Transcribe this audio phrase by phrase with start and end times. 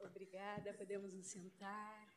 [0.00, 2.08] Obrigada, podemos nos sentar.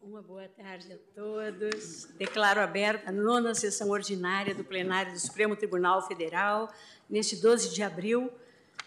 [0.00, 2.04] Uma boa tarde a todos.
[2.18, 6.70] Declaro aberta a nona sessão ordinária do plenário do Supremo Tribunal Federal,
[7.08, 8.30] neste 12 de abril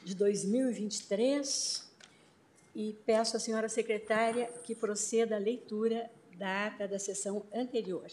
[0.03, 1.91] de 2023,
[2.75, 8.05] e peço à senhora secretária que proceda à leitura da ata da sessão anterior.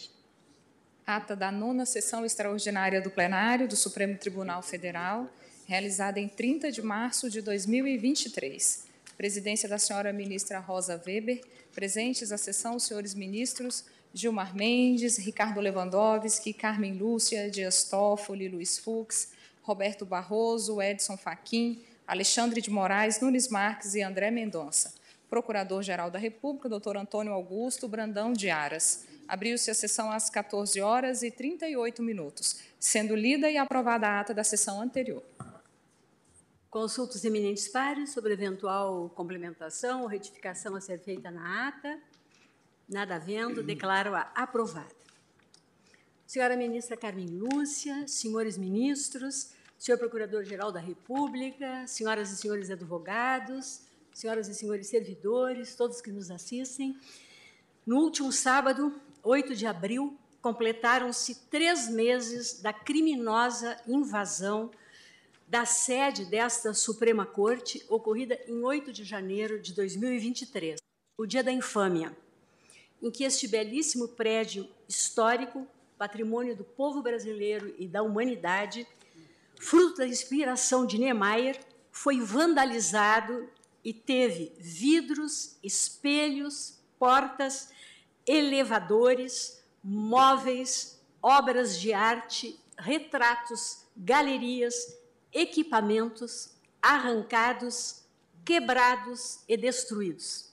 [1.07, 5.29] Ata da nona sessão extraordinária do plenário do Supremo Tribunal Federal,
[5.67, 8.86] realizada em 30 de março de 2023.
[9.14, 11.43] Presidência da senhora ministra Rosa Weber,
[11.75, 18.79] presentes à sessão os senhores ministros Gilmar Mendes, Ricardo Lewandowski, Carmen Lúcia, Dias Toffoli, Luiz
[18.79, 19.29] Fux,
[19.62, 24.95] Roberto Barroso, Edson Fachin, Alexandre de Moraes, Nunes Marques e André Mendonça.
[25.29, 29.04] Procurador-Geral da República, doutor Antônio Augusto Brandão de Aras.
[29.26, 34.34] Abriu-se a sessão às 14 horas e 38 minutos, sendo lida e aprovada a ata
[34.34, 35.22] da sessão anterior.
[36.69, 41.98] Consulta os eminentes pares sobre eventual complementação ou retificação a ser feita na ata.
[42.89, 44.94] Nada havendo, declaro-a aprovada.
[46.27, 54.48] Senhora Ministra Carmen Lúcia, senhores ministros, senhor Procurador-Geral da República, senhoras e senhores advogados, senhoras
[54.48, 56.98] e senhores servidores, todos que nos assistem.
[57.86, 64.70] No último sábado, 8 de abril, completaram-se três meses da criminosa invasão
[65.48, 70.78] da sede desta Suprema Corte, ocorrida em 8 de janeiro de 2023,
[71.16, 72.14] o dia da infâmia,
[73.03, 75.66] em que este belíssimo prédio histórico,
[75.97, 78.86] patrimônio do povo brasileiro e da humanidade,
[79.59, 81.59] fruto da inspiração de Niemeyer,
[81.91, 83.48] foi vandalizado
[83.83, 87.70] e teve vidros, espelhos, portas,
[88.27, 94.97] elevadores, móveis, obras de arte, retratos, galerias,
[95.33, 96.50] equipamentos
[96.81, 98.03] arrancados,
[98.44, 100.50] quebrados e destruídos.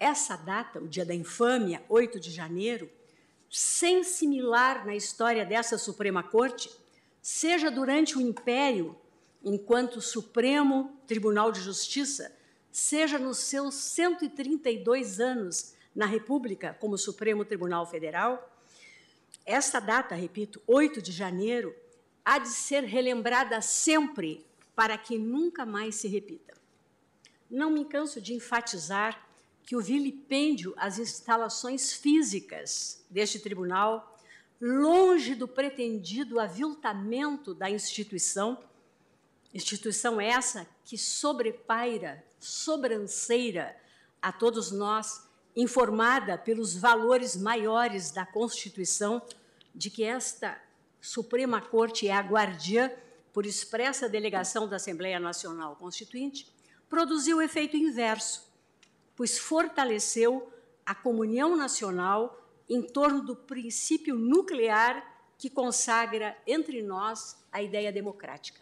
[0.00, 2.90] Essa data, o dia da infâmia, 8 de janeiro,
[3.50, 6.70] sem similar na história dessa Suprema Corte,
[7.20, 8.96] seja durante o Império,
[9.42, 12.34] enquanto Supremo Tribunal de Justiça,
[12.70, 18.56] seja nos seus 132 anos na República como Supremo Tribunal Federal,
[19.44, 21.74] esta data, repito, 8 de janeiro,
[22.24, 26.54] há de ser relembrada sempre para que nunca mais se repita.
[27.50, 29.26] Não me canso de enfatizar
[29.66, 34.20] que o vilipêndio às instalações físicas deste tribunal,
[34.60, 38.56] longe do pretendido aviltamento da instituição,
[39.52, 43.76] instituição essa que sobrepaira, sobranceira
[44.22, 45.27] a todos nós,
[45.58, 49.20] informada pelos valores maiores da Constituição,
[49.74, 50.56] de que esta
[51.00, 52.88] Suprema Corte é a guardiã,
[53.32, 56.48] por expressa delegação da Assembleia Nacional Constituinte,
[56.88, 58.48] produziu efeito inverso,
[59.16, 60.52] pois fortaleceu
[60.86, 65.04] a comunhão nacional em torno do princípio nuclear
[65.36, 68.60] que consagra entre nós a ideia democrática.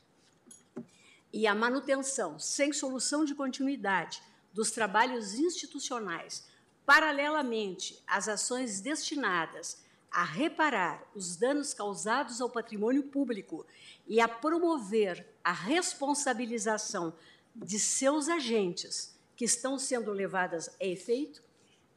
[1.31, 6.47] E a manutenção, sem solução de continuidade, dos trabalhos institucionais,
[6.87, 13.67] paralelamente às ações destinadas a reparar os danos causados ao patrimônio público
[14.07, 17.13] e a promover a responsabilização
[17.55, 21.43] de seus agentes que estão sendo levadas a efeito,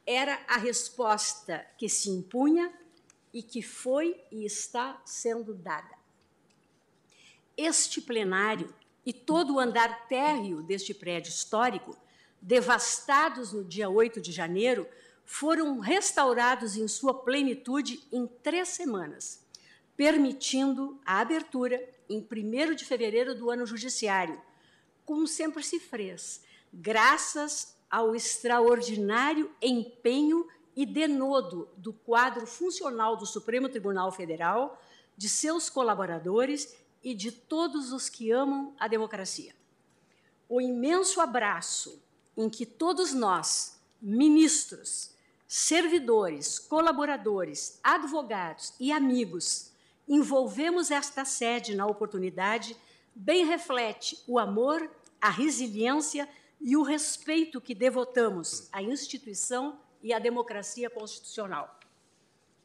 [0.06, 2.72] era a resposta que se impunha
[3.32, 5.96] e que foi e está sendo dada.
[7.56, 8.74] Este plenário
[9.06, 11.96] e todo o andar térreo deste prédio histórico,
[12.40, 14.86] devastados no dia 8 de janeiro,
[15.24, 19.44] foram restaurados em sua plenitude em três semanas,
[19.96, 24.40] permitindo a abertura em 1 de fevereiro do ano judiciário,
[25.04, 26.42] como sempre se fez,
[26.72, 34.80] graças ao extraordinário empenho e denodo do quadro funcional do Supremo Tribunal Federal,
[35.16, 39.54] de seus colaboradores e de todos os que amam a democracia.
[40.48, 42.02] O imenso abraço
[42.36, 45.10] em que todos nós, ministros,
[45.46, 49.72] servidores, colaboradores, advogados e amigos,
[50.08, 52.76] envolvemos esta sede na oportunidade,
[53.14, 54.90] bem reflete o amor,
[55.20, 56.28] a resiliência
[56.60, 61.78] e o respeito que devotamos à instituição e à democracia constitucional.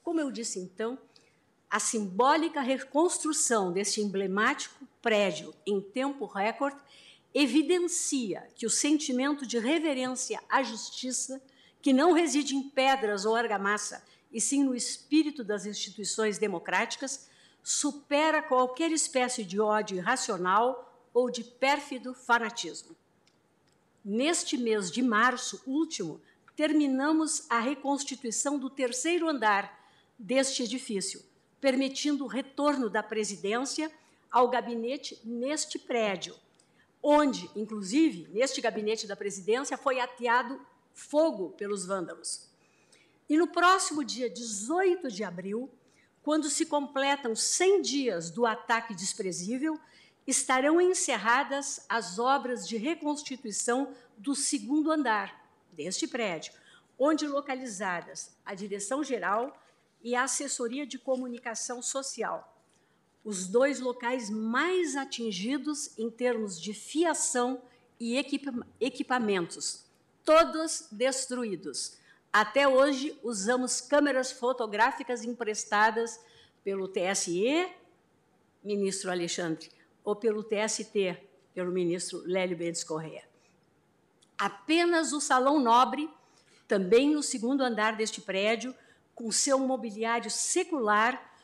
[0.03, 0.97] Como eu disse então,
[1.69, 6.77] a simbólica reconstrução deste emblemático prédio em tempo recorde
[7.35, 11.43] evidencia que o sentimento de reverência à justiça
[11.81, 14.01] que não reside em pedras ou argamassa,
[14.31, 17.29] e sim no espírito das instituições democráticas,
[17.61, 22.95] supera qualquer espécie de ódio irracional ou de pérfido fanatismo.
[24.03, 26.21] Neste mês de março último,
[26.55, 29.85] terminamos a reconstituição do terceiro andar
[30.17, 31.21] deste edifício,
[31.59, 33.91] permitindo o retorno da presidência
[34.31, 36.35] ao gabinete neste prédio,
[37.07, 40.59] onde, inclusive, neste gabinete da presidência foi ateado
[40.91, 42.49] fogo pelos vândalos.
[43.29, 45.69] E no próximo dia 18 de abril,
[46.23, 49.79] quando se completam 100 dias do ataque desprezível,
[50.25, 56.53] estarão encerradas as obras de reconstituição do segundo andar deste prédio,
[56.97, 59.55] onde localizadas a direção-geral
[60.03, 62.54] e a assessoria de comunicação social,
[63.25, 67.59] os dois locais mais atingidos em termos de fiação
[67.99, 68.17] e
[68.79, 69.83] equipamentos,
[70.23, 71.97] todos destruídos.
[72.31, 76.19] Até hoje, usamos câmeras fotográficas emprestadas
[76.63, 77.67] pelo TSE,
[78.63, 79.71] ministro Alexandre,
[80.03, 81.17] ou pelo TST,
[81.53, 83.23] pelo ministro Lélio Mendes Corrêa.
[84.37, 86.09] Apenas o Salão Nobre,
[86.67, 88.75] também no segundo andar deste prédio,
[89.15, 91.34] com seu mobiliário secular,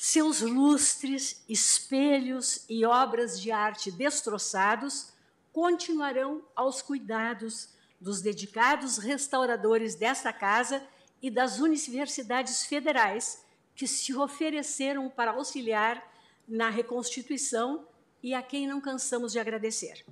[0.00, 5.12] seus lustres, espelhos e obras de arte destroçados,
[5.52, 7.68] continuarão aos cuidados
[8.00, 10.82] dos dedicados restauradores desta casa
[11.20, 13.44] e das universidades federais
[13.74, 16.02] que se ofereceram para auxiliar
[16.48, 17.86] na reconstituição
[18.22, 20.02] e a quem não cansamos de agradecer.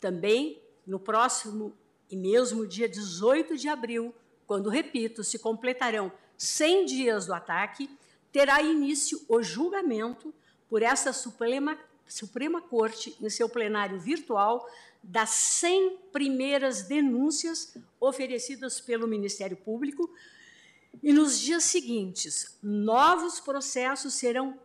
[0.00, 1.76] Também, no próximo
[2.10, 4.14] e mesmo dia 18 de abril,
[4.46, 7.90] quando, repito, se completarão 100 dias do ataque,
[8.32, 10.34] terá início o julgamento
[10.68, 14.68] por essa Suprema, Suprema Corte, em seu plenário virtual,
[15.02, 20.12] das 100 primeiras denúncias oferecidas pelo Ministério Público.
[21.02, 24.58] E nos dias seguintes, novos processos serão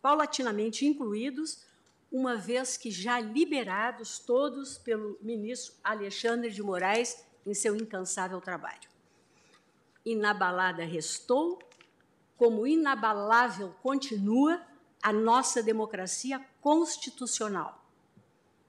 [0.00, 1.64] paulatinamente incluídos,
[2.10, 8.88] uma vez que já liberados todos pelo ministro Alexandre de Moraes em seu incansável trabalho.
[10.04, 11.58] Inabalada restou,
[12.44, 14.60] como inabalável continua
[15.02, 17.82] a nossa democracia constitucional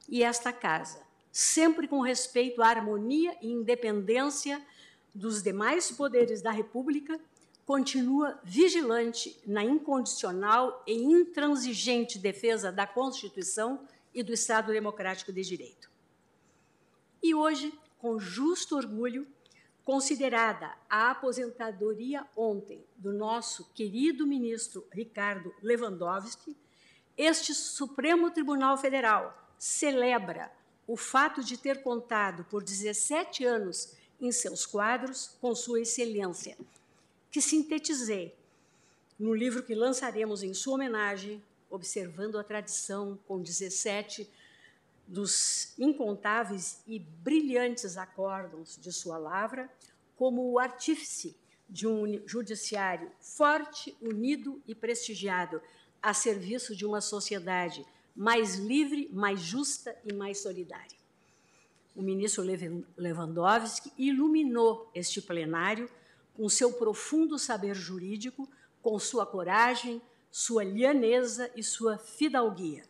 [0.07, 4.65] e esta casa, sempre com respeito à harmonia e independência
[5.13, 7.19] dos demais poderes da República,
[7.65, 15.91] continua vigilante na incondicional e intransigente defesa da Constituição e do Estado Democrático de Direito.
[17.21, 19.27] E hoje, com justo orgulho,
[19.85, 26.57] considerada a aposentadoria ontem do nosso querido ministro Ricardo Lewandowski,
[27.15, 30.51] este Supremo Tribunal Federal celebra
[30.87, 36.57] o fato de ter contado por 17 anos em seus quadros com Sua Excelência,
[37.29, 38.35] que sintetizei
[39.19, 44.27] no livro que lançaremos em sua homenagem, observando a tradição com 17
[45.07, 49.69] dos incontáveis e brilhantes acórdons de sua lavra,
[50.15, 51.35] como o artífice
[51.69, 55.61] de um judiciário forte, unido e prestigiado,
[56.01, 57.85] a serviço de uma sociedade
[58.15, 60.97] mais livre, mais justa e mais solidária.
[61.95, 62.43] O ministro
[62.97, 65.89] Lewandowski iluminou este plenário
[66.35, 68.47] com seu profundo saber jurídico,
[68.81, 72.83] com sua coragem, sua lianeza e sua fidalguia.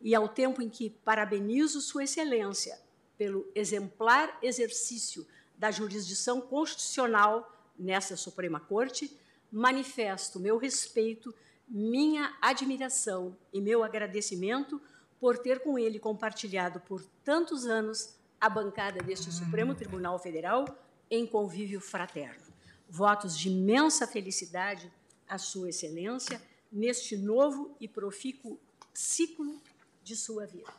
[0.00, 2.78] E ao tempo em que parabenizo Sua Excelência
[3.16, 5.26] pelo exemplar exercício
[5.56, 9.16] da jurisdição constitucional nessa Suprema Corte,
[9.50, 11.34] manifesto meu respeito
[11.66, 14.80] minha admiração e meu agradecimento
[15.20, 20.64] por ter com ele compartilhado por tantos anos a bancada deste Supremo Tribunal Federal
[21.10, 22.46] em convívio fraterno.
[22.88, 24.90] Votos de imensa felicidade
[25.28, 26.40] à Sua Excelência
[26.70, 28.58] neste novo e profícuo
[28.94, 29.60] ciclo
[30.08, 30.72] de sua vida.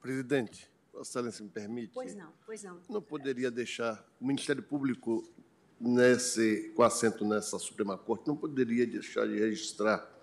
[0.00, 1.92] Presidente, Vossa Excelência me permite?
[1.94, 2.78] Pois não, pois não.
[2.88, 5.24] Não poderia deixar o Ministério Público
[5.80, 10.16] nesse, com assento nessa Suprema Corte, não poderia deixar de registrar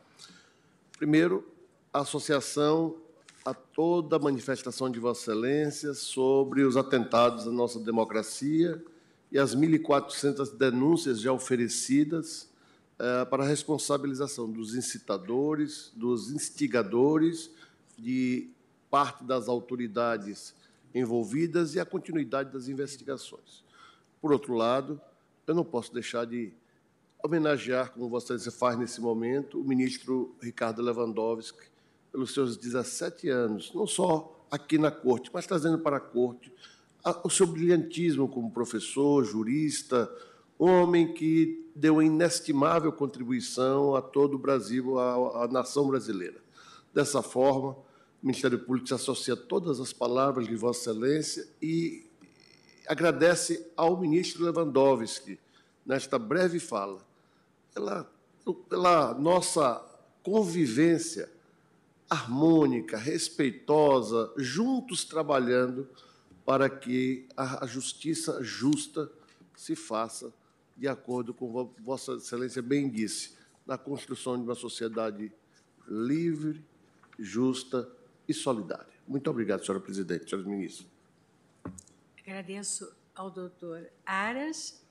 [0.97, 1.45] Primeiro,
[1.91, 2.95] a associação
[3.43, 8.81] a toda a manifestação de Vossa Excelência sobre os atentados à nossa democracia
[9.29, 12.47] e as 1.400 denúncias já oferecidas
[12.97, 17.49] eh, para a responsabilização dos incitadores, dos instigadores,
[17.97, 18.49] de
[18.89, 20.53] parte das autoridades
[20.93, 23.63] envolvidas e a continuidade das investigações.
[24.21, 25.01] Por outro lado,
[25.47, 26.53] eu não posso deixar de
[27.23, 31.71] homenagear, como Vossa Excelência faz nesse momento, o ministro Ricardo Lewandowski,
[32.11, 36.53] pelos seus 17 anos, não só aqui na Corte, mas trazendo para a Corte
[37.23, 40.09] o seu brilhantismo como professor, jurista,
[40.59, 46.42] homem que deu inestimável contribuição a todo o Brasil, à nação brasileira.
[46.93, 47.85] Dessa forma, o
[48.21, 52.05] Ministério Público se associa a todas as palavras de Vossa Excelência e
[52.87, 55.39] agradece ao ministro Lewandowski,
[55.85, 57.05] nesta breve fala,
[57.73, 58.09] pela,
[58.69, 59.83] pela nossa
[60.21, 61.29] convivência
[62.09, 65.87] harmônica, respeitosa, juntos trabalhando
[66.45, 69.09] para que a justiça justa
[69.55, 70.33] se faça
[70.75, 73.33] de acordo com Vossa Excelência bem disse,
[73.65, 75.31] na construção de uma sociedade
[75.87, 76.63] livre,
[77.23, 77.89] justa
[78.27, 78.93] e solidária.
[79.07, 80.87] Muito obrigado, senhora presidente, senhores ministros.
[82.19, 84.81] Agradeço ao doutor Aras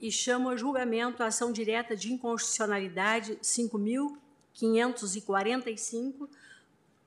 [0.00, 6.28] e chamo a julgamento a ação direta de inconstitucionalidade 5.545,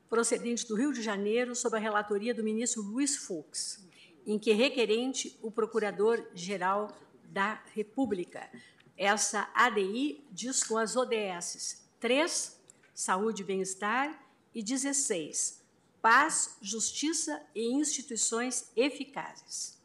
[0.09, 3.87] procedente do Rio de Janeiro, sob a relatoria do ministro Luiz Fux,
[4.25, 8.49] em que requerente o Procurador-Geral da República.
[8.97, 12.57] Essa ADI diz com as ODS 3,
[12.93, 15.63] Saúde e Bem-Estar, e 16,
[16.01, 19.79] Paz, Justiça e Instituições Eficazes.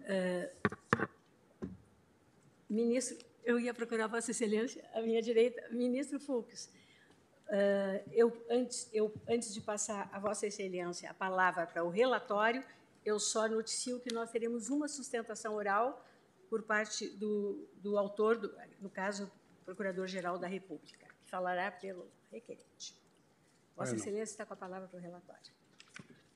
[0.00, 0.70] Uh,
[2.68, 6.70] ministro, eu ia procurar Vossa Excelência, à minha direita, ministro Fux.
[7.48, 12.64] Uh, eu, antes, eu, antes de passar a Vossa Excelência a palavra para o relatório,
[13.04, 16.06] eu só noticio que nós teremos uma sustentação oral
[16.48, 19.30] por parte do, do autor, do, no caso,
[19.64, 22.94] Procurador-Geral da República, que falará pelo requerente.
[23.76, 25.52] Vossa Excelência está com a palavra para o relatório.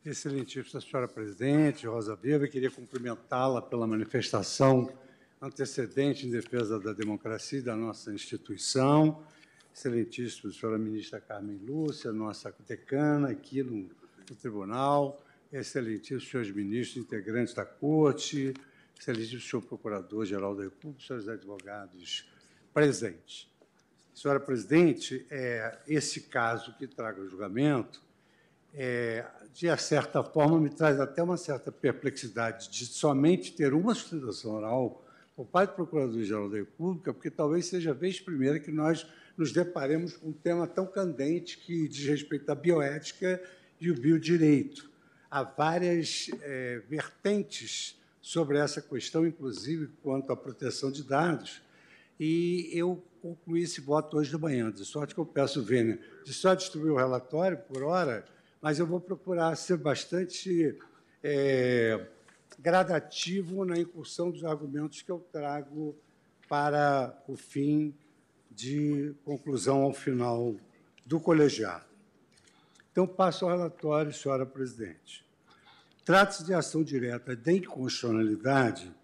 [0.05, 4.93] Excelentíssima senhora presidente, Rosa Viva, queria cumprimentá-la pela manifestação
[5.41, 9.25] antecedente em defesa da democracia e da nossa instituição.
[9.73, 13.91] Excelentíssima senhora ministra Carmen Lúcia, nossa decana aqui no,
[14.29, 15.23] no tribunal,
[15.53, 18.55] excelentíssimos senhores ministros, integrantes da corte,
[18.99, 22.31] excelentíssimo senhor Procurador-Geral da República, senhores advogados
[22.73, 23.49] presentes.
[24.15, 28.01] Senhora presidente, é, esse caso que traga o julgamento,
[28.73, 34.53] é, de certa forma, me traz até uma certa perplexidade de somente ter uma sustentação
[34.53, 35.05] oral
[35.35, 39.05] por parte do Procurador-Geral da República, porque talvez seja a vez primeira que nós
[39.37, 43.43] nos deparemos com um tema tão candente que diz respeito à bioética
[43.81, 44.89] e o biodireito.
[45.29, 51.61] Há várias é, vertentes sobre essa questão, inclusive quanto à proteção de dados,
[52.19, 56.35] e eu concluí esse voto hoje de manhã, de sorte que eu peço, Vênia, de
[56.35, 58.23] só distribuir o relatório por hora,
[58.61, 60.79] mas eu vou procurar ser bastante
[61.23, 62.07] é,
[62.59, 65.97] gradativo na incursão dos argumentos que eu trago
[66.51, 67.95] para o fim
[68.51, 70.55] de conclusão ao final
[71.07, 71.87] do colegiado.
[72.93, 75.25] Então, passo ao relatório, senhora presidente.
[76.05, 78.95] Trata-se de ação direta de inconstitucionalidade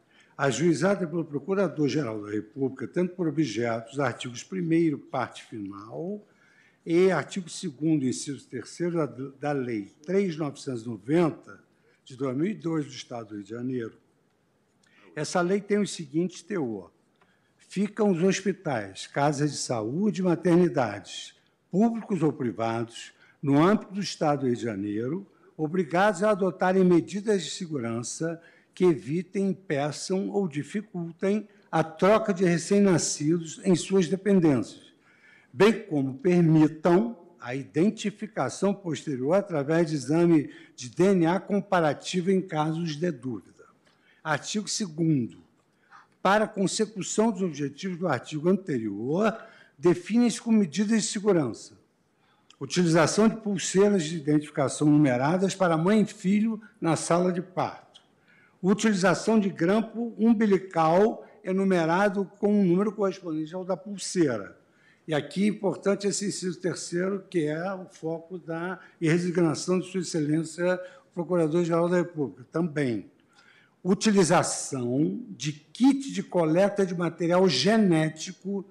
[0.46, 6.26] ajuizada pelo Procurador-Geral da República, tendo por objeto os artigos 1 parte final,
[6.84, 9.06] e artigo 2 inciso 3 da,
[9.38, 11.58] da Lei 3.990,
[12.06, 13.98] de 2002, do Estado do Rio de Janeiro.
[15.14, 16.90] Essa lei tem o seguinte teor.
[17.58, 21.34] Ficam os hospitais, casas de saúde e maternidades,
[21.70, 27.44] públicos ou privados, no âmbito do Estado do Rio de Janeiro, obrigados a adotarem medidas
[27.44, 28.40] de segurança
[28.74, 34.92] que evitem, impeçam ou dificultem a troca de recém-nascidos em suas dependências,
[35.52, 43.10] bem como permitam a identificação posterior através de exame de DNA comparativo em casos de
[43.10, 43.64] dúvida.
[44.22, 45.38] Artigo 2
[46.20, 49.34] Para consecução dos objetivos do artigo anterior,
[49.78, 51.80] define-se como medidas de segurança.
[52.60, 57.89] Utilização de pulseiras de identificação numeradas para mãe e filho na sala de parto,
[58.62, 64.56] utilização de grampo umbilical enumerado com um número correspondente ao da pulseira.
[65.08, 70.00] E aqui é importante esse inciso terceiro, que é o foco da resignação de Sua
[70.00, 70.78] Excelência,
[71.14, 73.10] Procurador-Geral da República, também.
[73.82, 78.64] Utilização de kit de coleta de material genético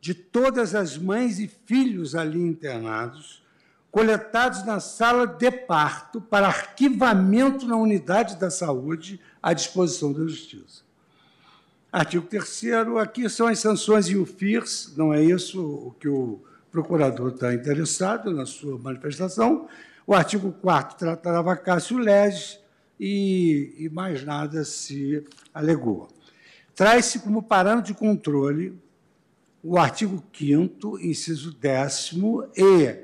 [0.00, 3.44] de todas as mães e filhos ali internados,
[3.90, 10.84] coletados na sala de parto para arquivamento na unidade da saúde à disposição da Justiça.
[11.92, 12.64] Artigo 3
[13.00, 17.54] aqui são as sanções e o FIRS, não é isso o que o procurador está
[17.54, 19.68] interessado na sua manifestação.
[20.06, 22.58] O artigo 4 trata da vacácio legis
[23.00, 25.24] e, e mais nada se
[25.54, 26.08] alegou.
[26.74, 28.78] Traz-se como parâmetro de controle
[29.62, 32.12] o artigo 5 inciso 10
[32.56, 32.96] e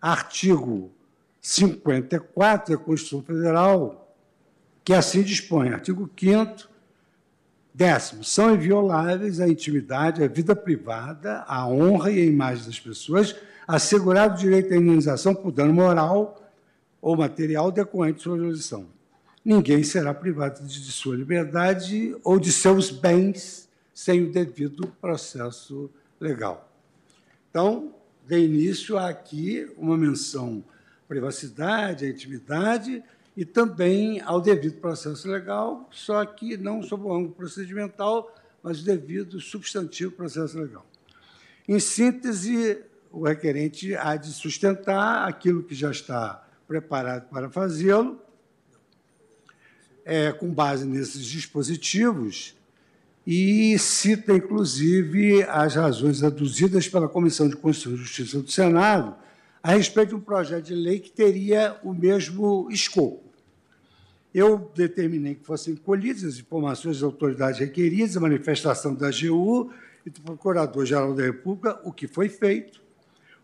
[0.00, 0.90] artigo
[1.40, 4.05] 54 da Constituição Federal,
[4.86, 6.68] que assim dispõe, artigo 5
[7.74, 13.34] Décimo, são invioláveis a intimidade, a vida privada, a honra e a imagem das pessoas,
[13.66, 16.40] assegurado o direito à indenização por dano moral
[17.02, 18.86] ou material decorrente de sua jurisdição.
[19.44, 25.90] Ninguém será privado de sua liberdade ou de seus bens sem o devido processo
[26.20, 26.72] legal.
[27.50, 27.92] Então,
[28.24, 30.62] de início aqui uma menção
[31.04, 33.02] à privacidade, à intimidade,
[33.36, 39.40] e também ao devido processo legal, só que não sob o ângulo procedimental, mas devido
[39.40, 40.86] substantivo processo legal.
[41.68, 48.20] Em síntese, o requerente há de sustentar aquilo que já está preparado para fazê-lo,
[50.04, 52.54] é, com base nesses dispositivos,
[53.26, 59.16] e cita, inclusive, as razões aduzidas pela Comissão de Constituição e Justiça do Senado
[59.62, 63.25] a respeito de um projeto de lei que teria o mesmo escopo.
[64.36, 69.72] Eu determinei que fossem colhidas as informações das autoridades requeridas, a manifestação da AGU
[70.04, 72.82] e do Procurador-Geral da República, o que foi feito.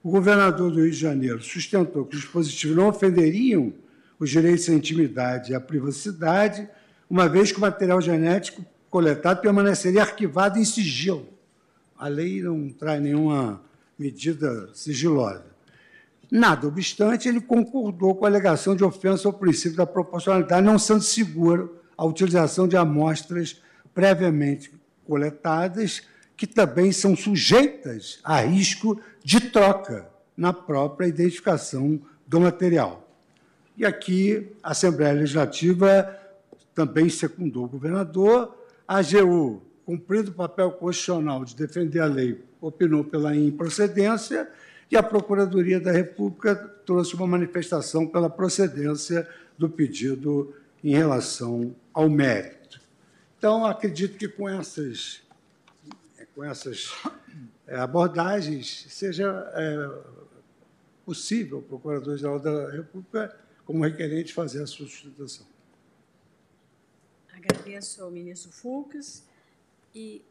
[0.03, 3.73] O governador do Rio de Janeiro sustentou que os dispositivos não ofenderiam
[4.19, 6.69] os direitos à intimidade e à privacidade,
[7.09, 11.27] uma vez que o material genético coletado permaneceria arquivado em sigilo.
[11.97, 13.63] A lei não traz nenhuma
[13.99, 15.52] medida sigilosa.
[16.35, 21.03] Nada obstante, ele concordou com a alegação de ofensa ao princípio da proporcionalidade, não sendo
[21.03, 23.61] seguro a utilização de amostras
[23.93, 24.73] previamente
[25.07, 26.01] coletadas,
[26.35, 33.07] que também são sujeitas a risco de troca na própria identificação do material.
[33.77, 36.19] E aqui a Assembleia Legislativa
[36.75, 38.57] também secundou o governador,
[38.89, 44.49] a AGU, cumprindo o papel constitucional de defender a lei, opinou pela improcedência
[44.93, 52.11] e a Procuradoria da República trouxe uma manifestação pela procedência do pedido em relação ao
[52.11, 52.79] mérito.
[53.39, 55.23] Então, acredito que com essas,
[56.35, 56.93] com essas
[57.67, 60.13] é, abordagens seja é,
[61.07, 65.47] possível o Procurador-Geral da República, como requerente, fazer a sua sustentação.
[67.33, 69.25] Agradeço ao ministro Fux
[69.95, 70.23] e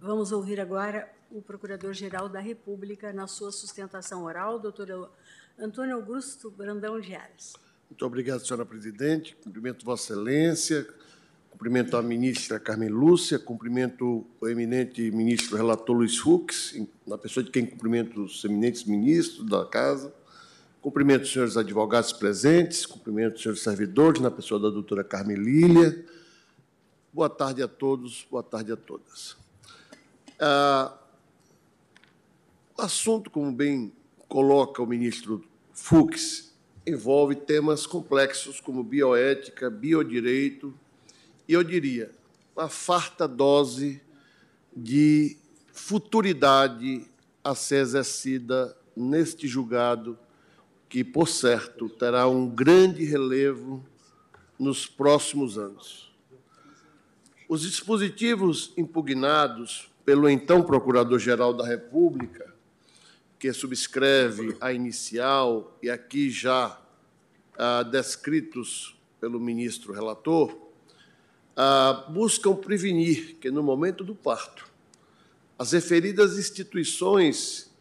[0.00, 5.10] vamos ouvir agora o Procurador-Geral da República na sua sustentação oral, doutor
[5.58, 7.54] Antônio Augusto Brandão de Ares.
[7.90, 9.36] Muito obrigado, senhora presidente.
[9.36, 10.86] Cumprimento Vossa Excelência,
[11.50, 16.74] cumprimento a ministra Carmen Lúcia, cumprimento o eminente ministro relator Luiz Fux,
[17.06, 20.12] na pessoa de quem cumprimento os eminentes ministros da Casa,
[20.82, 26.04] cumprimento os senhores advogados presentes, cumprimento os senhores servidores, na pessoa da doutora Carmen Lília.
[27.12, 29.36] Boa tarde a todos, boa tarde a todas.
[30.38, 30.92] Ah,
[32.78, 33.90] o assunto, como bem
[34.28, 36.54] coloca o ministro Fux,
[36.86, 40.74] envolve temas complexos como bioética, biodireito
[41.48, 42.14] e, eu diria,
[42.54, 44.00] uma farta dose
[44.76, 45.38] de
[45.72, 47.06] futuridade
[47.42, 50.18] a ser exercida neste julgado,
[50.88, 53.82] que, por certo, terá um grande relevo
[54.58, 56.14] nos próximos anos.
[57.48, 62.55] Os dispositivos impugnados pelo então Procurador-Geral da República
[63.46, 66.80] que subscreve a inicial e aqui já
[67.56, 70.52] ah, descritos pelo ministro relator,
[71.56, 74.68] ah, buscam prevenir que, no momento do parto,
[75.56, 77.72] as referidas instituições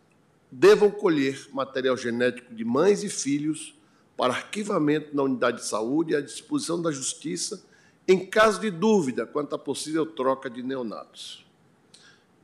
[0.52, 3.74] devam colher material genético de mães e filhos
[4.16, 7.66] para arquivamento na unidade de saúde à disposição da Justiça
[8.08, 11.44] em caso de dúvida quanto à possível troca de neonatos.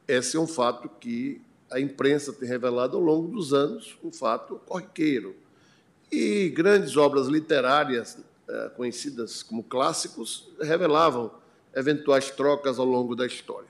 [0.07, 1.39] Esse é um fato que
[1.71, 5.35] a imprensa tem revelado ao longo dos anos um fato corriqueiro.
[6.11, 11.31] E grandes obras literárias, eh, conhecidas como clássicos, revelavam
[11.73, 13.69] eventuais trocas ao longo da história.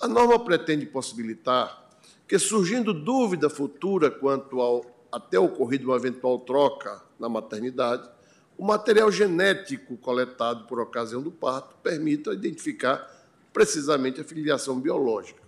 [0.00, 1.88] A norma pretende possibilitar
[2.26, 8.10] que, surgindo dúvida futura quanto ao até ocorrido uma eventual troca na maternidade,
[8.58, 13.08] o material genético coletado por ocasião do parto permita identificar
[13.52, 15.41] precisamente a filiação biológica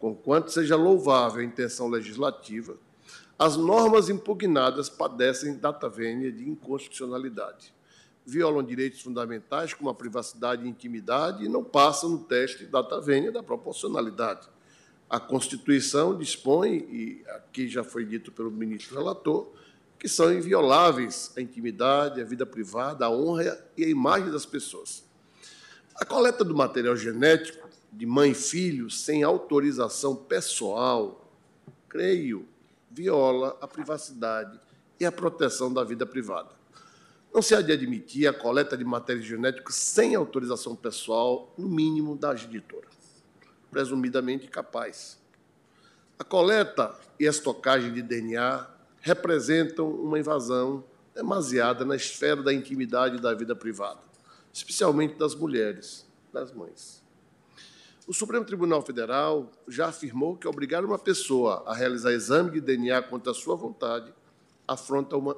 [0.00, 2.76] conquanto seja louvável a intenção legislativa,
[3.38, 7.72] as normas impugnadas padecem data vênia de inconstitucionalidade.
[8.26, 13.30] Violam direitos fundamentais como a privacidade e intimidade e não passam no teste data vênia
[13.30, 14.48] da proporcionalidade.
[15.08, 19.52] A Constituição dispõe, e aqui já foi dito pelo ministro relator,
[19.98, 25.04] que são invioláveis a intimidade, a vida privada, a honra e a imagem das pessoas.
[25.96, 27.59] A coleta do material genético
[27.92, 31.28] de mãe e filho sem autorização pessoal,
[31.88, 32.46] creio,
[32.90, 34.58] viola a privacidade
[34.98, 36.50] e a proteção da vida privada.
[37.32, 42.16] não se há de admitir a coleta de material genético sem autorização pessoal, no mínimo
[42.16, 42.88] da genitora,
[43.70, 45.18] presumidamente capaz.
[46.18, 48.68] A coleta e a estocagem de DNA
[49.00, 54.00] representam uma invasão demasiada na esfera da intimidade e da vida privada,
[54.52, 56.99] especialmente das mulheres, das mães.
[58.10, 63.00] O Supremo Tribunal Federal já afirmou que obrigar uma pessoa a realizar exame de DNA
[63.02, 64.12] contra a sua vontade
[64.66, 65.36] afronta uma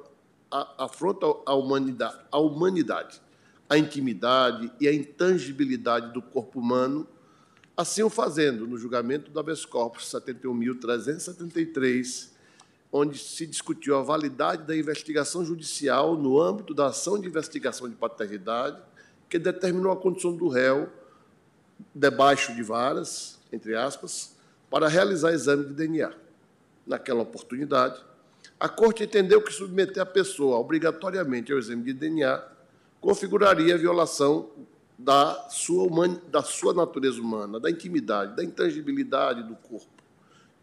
[0.49, 3.21] a, afronta a humanidade, a humanidade,
[3.69, 7.07] a intimidade e a intangibilidade do corpo humano,
[7.77, 12.29] assim o fazendo no julgamento do habeas corpus 71.373,
[12.91, 17.93] onde se discutiu a validade da investigação judicial no âmbito da ação de investigação de
[17.93, 18.81] paternidade,
[19.29, 20.89] que determinou a condição do réu
[21.93, 24.35] debaixo de varas, entre aspas,
[24.69, 26.11] para realizar exame de DNA.
[26.85, 28.03] Naquela oportunidade,
[28.59, 32.43] a Corte entendeu que submeter a pessoa obrigatoriamente ao exame de DNA
[32.99, 34.49] configuraria violação
[34.97, 35.87] da sua,
[36.29, 39.91] da sua natureza humana, da intimidade, da intangibilidade do corpo.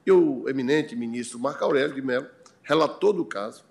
[0.07, 2.27] E o eminente ministro Marco Aurélio de Mello,
[2.63, 3.65] relator do caso,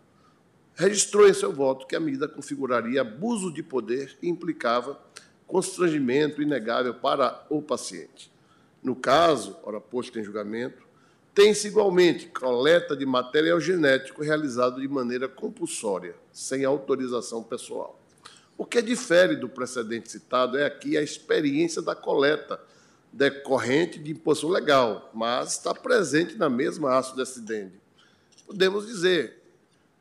[0.75, 4.99] registrou em seu voto que a medida configuraria abuso de poder e implicava
[5.49, 8.31] constrangimento inegável para o paciente.
[8.83, 10.87] No caso, ora posto em julgamento,
[11.33, 17.99] tem-se igualmente coleta de material genético realizado de maneira compulsória, sem autorização pessoal.
[18.57, 22.61] O que difere do precedente citado é aqui a experiência da coleta
[23.11, 27.73] decorrente de imposição legal, mas está presente na mesma ação de acidente.
[28.45, 29.41] Podemos dizer,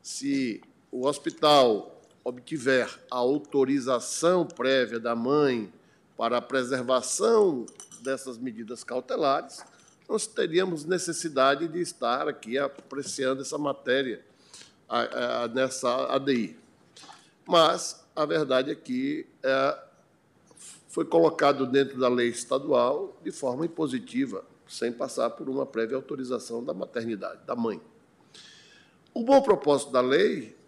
[0.01, 1.98] se o hospital
[2.29, 5.71] obtiver a autorização prévia da mãe
[6.15, 7.65] para a preservação
[8.01, 9.63] dessas medidas cautelares,
[10.07, 14.23] nós teríamos necessidade de estar aqui apreciando essa matéria
[14.87, 16.57] a, a, nessa ADI.
[17.47, 19.79] Mas a verdade é que é,
[20.87, 26.63] foi colocado dentro da lei estadual de forma impositiva, sem passar por uma prévia autorização
[26.63, 27.81] da maternidade, da mãe.
[29.13, 30.58] O bom propósito da lei,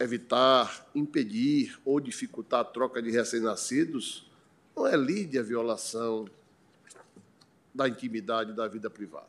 [0.00, 4.26] evitar, impedir ou dificultar a troca de recém-nascidos,
[4.74, 6.26] não é lide a violação
[7.74, 9.28] da intimidade da vida privada.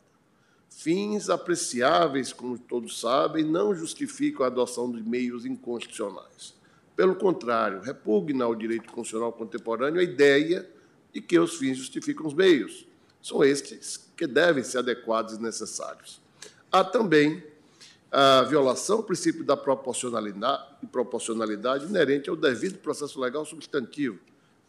[0.70, 6.56] Fins apreciáveis, como todos sabem, não justificam a adoção de meios inconstitucionais.
[6.96, 10.68] Pelo contrário, repugna ao direito constitucional contemporâneo a ideia
[11.14, 12.88] de que os fins justificam os meios.
[13.22, 16.22] São estes que devem ser adequados e necessários.
[16.72, 17.44] Há também
[18.12, 24.20] a violação do princípio da proporcionalidade, proporcionalidade inerente ao devido processo legal substantivo,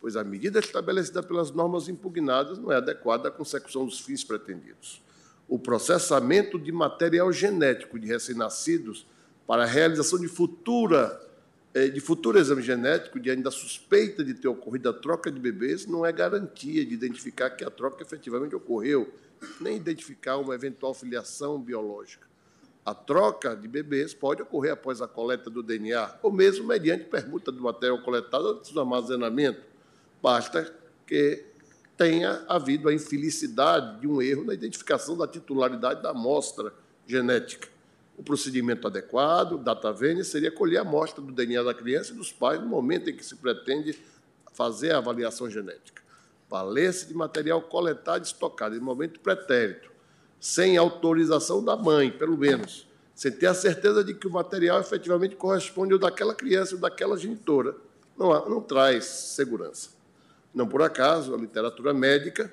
[0.01, 5.03] pois a medida estabelecida pelas normas impugnadas não é adequada à consecução dos fins pretendidos.
[5.49, 9.07] O processamento de material genético de recém-nascidos
[9.45, 11.21] para a realização de futura
[11.75, 15.87] eh, de futuro exame genético, diante da suspeita de ter ocorrido a troca de bebês,
[15.87, 19.13] não é garantia de identificar que a troca efetivamente ocorreu,
[19.61, 22.32] nem identificar uma eventual filiação biológica.
[22.85, 27.53] A troca de bebês pode ocorrer após a coleta do DNA, ou mesmo mediante permuta
[27.53, 29.73] do material coletado antes do armazenamento,
[30.23, 30.73] Basta
[31.05, 31.45] que
[31.97, 36.73] tenha havido a infelicidade de um erro na identificação da titularidade da amostra
[37.07, 37.69] genética.
[38.17, 42.31] O procedimento adequado, data vênia, seria colher a amostra do DNA da criança e dos
[42.31, 43.99] pais no momento em que se pretende
[44.53, 46.01] fazer a avaliação genética.
[46.49, 49.91] Valer-se de material coletado e estocado em momento pretérito,
[50.43, 55.37] sem autorização da mãe, pelo menos, sem ter a certeza de que o material efetivamente
[55.37, 57.77] corresponde ao daquela criança ou daquela genitora,
[58.19, 59.91] não, não traz segurança.
[60.53, 62.53] Não por acaso, a literatura médica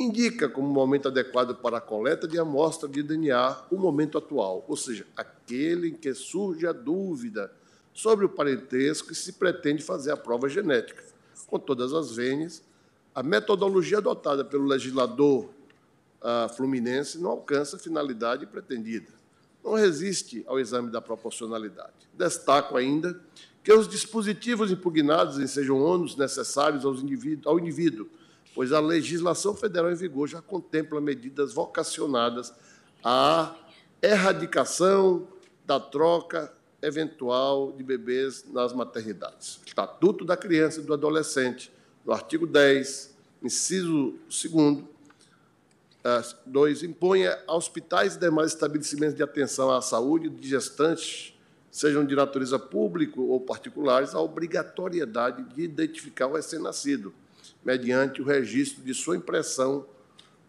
[0.00, 4.74] indica como momento adequado para a coleta de amostra de DNA o momento atual, ou
[4.74, 7.52] seja, aquele em que surge a dúvida
[7.92, 11.04] sobre o parentesco e se pretende fazer a prova genética.
[11.46, 12.62] Com todas as vênias,
[13.14, 15.50] a metodologia adotada pelo legislador
[16.56, 19.12] fluminense não alcança a finalidade pretendida.
[19.64, 21.92] Não resiste ao exame da proporcionalidade.
[22.14, 23.20] Destaco ainda
[23.62, 28.08] que os dispositivos impugnados sejam ônus necessários indivíduo, ao indivíduo,
[28.54, 32.54] pois a legislação federal em vigor já contempla medidas vocacionadas
[33.02, 33.54] à
[34.00, 35.26] erradicação
[35.66, 39.60] da troca eventual de bebês nas maternidades.
[39.66, 41.72] Estatuto da Criança e do Adolescente,
[42.04, 44.84] no artigo 10, inciso 2,
[46.46, 51.36] 2 impõe a hospitais e demais estabelecimentos de atenção à saúde de gestantes
[51.76, 57.12] sejam de natureza pública ou particulares, a obrigatoriedade de identificar o recém-nascido,
[57.62, 59.86] mediante o registro de sua impressão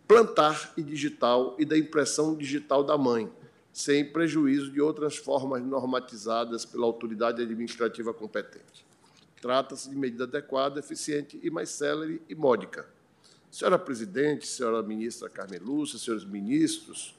[0.07, 3.29] plantar e digital e da impressão digital da mãe,
[3.73, 8.85] sem prejuízo de outras formas normatizadas pela autoridade administrativa competente.
[9.41, 12.87] Trata-se de medida adequada, eficiente e mais célere e módica.
[13.57, 17.15] Senhora Presidente, senhora Ministra Carmen Lúcia, senhores ministros,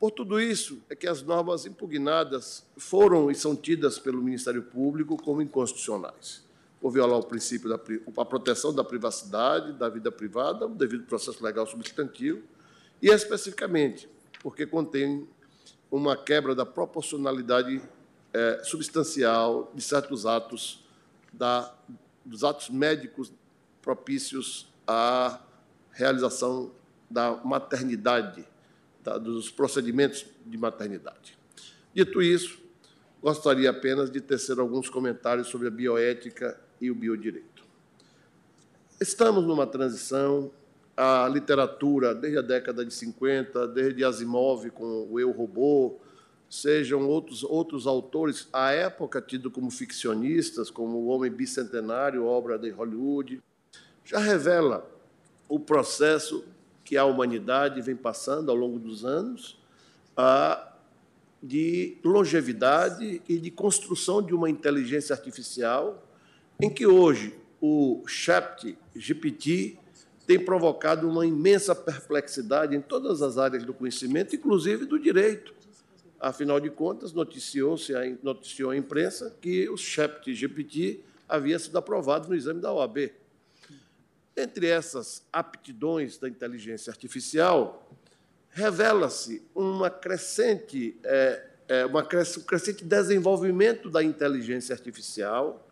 [0.00, 5.16] por tudo isso é que as normas impugnadas foram e são tidas pelo Ministério Público
[5.16, 6.42] como inconstitucionais,
[6.80, 11.44] por violar o princípio da a proteção da privacidade, da vida privada, o devido processo
[11.44, 12.42] legal substantivo,
[13.00, 14.08] e especificamente
[14.42, 15.24] porque contém
[15.88, 17.80] uma quebra da proporcionalidade
[18.32, 20.84] é, substancial de certos atos
[21.32, 21.72] da,
[22.24, 23.32] dos atos médicos
[23.80, 25.40] propícios à
[25.92, 26.72] realização
[27.10, 28.44] da maternidade,
[29.02, 31.38] da, dos procedimentos de maternidade.
[31.94, 32.58] Dito isso,
[33.22, 37.64] gostaria apenas de tecer alguns comentários sobre a bioética e o biodireito.
[39.00, 40.50] Estamos numa transição,
[40.96, 45.98] a literatura, desde a década de 50, desde Asimov com o Eu Robô,
[46.48, 52.70] sejam outros, outros autores, à época tido como ficcionistas, como O Homem Bicentenário, obra de
[52.70, 53.42] Hollywood,
[54.04, 54.88] já revela
[55.48, 56.44] o processo
[56.84, 59.58] que a humanidade vem passando ao longo dos anos
[60.16, 60.72] a,
[61.42, 66.06] de longevidade e de construção de uma inteligência artificial,
[66.60, 69.78] em que hoje o chat GPT
[70.26, 75.54] tem provocado uma imensa perplexidade em todas as áreas do conhecimento, inclusive do direito.
[76.20, 82.34] Afinal de contas, noticiou-se, noticiou a imprensa que o chat GPT havia sido aprovado no
[82.34, 83.10] exame da OAB.
[84.36, 87.88] Entre essas aptidões da inteligência artificial,
[88.50, 95.68] revela-se uma crescente, é, é, uma um crescente desenvolvimento da inteligência artificial,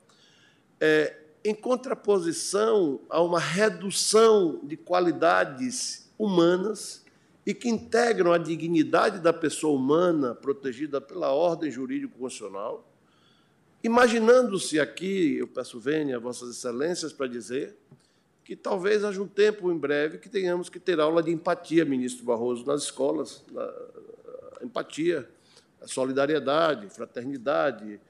[0.81, 7.05] é, em contraposição a uma redução de qualidades humanas
[7.45, 12.89] e que integram a dignidade da pessoa humana protegida pela ordem jurídico-constitucional,
[13.83, 17.77] imaginando-se aqui, eu peço vênia a Vossas Excelências para dizer,
[18.45, 22.25] que talvez haja um tempo em breve que tenhamos que ter aula de empatia, ministro
[22.25, 23.45] Barroso, nas escolas,
[24.63, 25.29] empatia,
[25.87, 28.01] solidariedade, fraternidade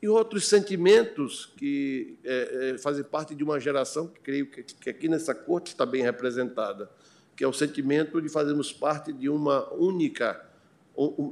[0.00, 4.90] e outros sentimentos que é, é, fazem parte de uma geração que creio que, que
[4.90, 6.90] aqui nessa corte está bem representada,
[7.36, 10.48] que é o sentimento de fazermos parte de uma única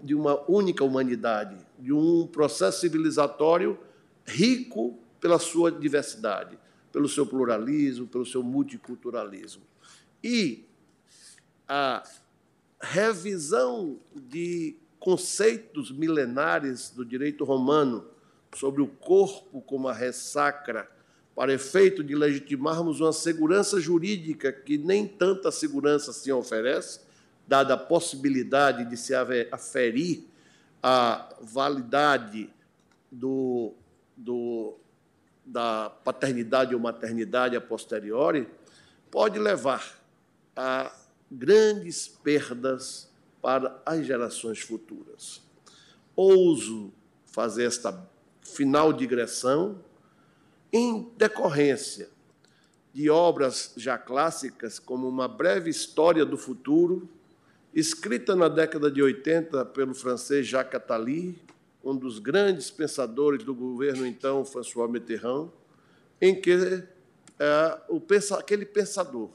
[0.03, 3.79] de uma única humanidade, de um processo civilizatório
[4.25, 6.59] rico pela sua diversidade
[6.93, 9.63] pelo seu pluralismo, pelo seu multiculturalismo.
[10.23, 10.65] E
[11.69, 12.03] a
[12.81, 18.07] revisão de conceitos milenares do direito romano
[18.55, 20.91] sobre o corpo como a ressacra,
[21.35, 27.01] para efeito de legitimarmos uma segurança jurídica que nem tanta segurança se oferece,
[27.47, 29.15] dada a possibilidade de se
[29.51, 30.25] aferir
[30.83, 32.51] a validade
[33.11, 33.75] do,
[34.17, 34.77] do
[35.51, 38.49] da paternidade ou maternidade a posteriori
[39.11, 40.01] pode levar
[40.55, 40.93] a
[41.29, 43.11] grandes perdas
[43.43, 45.43] para as gerações futuras.
[46.15, 46.93] Ouso
[47.27, 48.09] fazer esta
[48.43, 49.83] final digressão
[50.73, 52.09] em decorrência
[52.93, 57.09] de obras já clássicas, como Uma Breve História do Futuro,
[57.75, 61.41] escrita na década de 80 pelo francês Jacques Attali,
[61.83, 65.49] um dos grandes pensadores do governo, então, François Mitterrand,
[66.21, 66.85] em que
[67.39, 68.03] é, o,
[68.37, 69.31] aquele pensador,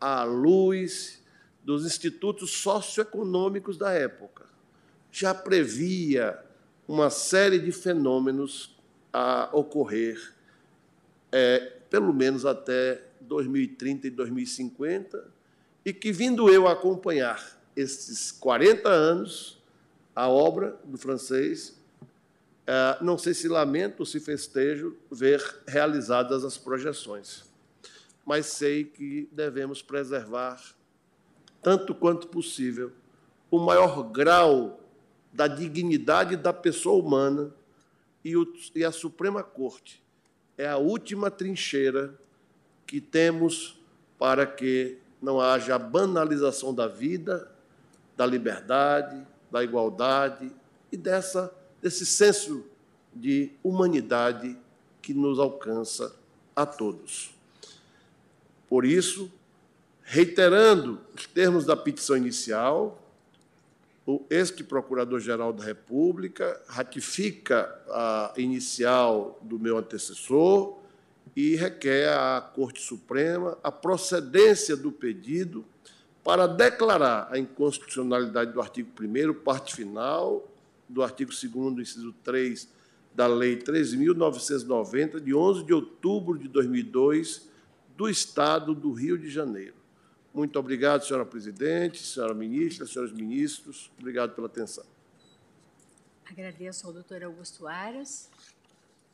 [0.00, 1.22] à luz
[1.62, 4.46] dos institutos socioeconômicos da época,
[5.12, 6.38] já previa
[6.88, 8.76] uma série de fenômenos
[9.12, 10.34] a ocorrer,
[11.30, 15.24] é, pelo menos até 2030 e 2050,
[15.84, 19.59] e que, vindo eu acompanhar esses 40 anos,
[20.14, 21.78] a obra do francês.
[22.66, 27.44] É, não sei se lamento ou se festejo ver realizadas as projeções,
[28.24, 30.62] mas sei que devemos preservar,
[31.62, 32.92] tanto quanto possível,
[33.50, 34.80] o maior grau
[35.32, 37.52] da dignidade da pessoa humana
[38.24, 38.34] e,
[38.74, 40.02] e a Suprema Corte
[40.56, 42.14] é a última trincheira
[42.86, 43.80] que temos
[44.18, 47.50] para que não haja banalização da vida,
[48.16, 50.52] da liberdade, da igualdade
[50.90, 52.64] e dessa, desse senso
[53.14, 54.56] de humanidade
[55.02, 56.14] que nos alcança
[56.54, 57.34] a todos.
[58.68, 59.30] Por isso,
[60.02, 63.00] reiterando os termos da petição inicial,
[64.06, 70.78] o este Procurador-Geral da República ratifica a inicial do meu antecessor
[71.36, 75.64] e requer à Corte Suprema a procedência do pedido
[76.22, 80.46] para declarar a inconstitucionalidade do artigo 1 parte final,
[80.88, 82.68] do artigo 2 inciso 3
[83.14, 87.48] da Lei 13.990, de 11 de outubro de 2002,
[87.96, 89.74] do Estado do Rio de Janeiro.
[90.32, 93.90] Muito obrigado, senhora presidente, senhora ministra, senhores ministros.
[93.98, 94.84] Obrigado pela atenção.
[96.24, 98.30] Agradeço ao doutor Augusto Aras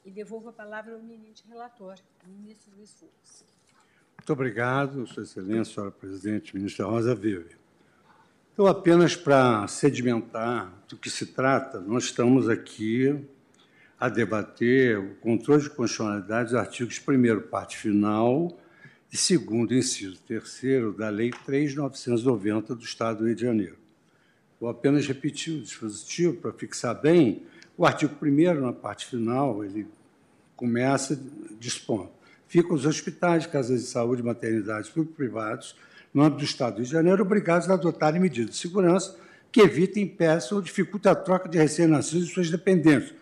[0.05, 3.56] e devolvo a palavra ao eminente relator, ministro Luiz Fux.
[4.27, 7.55] Muito obrigado, Sua Excelência, senhora presidente, ministra Rosa Vive.
[8.53, 13.25] Então, apenas para sedimentar do que se trata, nós estamos aqui
[14.01, 18.59] a debater o controle de constitucionalidade dos artigos 1 parte final
[19.13, 23.77] e 2 inciso 3 da Lei 3.990 do Estado do Rio de Janeiro.
[24.59, 27.45] Vou apenas repetir o dispositivo para fixar bem.
[27.79, 29.87] O artigo 1 na parte final, ele
[30.57, 31.17] começa
[31.61, 32.16] dispondo.
[32.49, 35.77] Ficam os hospitais, casas de saúde, maternidades público-privados,
[36.15, 39.17] no âmbito do Estado do Rio de Janeiro, obrigados a adotarem medidas de segurança
[39.51, 43.15] que evitem, impeçam ou dificultem a troca de recém-nascidos e suas dependências,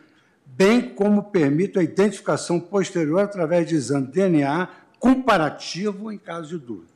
[0.45, 6.95] bem como permitam a identificação posterior através de exame DNA comparativo em caso de dúvida.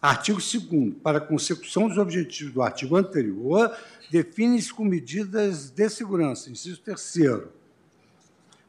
[0.00, 3.74] Artigo 2 para a consecução dos objetivos do artigo anterior,
[4.10, 6.50] define-se com medidas de segurança.
[6.50, 7.44] Inciso 3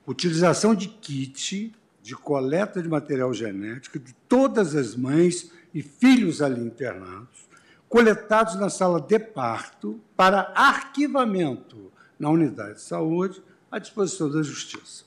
[0.08, 1.74] utilização de kit
[2.06, 7.50] de coleta de material genético de todas as mães e filhos ali internados,
[7.90, 13.42] coletados na sala de parto para arquivamento na unidade de saúde
[13.72, 15.04] à disposição da Justiça.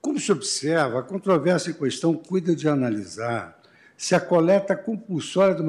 [0.00, 3.60] Como se observa, a controvérsia em questão cuida de analisar
[3.96, 5.64] se a coleta compulsória do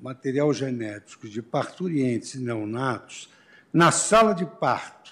[0.00, 3.30] material genético de parturientes e neonatos
[3.72, 5.03] na sala de parto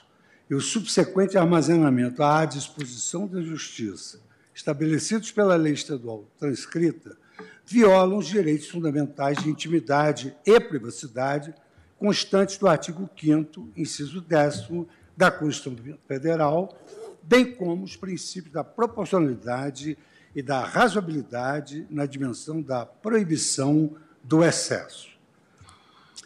[0.48, 4.20] e o subsequente armazenamento à disposição da Justiça,
[4.54, 7.16] estabelecidos pela lei estadual transcrita,
[7.64, 11.54] violam os direitos fundamentais de intimidade e privacidade
[11.98, 14.68] constantes do artigo 5 inciso 10
[15.16, 16.76] da Constituição Federal,
[17.22, 19.96] bem como os princípios da proporcionalidade
[20.34, 25.11] e da razoabilidade na dimensão da proibição do excesso.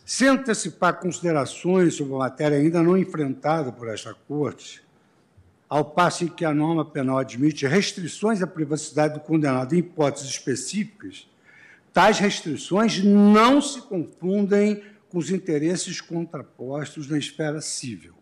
[0.05, 4.83] Sem antecipar considerações sobre a matéria ainda não enfrentada por esta Corte,
[5.69, 10.31] ao passo em que a norma penal admite restrições à privacidade do condenado em hipóteses
[10.31, 11.29] específicas,
[11.93, 18.15] tais restrições não se confundem com os interesses contrapostos na esfera civil.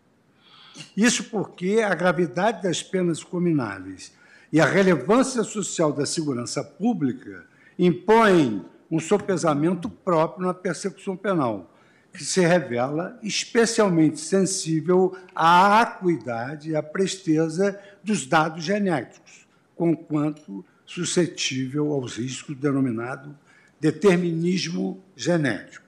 [0.97, 4.13] Isso porque a gravidade das penas comináveis
[4.53, 7.45] e a relevância social da segurança pública
[7.79, 11.71] impõem um sopesamento próprio na persecução penal,
[12.13, 21.93] que se revela especialmente sensível à acuidade e à presteza dos dados genéticos, conquanto suscetível
[21.93, 23.37] aos riscos denominado
[23.81, 25.85] determinismo genético.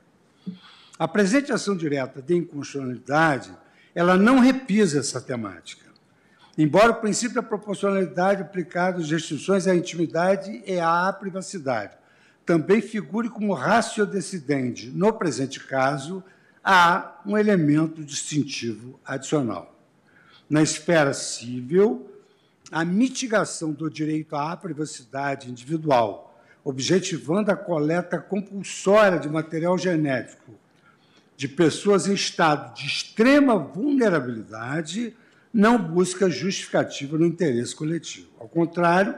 [0.98, 3.52] A presente ação direta de inconstitucionalidade,
[3.94, 5.86] ela não repisa essa temática
[6.58, 11.94] Embora o princípio da proporcionalidade aplicado às restrições à intimidade e à privacidade
[12.46, 16.22] também figure como ratio decidente no presente caso,
[16.62, 19.74] há um elemento distintivo adicional.
[20.48, 22.08] Na esfera civil,
[22.70, 30.54] a mitigação do direito à privacidade individual, objetivando a coleta compulsória de material genético
[31.36, 35.14] de pessoas em estado de extrema vulnerabilidade,
[35.52, 38.28] não busca justificativa no interesse coletivo.
[38.38, 39.14] Ao contrário,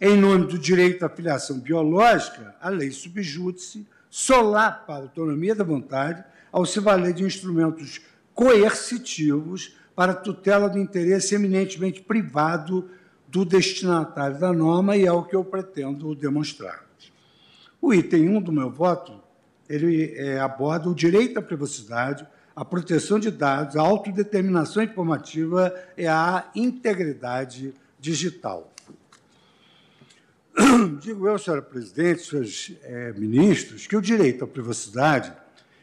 [0.00, 6.24] em nome do direito à filiação biológica, a lei subjúdice solapa a autonomia da vontade
[6.52, 8.00] ao se valer de instrumentos
[8.34, 12.88] coercitivos para tutela do interesse eminentemente privado
[13.28, 16.84] do destinatário da norma e é o que eu pretendo demonstrar.
[17.80, 19.20] O item 1 do meu voto,
[19.68, 26.06] ele é, aborda o direito à privacidade, a proteção de dados, a autodeterminação informativa e
[26.06, 28.73] a integridade digital.
[31.00, 35.32] Digo eu, senhora presidente, senhores é, ministros, que o direito à privacidade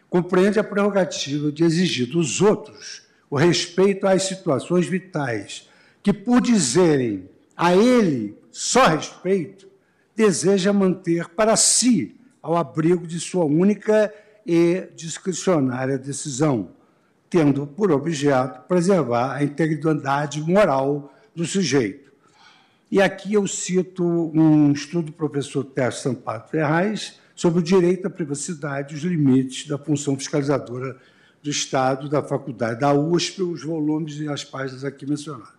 [0.09, 5.69] compreende a prerrogativa de exigir dos outros o respeito às situações vitais,
[6.03, 9.67] que, por dizerem a ele só respeito,
[10.15, 14.13] deseja manter para si, ao abrigo de sua única
[14.45, 16.71] e discricionária decisão,
[17.29, 22.10] tendo por objeto preservar a integridade moral do sujeito.
[22.91, 28.09] E aqui eu cito um estudo do professor Tércio Sampaio Ferraz sobre o direito à
[28.09, 30.97] privacidade e os limites da função fiscalizadora
[31.41, 35.53] do Estado, da Faculdade da USP, os volumes e as páginas aqui mencionadas.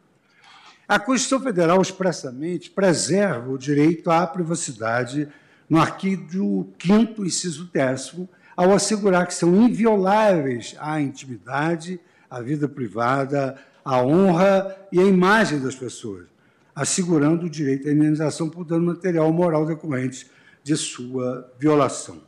[0.87, 5.27] A Constituição Federal expressamente preserva o direito à privacidade
[5.71, 13.57] no artigo 5 inciso 10 ao assegurar que são invioláveis a intimidade, a vida privada,
[13.83, 16.27] a honra e a imagem das pessoas,
[16.75, 20.31] assegurando o direito à indenização por dano material ou moral decorrente
[20.63, 22.23] de sua violação.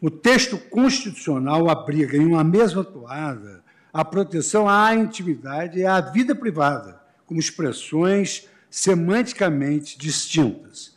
[0.00, 6.34] O texto constitucional abriga em uma mesma toada a proteção à intimidade e à vida
[6.34, 10.96] privada, como expressões semanticamente distintas.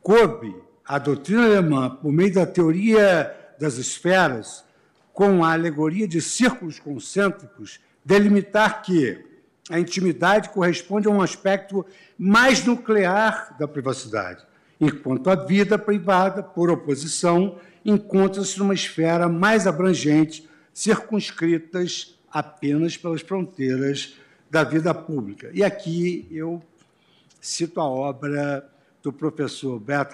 [0.00, 4.64] Coube a doutrina alemã, por meio da teoria das esferas,
[5.12, 9.31] com a alegoria de círculos concêntricos, delimitar que
[9.70, 11.84] a intimidade corresponde a um aspecto
[12.18, 14.44] mais nuclear da privacidade,
[14.80, 24.16] enquanto a vida privada, por oposição, encontra-se numa esfera mais abrangente, circunscritas apenas pelas fronteiras
[24.50, 25.50] da vida pública.
[25.52, 26.62] E aqui eu
[27.40, 28.68] cito a obra
[29.02, 30.12] do professor Bert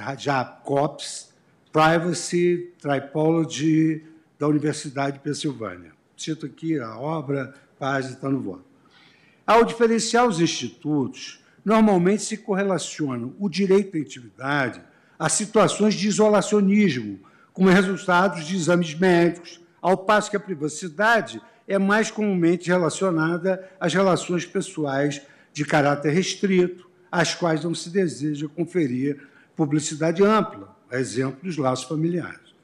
[0.65, 1.33] Kops,
[1.73, 4.05] Privacy Tripology,
[4.39, 5.93] da Universidade de Pensilvânia.
[6.17, 8.68] Cito aqui a obra, página está no voto.
[9.49, 14.83] Ao diferenciar os institutos, normalmente se correlacionam o direito à intimidade
[15.19, 17.19] a situações de isolacionismo,
[17.55, 23.95] como resultados de exames médicos, ao passo que a privacidade é mais comumente relacionada às
[23.95, 25.23] relações pessoais
[25.55, 29.27] de caráter restrito, às quais não se deseja conferir
[29.57, 32.55] publicidade ampla, a exemplo dos laços familiares.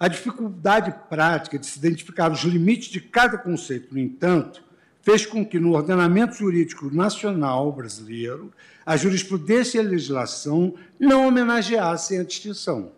[0.00, 4.66] A dificuldade prática de se identificar os limites de cada conceito, no entanto,
[5.08, 8.52] fez com que, no ordenamento jurídico nacional brasileiro,
[8.84, 12.92] a jurisprudência e a legislação não homenageassem a distinção,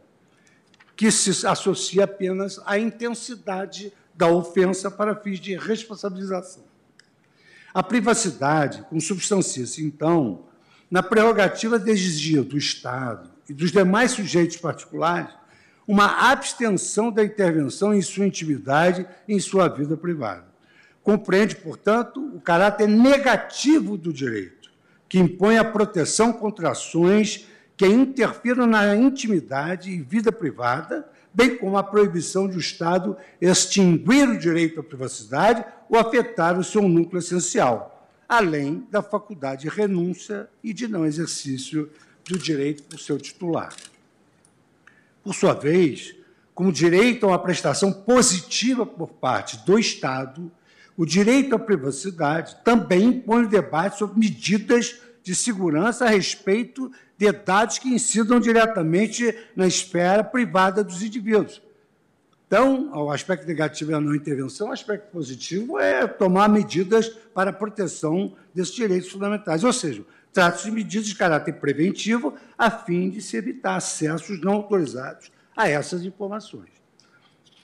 [0.96, 6.64] que se associa apenas à intensidade da ofensa para fins de responsabilização.
[7.72, 10.46] A privacidade consubstancia-se, então,
[10.90, 15.32] na prerrogativa de exigir do Estado e dos demais sujeitos particulares
[15.86, 20.49] uma abstenção da intervenção em sua intimidade e em sua vida privada.
[21.02, 24.70] Compreende, portanto, o caráter negativo do direito,
[25.08, 27.46] que impõe a proteção contra ações
[27.76, 34.28] que interfiram na intimidade e vida privada, bem como a proibição de o Estado extinguir
[34.28, 40.48] o direito à privacidade ou afetar o seu núcleo essencial, além da faculdade de renúncia
[40.62, 41.90] e de não exercício
[42.28, 43.74] do direito por seu titular.
[45.22, 46.14] Por sua vez,
[46.54, 50.52] como direito a uma prestação positiva por parte do Estado,
[51.00, 57.78] o direito à privacidade também impõe debate sobre medidas de segurança a respeito de dados
[57.78, 61.62] que incidam diretamente na esfera privada dos indivíduos.
[62.46, 67.48] Então, o aspecto negativo é a não intervenção, o aspecto positivo é tomar medidas para
[67.48, 69.64] a proteção desses direitos fundamentais.
[69.64, 74.52] Ou seja, Trata-se de medidas de caráter preventivo a fim de se evitar acessos não
[74.52, 76.68] autorizados a essas informações.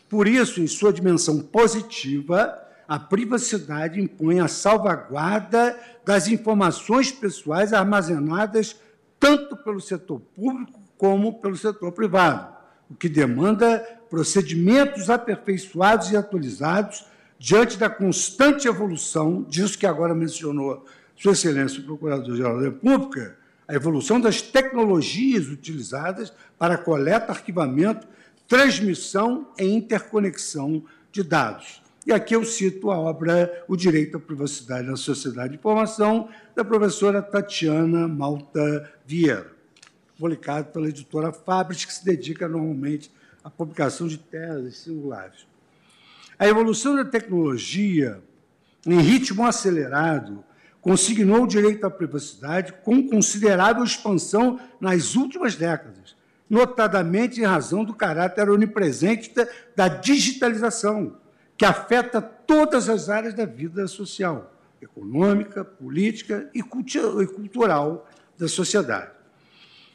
[0.09, 8.77] Por isso, em sua dimensão positiva, a privacidade impõe a salvaguarda das informações pessoais armazenadas
[9.19, 12.55] tanto pelo setor público como pelo setor privado,
[12.89, 13.79] o que demanda
[14.09, 17.05] procedimentos aperfeiçoados e atualizados
[17.39, 20.85] diante da constante evolução disso que agora mencionou
[21.17, 28.07] sua Excelência o Procurador-Geral da República, a evolução das tecnologias utilizadas para coleta, arquivamento,
[28.47, 31.83] transmissão e interconexão de dados.
[32.07, 36.65] E aqui eu cito a obra O Direito à Privacidade na Sociedade de Informação, da
[36.65, 39.51] professora Tatiana Malta Vieira,
[40.17, 43.11] publicado pela editora Fabris, que se dedica normalmente
[43.43, 45.49] à publicação de teses singulares.
[46.39, 48.23] A evolução da tecnologia,
[48.87, 50.45] em ritmo acelerado,
[50.81, 56.15] consignou o direito à privacidade com considerável expansão nas últimas décadas,
[56.49, 59.33] notadamente em razão do caráter onipresente
[59.75, 61.26] da digitalização,
[61.57, 69.11] que afeta todas as áreas da vida social, econômica, política e cultural da sociedade.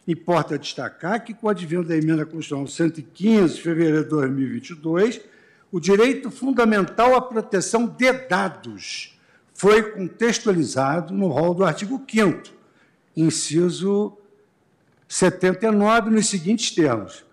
[0.08, 5.22] Importa destacar que, com o advento da emenda constitucional 115, de fevereiro de 2022,
[5.72, 9.18] o direito fundamental à proteção de dados
[9.54, 12.62] foi contextualizado no rol do artigo 5
[13.16, 14.18] inciso
[15.08, 17.26] 79, nos seguintes termos: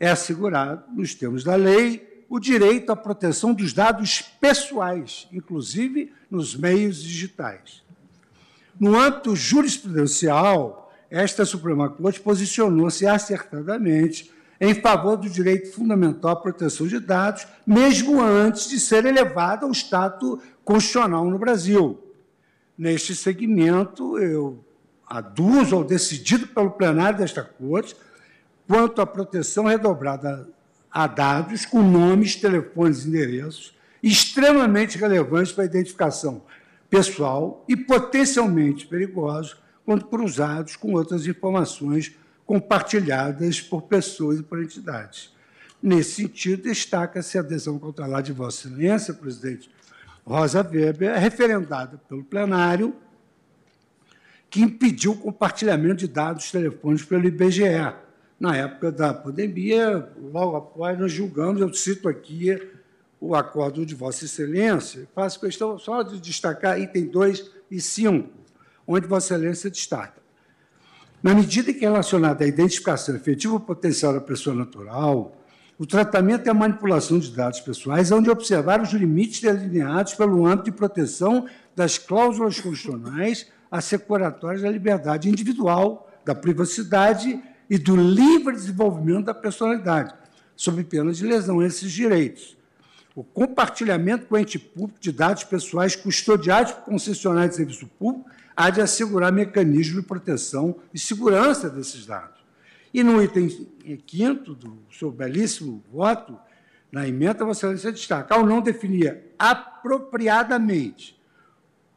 [0.00, 6.56] é assegurado, nos termos da lei, o direito à proteção dos dados pessoais, inclusive nos
[6.56, 7.82] meios digitais.
[8.78, 16.86] No âmbito jurisprudencial, esta Suprema Corte posicionou-se acertadamente em favor do direito fundamental à proteção
[16.86, 22.02] de dados, mesmo antes de ser elevado ao status constitucional no Brasil.
[22.76, 24.64] Neste segmento, eu
[25.06, 27.94] aduzo ao decidido pelo plenário desta Corte
[28.66, 30.48] quanto à proteção redobrada
[30.90, 36.42] a dados com nomes, telefones e endereços extremamente relevantes para a identificação
[36.88, 42.12] pessoal e potencialmente perigosos quando cruzados com outras informações
[42.44, 45.34] compartilhadas por pessoas e por entidades.
[45.82, 49.70] Nesse sentido, destaca-se a adesão cautelar de Vossa Excelência, presidente
[50.24, 52.96] Rosa Weber, referendada pelo plenário,
[54.48, 57.94] que impediu o compartilhamento de dados telefônicos pelo IBGE.
[58.38, 62.60] Na época da pandemia, logo após, nós julgamos, eu cito aqui
[63.18, 68.28] o acordo de Vossa Excelência, faço questão só de destacar item 2 e 5,
[68.86, 70.20] onde Vossa Excelência destaca.
[71.22, 75.34] Na medida que é relacionada à identificação efetiva potencial da pessoa natural,
[75.78, 80.46] o tratamento e a manipulação de dados pessoais hão de observar os limites delineados pelo
[80.46, 88.54] âmbito de proteção das cláusulas constitucionais assecuratórias da liberdade individual, da privacidade e do livre
[88.54, 90.14] desenvolvimento da personalidade,
[90.54, 92.56] sob pena de lesão a esses direitos.
[93.14, 98.28] O compartilhamento com o ente público de dados pessoais custodiados por concessionários de serviço público
[98.54, 102.36] há de assegurar mecanismos de proteção e segurança desses dados.
[102.92, 103.48] E no item
[104.06, 106.38] quinto do seu belíssimo voto,
[106.90, 111.16] na emenda, você destaca, ao não definir apropriadamente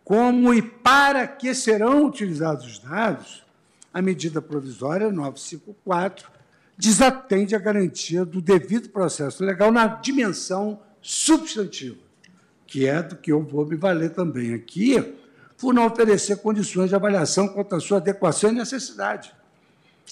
[0.04, 3.46] como e para que serão utilizados os dados,
[3.94, 6.30] a medida provisória 954
[6.78, 11.98] desatende a garantia do devido processo legal na dimensão substantiva,
[12.66, 15.16] que é do que eu vou me valer também aqui,
[15.58, 19.34] por não oferecer condições de avaliação quanto à sua adequação e necessidade,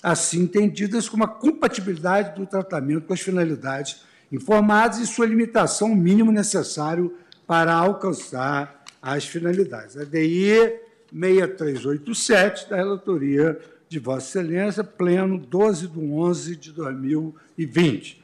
[0.03, 6.33] assim entendidas como a compatibilidade do tratamento com as finalidades informadas e sua limitação mínimo
[6.33, 7.15] necessário
[7.45, 9.95] para alcançar as finalidades.
[9.95, 18.23] A DI 6387, da relatoria de Vossa Excelência, pleno 12 de 11 de 2020.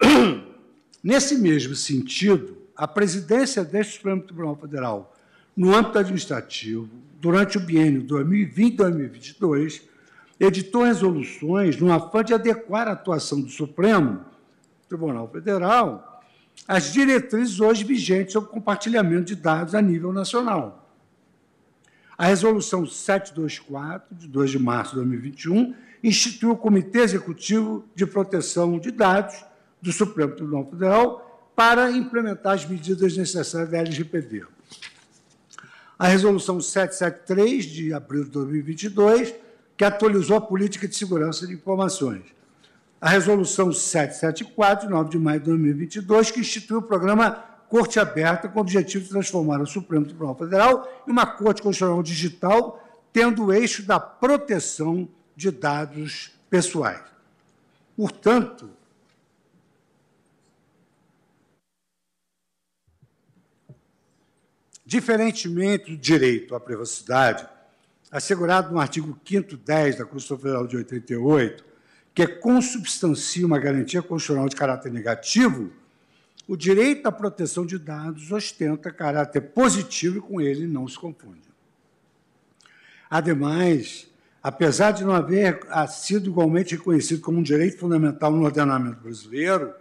[1.02, 5.14] Nesse mesmo sentido, a presidência deste Supremo Tribunal Federal,
[5.56, 6.88] no âmbito administrativo,
[7.20, 9.82] durante o biênio 2020-2022,
[10.40, 14.24] editou resoluções no afã de adequar a atuação do Supremo
[14.88, 16.22] Tribunal Federal
[16.66, 20.83] às diretrizes hoje vigentes sobre compartilhamento de dados a nível nacional.
[22.16, 28.78] A Resolução 724, de 2 de março de 2021, instituiu o Comitê Executivo de Proteção
[28.78, 29.44] de Dados
[29.82, 34.44] do Supremo Tribunal Federal para implementar as medidas necessárias da LGPD.
[35.98, 39.34] A Resolução 773, de abril de 2022,
[39.76, 42.22] que atualizou a política de segurança de informações.
[43.00, 48.48] A Resolução 774, de 9 de maio de 2022, que instituiu o programa corte aberta
[48.48, 53.46] com o objetivo de transformar o Supremo Tribunal Federal em uma corte constitucional digital, tendo
[53.46, 57.02] o eixo da proteção de dados pessoais.
[57.96, 58.70] Portanto,
[64.84, 67.48] diferentemente do direito à privacidade,
[68.10, 71.64] assegurado no artigo 5 10 da Constituição Federal de 88,
[72.14, 75.72] que consubstancia uma garantia constitucional de caráter negativo,
[76.46, 81.40] o direito à proteção de dados ostenta caráter positivo e com ele não se confunde.
[83.08, 84.08] Ademais,
[84.42, 89.72] apesar de não haver sido igualmente reconhecido como um direito fundamental no ordenamento brasileiro,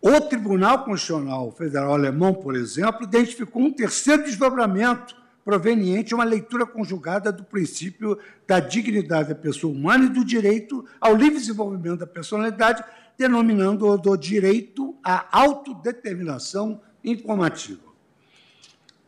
[0.00, 6.66] o Tribunal Constitucional Federal Alemão, por exemplo, identificou um terceiro desdobramento proveniente de uma leitura
[6.66, 12.06] conjugada do princípio da dignidade da pessoa humana e do direito ao livre desenvolvimento da
[12.06, 12.82] personalidade,
[13.18, 17.86] denominando-o do direito à autodeterminação informativa.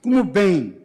[0.01, 0.79] Como bem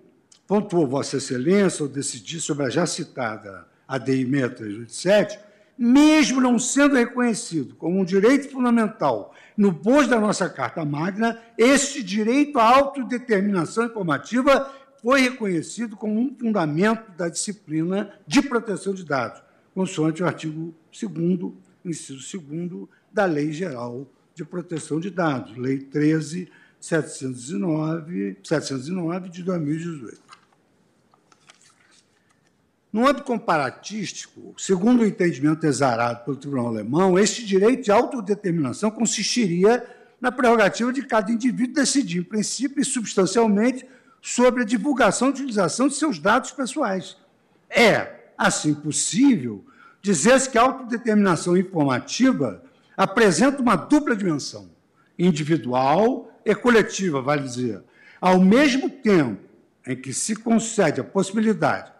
[0.47, 5.39] pontuou Vossa Excelência ao decidir sobre a já citada ADI 6387,
[5.77, 12.03] mesmo não sendo reconhecido como um direito fundamental no bojo da nossa Carta Magna, este
[12.03, 14.71] direito à autodeterminação informativa
[15.01, 19.41] foi reconhecido como um fundamento da disciplina de proteção de dados,
[19.73, 21.53] consoante o artigo 2
[21.85, 30.23] inciso 2 da Lei Geral de Proteção de Dados, Lei 13.709 709 de 2018.
[32.91, 39.87] No âmbito comparatístico, segundo o entendimento exarado pelo Tribunal Alemão, este direito de autodeterminação consistiria
[40.21, 43.85] na prerrogativa de cada indivíduo decidir, em princípio e substancialmente,
[44.21, 47.17] sobre a divulgação e utilização de seus dados pessoais.
[47.69, 49.65] É, assim possível,
[50.01, 52.62] dizer-se que a autodeterminação informativa
[52.95, 54.69] apresenta uma dupla dimensão,
[55.17, 57.83] individual e coletiva, vale dizer.
[58.19, 59.41] Ao mesmo tempo
[59.85, 61.91] em que se concede a possibilidade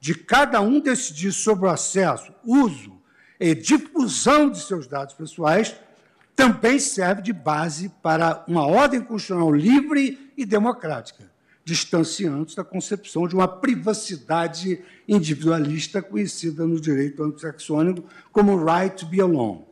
[0.00, 3.00] de cada um decidir sobre o acesso, uso
[3.38, 5.74] e difusão de seus dados pessoais,
[6.34, 11.30] também serve de base para uma ordem constitucional livre e democrática,
[11.64, 19.20] distanciando-se da concepção de uma privacidade individualista conhecida no direito anglo-saxônico como right to be
[19.20, 19.71] alone.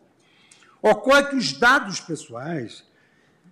[0.82, 2.84] Ocorre que os dados pessoais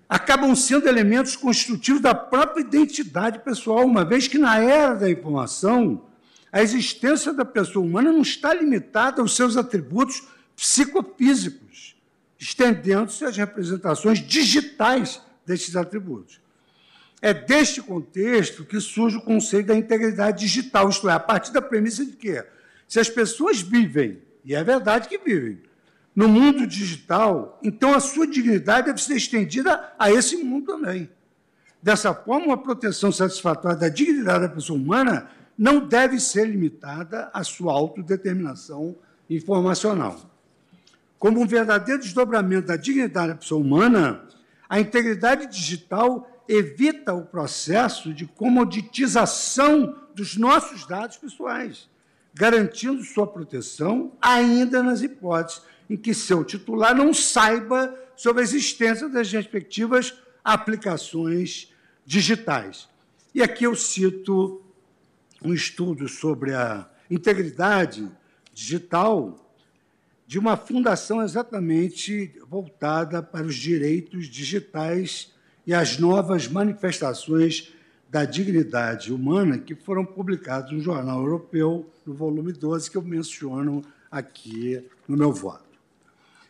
[0.09, 6.07] acabam sendo elementos constitutivos da própria identidade pessoal, uma vez que, na era da informação,
[6.51, 10.27] a existência da pessoa humana não está limitada aos seus atributos
[10.57, 11.95] psicofísicos,
[12.39, 16.41] estendendo-se às representações digitais destes atributos.
[17.21, 21.61] É deste contexto que surge o conceito da integridade digital, isto é, a partir da
[21.61, 22.43] premissa de que,
[22.87, 25.61] se as pessoas vivem, e é verdade que vivem,
[26.15, 31.09] no mundo digital, então a sua dignidade deve ser estendida a esse mundo também.
[31.83, 37.45] Dessa forma, uma proteção satisfatória da dignidade da pessoa humana não deve ser limitada à
[37.45, 38.97] sua autodeterminação
[39.31, 40.21] informacional.
[41.19, 44.25] Como um verdadeiro desdobramento da dignidade da pessoa humana,
[44.69, 51.89] a integridade digital evita o processo de comoditização dos nossos dados pessoais,
[52.35, 59.09] garantindo sua proteção ainda nas hipóteses em que seu titular não saiba sobre a existência
[59.09, 60.15] das respectivas
[60.45, 61.73] aplicações
[62.05, 62.89] digitais.
[63.35, 64.63] E aqui eu cito
[65.43, 68.11] um estudo sobre a integridade
[68.53, 69.45] digital
[70.27, 75.33] de uma fundação exatamente voltada para os direitos digitais
[75.67, 77.73] e as novas manifestações
[78.11, 83.83] da dignidade humana que foram publicados no Jornal Europeu, no volume 12, que eu menciono
[84.11, 85.68] aqui no meu voto.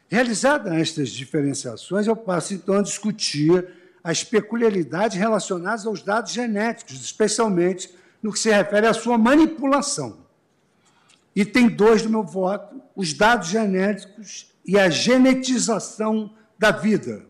[0.09, 3.69] Realizadas estas diferenciações, eu passo então a discutir
[4.03, 10.27] as peculiaridades relacionadas aos dados genéticos, especialmente no que se refere à sua manipulação.
[11.37, 17.29] Item 2 do meu voto: os dados genéticos e a genetização da vida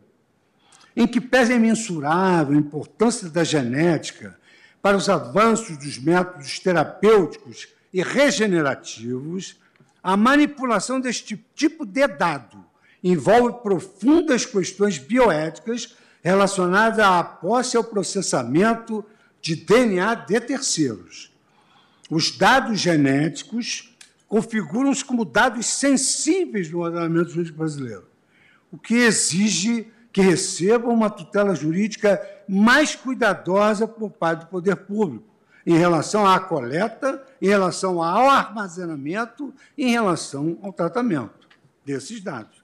[0.98, 4.36] em que pese a imensurável importância da genética
[4.82, 9.60] para os avanços dos métodos terapêuticos e regenerativos,
[10.02, 12.67] a manipulação deste tipo de dado
[13.02, 19.04] envolve profundas questões bioéticas relacionadas à posse e ao processamento
[19.40, 21.32] de DNA de terceiros.
[22.10, 23.96] Os dados genéticos
[24.26, 28.06] configuram-se como dados sensíveis no ordenamento jurídico brasileiro,
[28.70, 35.24] o que exige que recebam uma tutela jurídica mais cuidadosa por parte do poder público,
[35.66, 41.46] em relação à coleta, em relação ao armazenamento, em relação ao tratamento
[41.84, 42.57] desses dados.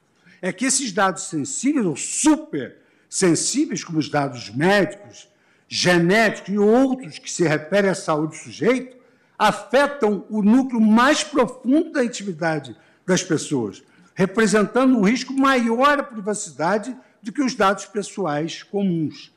[0.44, 2.76] É que esses dados sensíveis, ou super
[3.08, 5.26] sensíveis, como os dados médicos,
[5.66, 8.94] genéticos e outros que se referem à saúde do sujeito,
[9.38, 12.76] afetam o núcleo mais profundo da intimidade
[13.06, 13.82] das pessoas,
[14.14, 19.32] representando um risco maior à privacidade do que os dados pessoais comuns.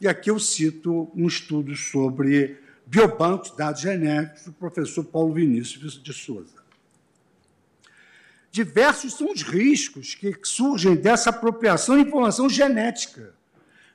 [0.00, 2.56] E aqui eu cito um estudo sobre
[2.86, 6.61] biobancos, dados genéticos, do professor Paulo Vinícius de Souza.
[8.52, 13.34] Diversos são os riscos que surgem dessa apropriação de informação genética,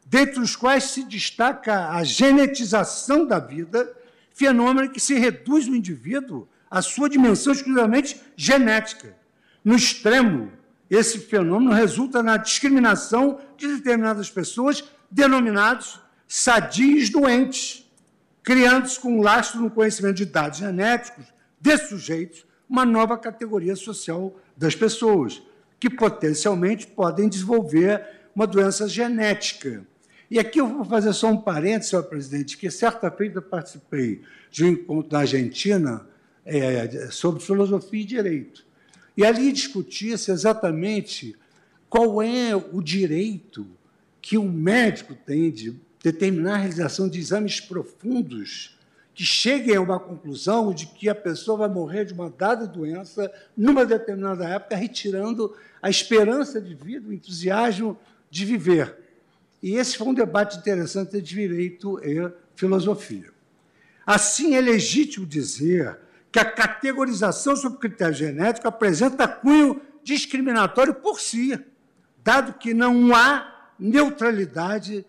[0.03, 3.95] dentre os quais se destaca a genetização da vida,
[4.33, 9.15] fenômeno que se reduz o indivíduo à sua dimensão exclusivamente genética.
[9.63, 10.51] No extremo,
[10.89, 17.87] esse fenômeno resulta na discriminação de determinadas pessoas, denominados sadios doentes,
[18.41, 21.25] criando-se com lastro no conhecimento de dados genéticos
[21.61, 25.41] de sujeitos uma nova categoria social das pessoas,
[25.79, 28.03] que potencialmente podem desenvolver
[28.35, 29.85] uma doença genética.
[30.29, 34.65] E aqui eu vou fazer só um parênteses, senhor presidente, que certa feita participei de
[34.65, 36.05] um encontro na Argentina
[36.45, 38.65] é, sobre filosofia e direito.
[39.15, 41.35] E ali discutia-se exatamente
[41.89, 43.65] qual é o direito
[44.21, 48.76] que o médico tem de determinar a realização de exames profundos
[49.17, 53.33] que cheguem a uma conclusão de que a pessoa vai morrer de uma dada doença
[53.57, 57.97] numa determinada época, retirando a esperança de vida, o entusiasmo
[58.29, 58.95] de viver.
[59.63, 63.31] E esse foi um debate interessante de direito e filosofia.
[64.05, 65.97] Assim, é legítimo dizer
[66.31, 71.59] que a categorização sobre critério genético apresenta cunho discriminatório por si,
[72.23, 75.03] dado que não há neutralidade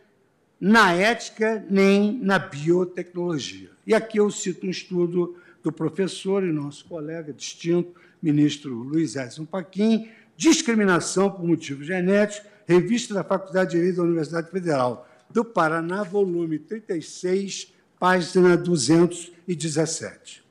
[0.59, 3.77] na ética nem na biotecnologia.
[3.89, 9.47] E aqui eu cito um estudo do professor e nosso colega distinto, ministro Luiz Edson
[9.47, 16.03] Paquim, Discriminação por motivos genéticos, revista da Faculdade de Direito da Universidade Federal do Paraná,
[16.03, 20.45] volume 36, página 217.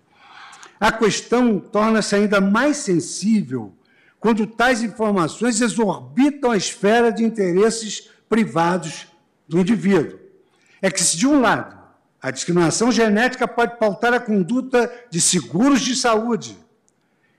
[0.80, 3.72] A questão torna-se ainda mais sensível
[4.20, 9.08] quando tais informações exorbitam a esfera de interesses privados
[9.48, 10.18] do indivíduo.
[10.82, 11.77] É que, se de um lado
[12.22, 16.58] a discriminação genética pode pautar a conduta de seguros de saúde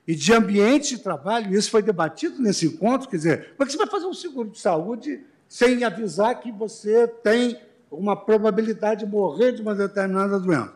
[0.06, 3.72] e de ambiente de trabalho, isso foi debatido nesse encontro, quer dizer, como é que
[3.72, 7.60] você vai fazer um seguro de saúde sem avisar que você tem
[7.90, 10.72] uma probabilidade de morrer de uma determinada doença?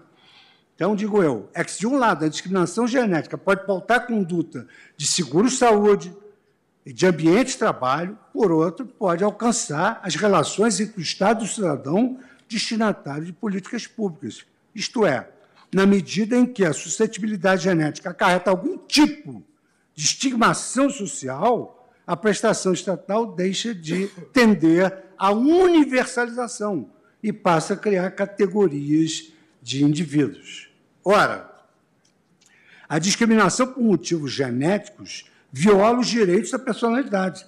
[0.75, 4.07] Então, digo eu, é que, se de um lado, a discriminação genética pode pautar a
[4.07, 6.15] conduta de seguro-saúde
[6.85, 11.47] e de ambiente de trabalho, por outro, pode alcançar as relações entre o Estado e
[11.47, 12.19] o cidadão
[12.53, 14.45] destinatário de políticas públicas.
[14.75, 15.29] Isto é,
[15.73, 19.43] na medida em que a suscetibilidade genética acarreta algum tipo
[19.95, 26.91] de estigmação social, a prestação estatal deixa de tender à universalização
[27.23, 29.33] e passa a criar categorias
[29.63, 30.69] de indivíduos.
[31.05, 31.51] Ora,
[32.89, 37.47] a discriminação por motivos genéticos viola os direitos da personalidade,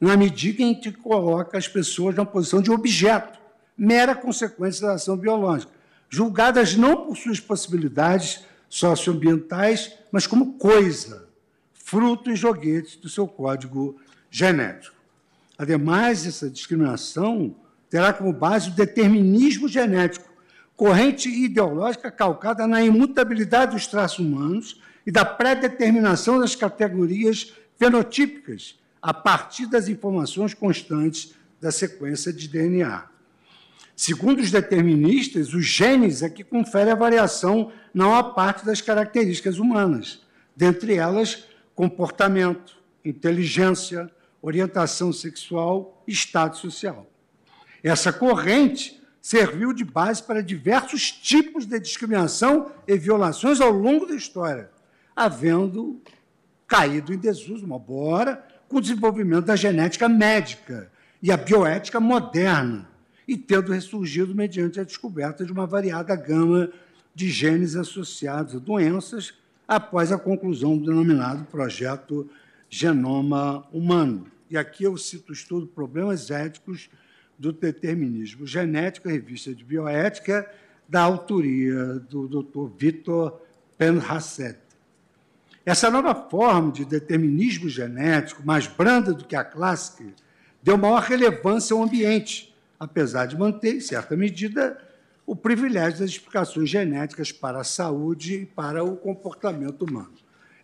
[0.00, 3.35] na medida em que coloca as pessoas na posição de objeto,
[3.76, 5.72] mera consequência da ação biológica,
[6.08, 11.28] julgadas não por suas possibilidades socioambientais, mas como coisa,
[11.72, 13.96] fruto e joguete do seu código
[14.30, 14.96] genético.
[15.58, 17.54] Ademais, essa discriminação
[17.88, 20.28] terá como base o determinismo genético,
[20.76, 29.14] corrente ideológica calcada na imutabilidade dos traços humanos e da pré-determinação das categorias fenotípicas a
[29.14, 33.15] partir das informações constantes da sequência de DNA.
[33.96, 39.58] Segundo os deterministas, os genes é que conferem a variação na maior parte das características
[39.58, 40.20] humanas,
[40.54, 44.10] dentre elas comportamento, inteligência,
[44.42, 47.10] orientação sexual e estado social.
[47.82, 54.14] Essa corrente serviu de base para diversos tipos de discriminação e violações ao longo da
[54.14, 54.70] história,
[55.14, 56.02] havendo
[56.66, 60.92] caído em desuso uma boa com o desenvolvimento da genética médica
[61.22, 62.88] e a bioética moderna,
[63.26, 66.70] e tendo ressurgido mediante a descoberta de uma variada gama
[67.14, 69.34] de genes associados a doenças
[69.66, 72.28] após a conclusão do denominado projeto
[72.68, 74.26] Genoma Humano.
[74.48, 76.88] E aqui eu cito o estudo Problemas Éticos
[77.38, 80.48] do Determinismo Genético, revista de bioética,
[80.88, 82.70] da autoria do Dr.
[82.78, 83.40] Victor
[83.76, 84.58] Penhasset.
[85.64, 90.04] Essa nova forma de determinismo genético, mais branda do que a clássica,
[90.62, 94.78] deu maior relevância ao ambiente, apesar de manter, em certa medida,
[95.26, 100.12] o privilégio das explicações genéticas para a saúde e para o comportamento humano.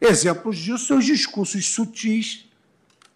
[0.00, 2.48] Exemplos disso são os discursos sutis,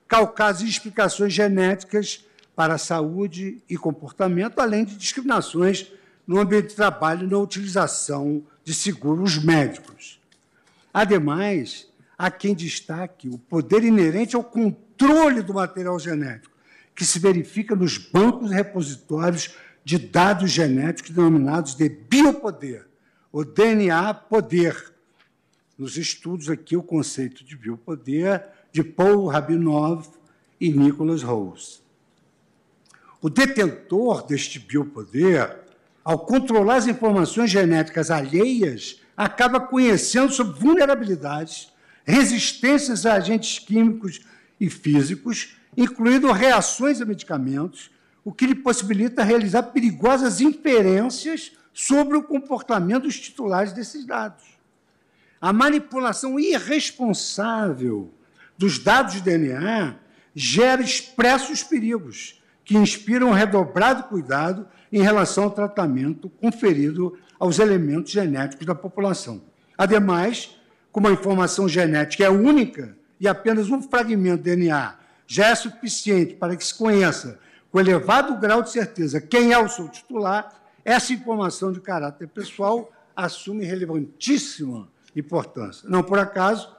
[0.09, 2.25] calcados em explicações genéticas
[2.55, 5.93] para a saúde e comportamento, além de discriminações
[6.27, 10.21] no ambiente de trabalho e na utilização de seguros médicos.
[10.93, 11.87] Ademais,
[12.17, 16.56] há quem destaque o poder inerente ao controle do material genético,
[16.97, 22.89] que se verifica nos bancos e repositórios de dados genéticos denominados de biopoder,
[23.31, 24.95] o DNA poder.
[25.79, 30.09] Nos estudos aqui, o conceito de biopoder de Paul Rabinov
[30.59, 31.81] e Nicholas Rose.
[33.21, 35.65] O detentor deste biopoder,
[36.03, 41.69] ao controlar as informações genéticas alheias, acaba conhecendo sobre vulnerabilidades,
[42.05, 44.21] resistências a agentes químicos
[44.59, 47.91] e físicos, incluindo reações a medicamentos,
[48.25, 54.45] o que lhe possibilita realizar perigosas inferências sobre o comportamento dos titulares desses dados.
[55.41, 58.13] A manipulação irresponsável
[58.57, 59.97] dos dados de DNA
[60.35, 68.67] gera expressos perigos, que inspiram redobrado cuidado em relação ao tratamento conferido aos elementos genéticos
[68.67, 69.43] da população.
[69.79, 70.57] Ademais,
[70.91, 76.35] como a informação genética é única e apenas um fragmento de DNA já é suficiente
[76.35, 77.39] para que se conheça
[77.71, 80.53] com elevado grau de certeza quem é o seu titular,
[80.85, 85.89] essa informação de caráter pessoal assume relevantíssima importância.
[85.89, 86.75] Não por acaso,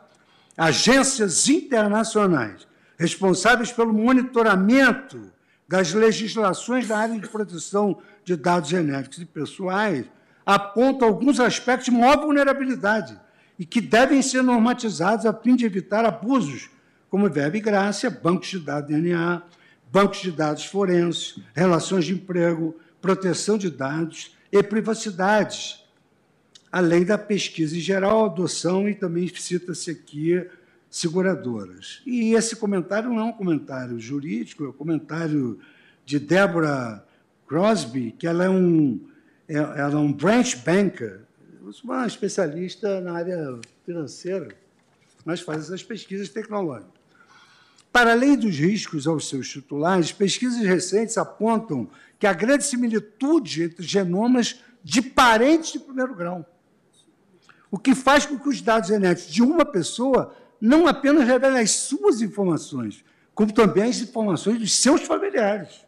[0.55, 2.67] agências internacionais
[2.97, 5.31] responsáveis pelo monitoramento
[5.67, 10.05] das legislações da área de proteção de dados genéticos e pessoais
[10.45, 13.19] apontam alguns aspectos de maior vulnerabilidade
[13.59, 16.69] e que devem ser normatizados a fim de evitar abusos,
[17.10, 19.41] como verbe graça, bancos de dados DNA,
[19.91, 25.84] bancos de dados forenses, relações de emprego, proteção de dados e privacidade,
[26.72, 30.45] além da pesquisa em geral, adoção e também cita-se aqui
[30.89, 32.01] seguradoras.
[32.05, 35.60] E esse comentário não é um comentário jurídico, é um comentário
[36.05, 37.03] de Deborah
[37.47, 38.99] Crosby, que ela é um,
[39.47, 41.22] é, ela é um branch banker,
[41.84, 44.49] uma especialista na área financeira,
[45.26, 46.96] mas faz essas pesquisas tecnológicas.
[47.97, 51.89] Para além dos riscos aos seus titulares, pesquisas recentes apontam
[52.19, 56.45] que há grande similitude entre genomas de parentes de primeiro grau,
[57.71, 60.31] o que faz com que os dados genéticos de uma pessoa
[60.61, 65.83] não apenas revelem as suas informações, como também as informações dos seus familiares.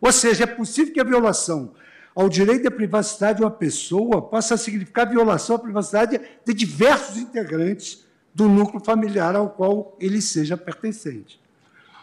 [0.00, 1.74] Ou seja, é possível que a violação
[2.14, 8.06] ao direito à privacidade de uma pessoa possa significar violação à privacidade de diversos integrantes
[8.32, 11.39] do núcleo familiar ao qual ele seja pertencente.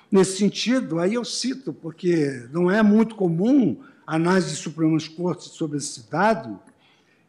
[0.09, 5.77] Nesse sentido, aí eu cito, porque não é muito comum análise de Supremas Cortes sobre
[5.77, 6.59] esse dado,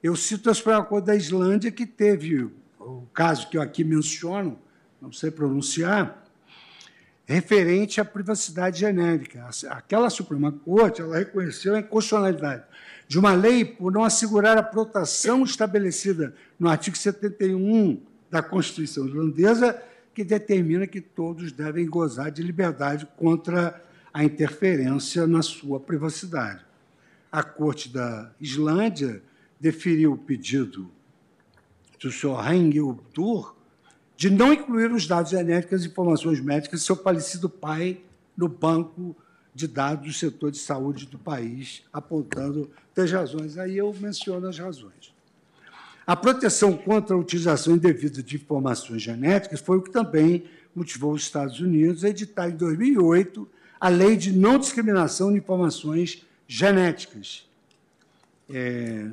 [0.01, 2.49] eu cito a Suprema Corte da Islândia, que teve
[2.79, 4.57] o caso que eu aqui menciono,
[5.03, 6.25] não sei pronunciar,
[7.27, 9.49] referente à privacidade genérica.
[9.71, 12.63] Aquela Suprema Corte ela reconheceu a inconstitucionalidade
[13.09, 18.01] de uma lei por não assegurar a proteção estabelecida no artigo 71
[18.31, 19.83] da Constituição irlandesa,
[20.19, 23.81] que determina que todos devem gozar de liberdade contra
[24.13, 26.67] a interferência na sua privacidade.
[27.31, 29.23] A Corte da Islândia
[29.61, 30.91] deferiu o pedido
[32.01, 32.53] do Sr.
[32.53, 33.55] Hengildur
[34.17, 38.01] de não incluir os dados genéticos e informações médicas de seu falecido pai
[38.37, 39.15] no banco
[39.55, 43.57] de dados do setor de saúde do país, apontando três razões.
[43.57, 45.15] Aí eu menciono as razões.
[46.09, 50.45] A proteção contra a utilização indevida de informações genéticas foi o que também
[50.75, 53.47] motivou os Estados Unidos a editar, em 2008,
[53.79, 57.47] a Lei de Não Discriminação de Informações Genéticas.
[58.49, 59.07] É,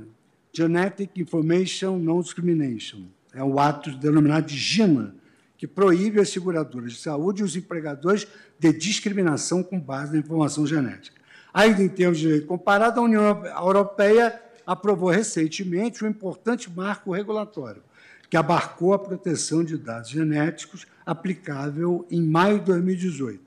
[0.54, 3.02] Genetic Information Non Discrimination
[3.34, 5.14] é o ato denominado de GINA,
[5.58, 8.26] que proíbe as seguradoras de saúde e os empregadores
[8.58, 11.20] de discriminação com base na informação genética.
[11.54, 17.82] Ainda em termos de direito comparado, a União Europeia aprovou recentemente um importante marco regulatório,
[18.30, 23.40] que abarcou a proteção de dados genéticos, aplicável em maio de 2018.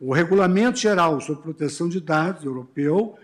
[0.00, 3.18] O Regulamento Geral sobre Proteção de Dados europeu,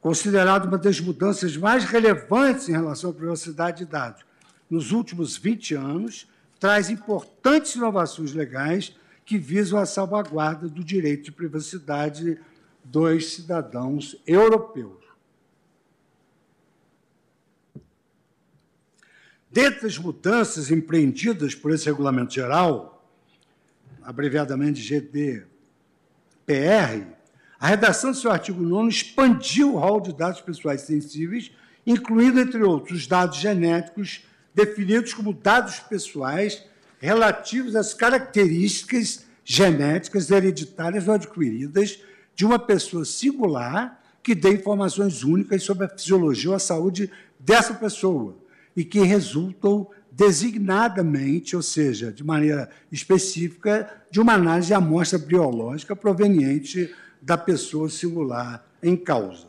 [0.00, 4.24] considerado uma das mudanças mais relevantes em relação à privacidade de dados,
[4.70, 6.28] nos últimos 20 anos,
[6.58, 12.38] traz importantes inovações legais que visam a salvaguarda do direito de privacidade
[12.84, 14.99] dos cidadãos europeus.
[19.50, 23.04] Dentre as mudanças empreendidas por esse regulamento geral,
[24.00, 25.46] abreviadamente GDPR,
[27.58, 31.50] a redação do seu artigo 9 expandiu o rol de dados pessoais sensíveis,
[31.84, 34.24] incluindo, entre outros, os dados genéticos
[34.54, 36.64] definidos como dados pessoais
[37.00, 41.98] relativos às características genéticas hereditárias ou adquiridas
[42.36, 47.74] de uma pessoa singular que dê informações únicas sobre a fisiologia ou a saúde dessa
[47.74, 48.36] pessoa
[48.80, 55.94] e que resultam designadamente, ou seja, de maneira específica, de uma análise de amostra biológica
[55.94, 59.48] proveniente da pessoa singular em causa.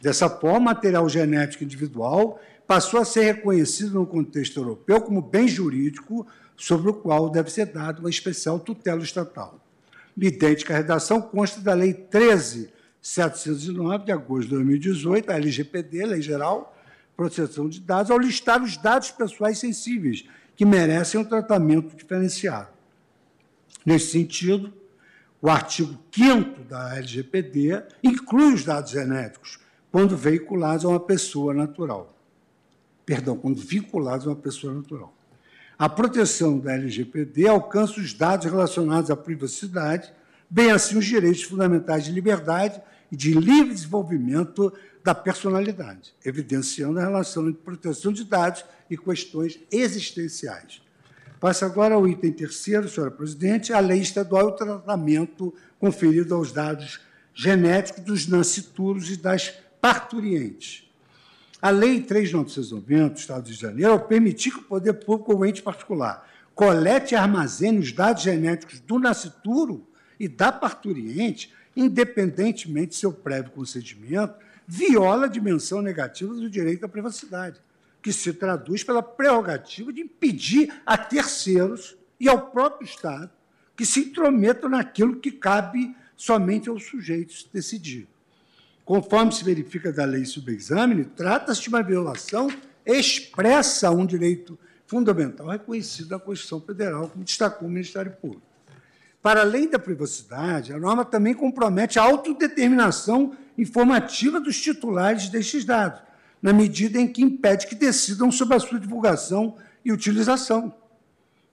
[0.00, 5.48] Dessa forma, o material genético individual passou a ser reconhecido no contexto europeu como bem
[5.48, 6.24] jurídico
[6.56, 9.58] sobre o qual deve ser dada uma especial tutela estatal.
[10.16, 16.71] Idêntica redação consta da Lei 13.709, de agosto de 2018, a LGPD, Lei Geral,
[17.30, 20.24] Proteção de Dados, ao listar os dados pessoais sensíveis,
[20.56, 22.68] que merecem um tratamento diferenciado.
[23.84, 24.72] Nesse sentido,
[25.40, 29.58] o artigo 5 da LGPD inclui os dados genéticos
[29.90, 32.12] quando veiculados a uma pessoa natural
[33.04, 35.14] perdão, quando vinculados a uma pessoa natural.
[35.78, 40.12] A proteção da LGPD alcança os dados relacionados à privacidade,
[40.48, 47.02] bem assim os direitos fundamentais de liberdade e de livre desenvolvimento da personalidade, evidenciando a
[47.02, 50.80] relação entre proteção de dados e questões existenciais.
[51.40, 56.52] Passa agora ao item terceiro, senhora presidente, a lei estadual e o tratamento conferido aos
[56.52, 57.00] dados
[57.34, 60.88] genéticos dos nascituros e das parturientes.
[61.60, 65.62] A Lei 3.990 do Estado de Janeiro, ao permitir que o poder público ou ente
[65.62, 69.86] particular colete e armazene os dados genéticos do nascituro
[70.18, 74.34] e da parturiente, independentemente de seu prévio consentimento,
[74.66, 77.60] viola a dimensão negativa do direito à privacidade,
[78.02, 83.30] que se traduz pela prerrogativa de impedir a terceiros e ao próprio Estado
[83.76, 88.08] que se intrometam naquilo que cabe somente aos sujeitos decidir
[88.84, 92.48] conforme se verifica da lei subexame, trata-se de uma violação
[92.84, 98.42] expressa a um direito fundamental reconhecido na Constituição Federal, como destacou o Ministério Público.
[99.22, 106.00] Para além da privacidade, a norma também compromete a autodeterminação informativa dos titulares destes dados,
[106.40, 110.74] na medida em que impede que decidam sobre a sua divulgação e utilização.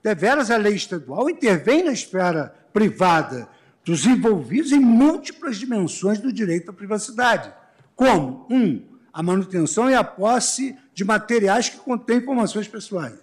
[0.02, 3.48] deveras a lei estadual intervém na esfera privada
[3.84, 7.52] dos envolvidos em múltiplas dimensões do direito à privacidade,
[7.94, 8.82] como, um,
[9.12, 13.18] a manutenção e a posse de materiais que contêm informações pessoais.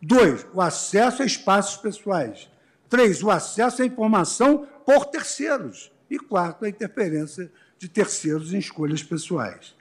[0.00, 2.48] Dois, o acesso a espaços pessoais.
[2.88, 5.92] Três, o acesso à informação por terceiros.
[6.10, 9.74] E quarto, a interferência de terceiros em escolhas pessoais.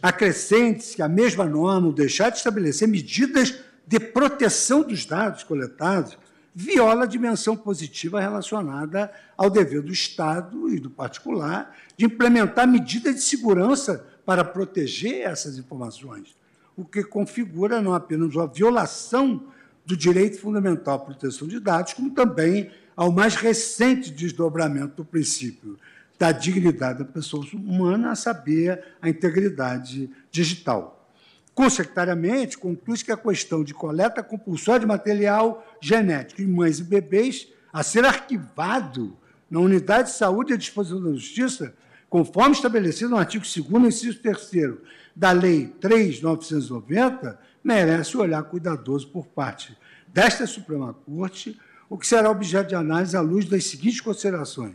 [0.00, 6.16] Acrescente-se que a mesma norma, ao deixar de estabelecer medidas de proteção dos dados coletados,
[6.54, 13.16] viola a dimensão positiva relacionada ao dever do Estado e do particular de implementar medidas
[13.16, 16.36] de segurança para proteger essas informações,
[16.76, 19.48] o que configura não apenas uma violação
[19.84, 25.76] do direito fundamental à proteção de dados, como também ao mais recente desdobramento do princípio
[26.18, 31.10] da dignidade da pessoa humana, a saber, a integridade digital.
[31.54, 37.48] Consectariamente, conclui-se que a questão de coleta compulsória de material genético em mães e bebês
[37.72, 39.16] a ser arquivado
[39.50, 41.74] na unidade de saúde à disposição da Justiça,
[42.08, 44.78] conforme estabelecido no artigo 2 inciso 3
[45.14, 49.76] da Lei 3.990, merece olhar cuidadoso por parte
[50.08, 51.58] desta Suprema Corte,
[51.88, 54.74] o que será objeto de análise à luz das seguintes considerações.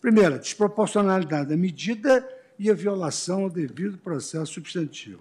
[0.00, 2.26] Primeiro, a desproporcionalidade da medida
[2.58, 5.20] e a violação ao devido processo substantivo.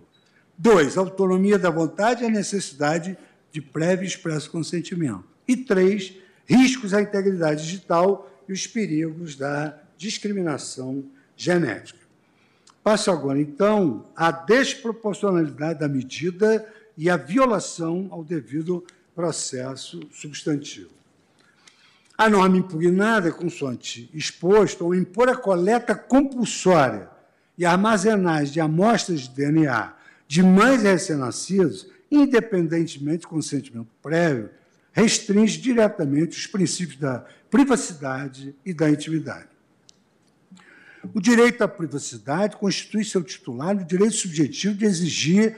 [0.57, 3.17] Dois, autonomia da vontade e a necessidade
[3.51, 5.23] de prévio e expresso consentimento.
[5.47, 6.13] E três,
[6.45, 11.03] riscos à integridade digital e os perigos da discriminação
[11.35, 11.99] genética.
[12.83, 16.67] Passo agora, então, à desproporcionalidade da medida
[16.97, 18.83] e à violação ao devido
[19.15, 20.98] processo substantivo.
[22.19, 27.09] A norma impugnada, consoante exposto, ao impor a coleta compulsória
[27.57, 29.93] e armazenagem de amostras de DNA
[30.27, 34.49] de mães recém-nascidos, independentemente do consentimento prévio,
[34.91, 39.47] restringe diretamente os princípios da privacidade e da intimidade.
[41.13, 45.55] O direito à privacidade constitui seu titular o direito subjetivo de exigir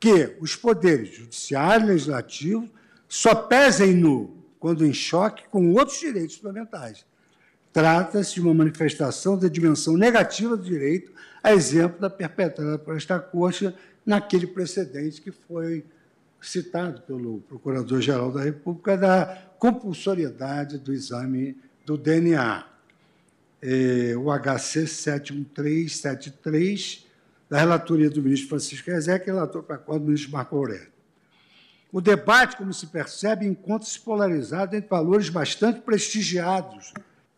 [0.00, 2.68] que os poderes judiciário e legislativo
[3.08, 7.04] só pesem no quando em choque com outros direitos fundamentais.
[7.72, 11.10] Trata-se de uma manifestação da dimensão negativa do direito,
[11.42, 15.84] a exemplo da perpetrada por esta Corte naquele precedente que foi
[16.40, 21.56] citado pelo Procurador-Geral da República da compulsoriedade do exame
[21.86, 22.66] do DNA.
[23.62, 27.06] É, o HC 71373,
[27.48, 30.88] da relatoria do ministro Francisco Rezec, relator para a qual o ministro Marco Aurélio.
[31.92, 36.92] O debate, como se percebe, encontra-se polarizado entre valores bastante prestigiados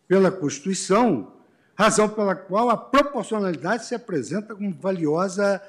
[0.07, 1.33] pela Constituição,
[1.75, 5.61] razão pela qual a proporcionalidade se apresenta como valiosa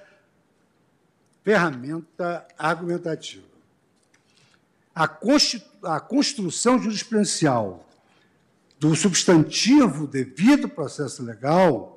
[1.43, 3.45] ferramenta argumentativa.
[4.95, 5.05] A,
[5.85, 7.85] a construção jurisprudencial
[8.79, 11.94] do substantivo devido processo legal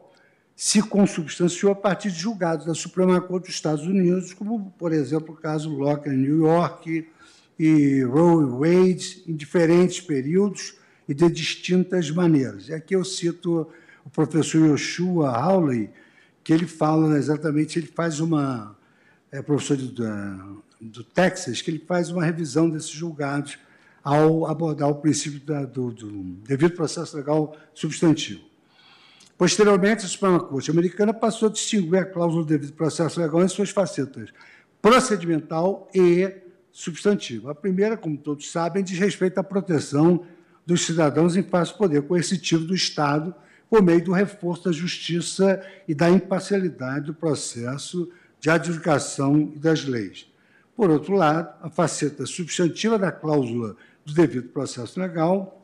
[0.58, 5.36] se consubstanciou a partir de julgados da Suprema Corte dos Estados Unidos, como, por exemplo,
[5.36, 7.08] o caso Locke em New York
[7.60, 10.74] e Roe Wade, em diferentes períodos
[11.08, 12.70] e de distintas maneiras.
[12.70, 13.68] E aqui eu cito
[14.04, 15.92] o professor Yoshua Hawley,
[16.44, 18.76] que ele fala exatamente, ele faz uma
[19.32, 23.60] é professor do, do Texas, que ele faz uma revisão desses julgados
[24.04, 26.10] ao abordar o princípio da, do, do
[26.48, 28.47] devido processo legal substantivo.
[29.38, 33.48] Posteriormente, a Suprema Corte americana passou a distinguir a cláusula do devido processo legal em
[33.48, 34.34] suas facetas
[34.82, 36.34] procedimental e
[36.72, 37.52] substantiva.
[37.52, 40.26] A primeira, como todos sabem, diz respeito à proteção
[40.66, 43.34] dos cidadãos em face do poder coercitivo do Estado
[43.70, 48.10] por meio do reforço da justiça e da imparcialidade do processo
[48.40, 50.32] de adjudicação das leis.
[50.76, 53.76] Por outro lado, a faceta substantiva da cláusula
[54.06, 55.57] do devido processo legal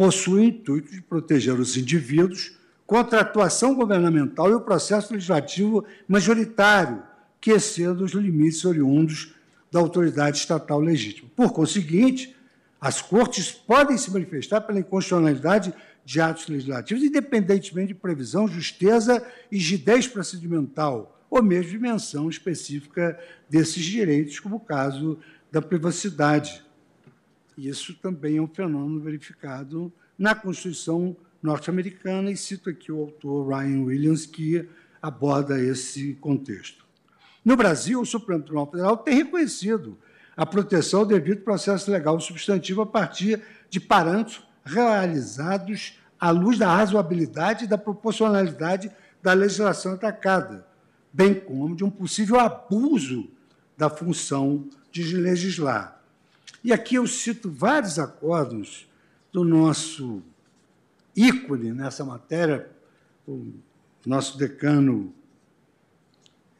[0.00, 5.84] possui o intuito de proteger os indivíduos contra a atuação governamental e o processo legislativo
[6.08, 7.02] majoritário,
[7.38, 9.34] que exceda os limites oriundos
[9.70, 11.28] da autoridade estatal legítima.
[11.36, 12.34] Por conseguinte,
[12.80, 19.22] as cortes podem se manifestar pela inconstitucionalidade de atos legislativos, independentemente de previsão, justeza
[19.52, 23.20] e rigidez procedimental ou mesmo dimensão específica
[23.50, 25.18] desses direitos, como o caso
[25.52, 26.64] da privacidade.
[27.68, 33.82] Isso também é um fenômeno verificado na Constituição norte-americana, e cito aqui o autor Ryan
[33.82, 34.66] Williams, que
[35.00, 36.84] aborda esse contexto.
[37.44, 39.98] No Brasil, o Supremo Tribunal Federal tem reconhecido
[40.36, 46.74] a proteção ao devido processo legal substantivo a partir de parâmetros realizados à luz da
[46.74, 48.90] razoabilidade e da proporcionalidade
[49.22, 50.66] da legislação atacada,
[51.12, 53.30] bem como de um possível abuso
[53.76, 55.99] da função de legislar.
[56.62, 58.88] E aqui eu cito vários acordos
[59.32, 60.22] do nosso
[61.16, 62.70] ícone nessa matéria,
[63.26, 63.52] o
[64.04, 65.14] nosso decano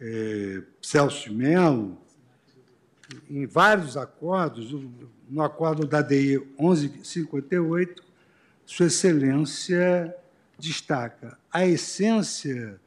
[0.00, 1.98] é, Celso Melo,
[3.28, 4.72] em vários acordos,
[5.28, 8.02] no acordo da DI 1158,
[8.64, 10.16] Sua Excelência
[10.58, 12.80] destaca a essência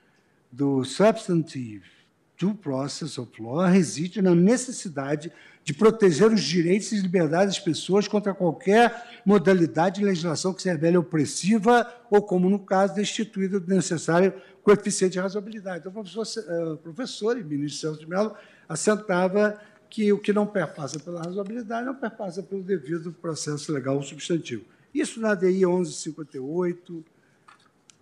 [0.52, 1.94] do substantive
[2.38, 5.32] due process of law reside na necessidade
[5.64, 10.70] de proteger os direitos e liberdades das pessoas contra qualquer modalidade de legislação que se
[10.70, 15.80] revele opressiva ou, como no caso, destituída do necessário coeficiente de razoabilidade.
[15.80, 18.36] Então, o professor, uh, professor e ministro Celso de Mello
[18.68, 19.60] assentava
[19.90, 24.66] que o que não perpassa pela razoabilidade não perpassa pelo devido processo legal substantivo.
[24.94, 27.06] Isso na DI 1158,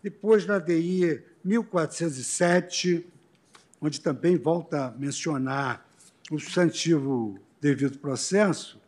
[0.01, 3.05] depois na DI 1407,
[3.79, 5.85] onde também volta a mencionar
[6.31, 8.81] o substantivo devido processo,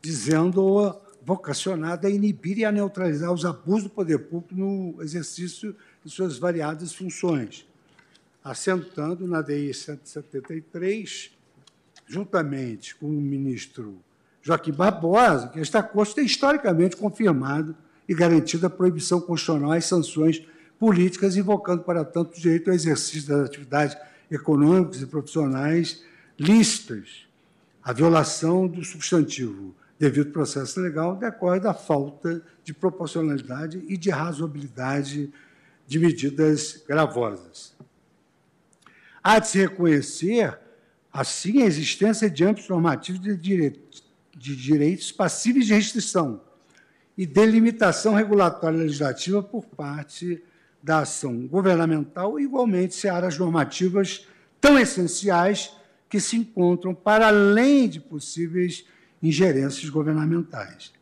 [0.00, 6.10] dizendo vocacionado a inibir e a neutralizar os abusos do poder público no exercício de
[6.10, 7.66] suas variadas funções,
[8.42, 11.32] assentando na DI 173,
[12.06, 13.98] juntamente com o ministro
[14.42, 17.74] Joaquim Barbosa, que esta Corte tem historicamente confirmado
[18.06, 20.46] e garantido a proibição constitucional às sanções
[20.78, 23.96] políticas, invocando, para tanto, o direito ao exercício das atividades
[24.30, 26.04] econômicas e profissionais
[26.38, 27.26] lícitas.
[27.84, 35.30] A violação do substantivo devido processo legal decorre da falta de proporcionalidade e de razoabilidade
[35.86, 37.76] de medidas gravosas.
[39.22, 40.58] Há de se reconhecer,
[41.12, 44.02] assim, a existência de âmbitos normativos de direitos,
[44.34, 46.40] de direitos passíveis de restrição
[47.18, 50.42] e delimitação regulatória legislativa por parte
[50.82, 54.26] da ação governamental, igualmente se áreas normativas
[54.58, 55.70] tão essenciais
[56.14, 58.84] que se encontram para além de possíveis
[59.20, 60.92] ingerências governamentais.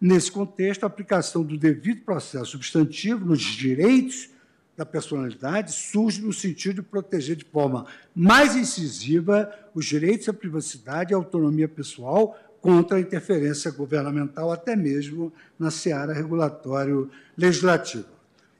[0.00, 4.30] Nesse contexto, a aplicação do devido processo substantivo nos direitos
[4.76, 11.12] da personalidade surge no sentido de proteger de forma mais incisiva os direitos à privacidade
[11.12, 18.06] e à autonomia pessoal contra a interferência governamental, até mesmo na seara regulatório legislativa.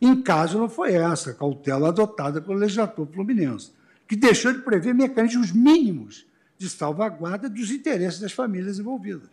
[0.01, 3.71] Em caso não foi essa a cautela adotada pelo legislador fluminense,
[4.13, 6.27] que deixou de prever mecanismos mínimos
[6.59, 9.31] de salvaguarda dos interesses das famílias envolvidas.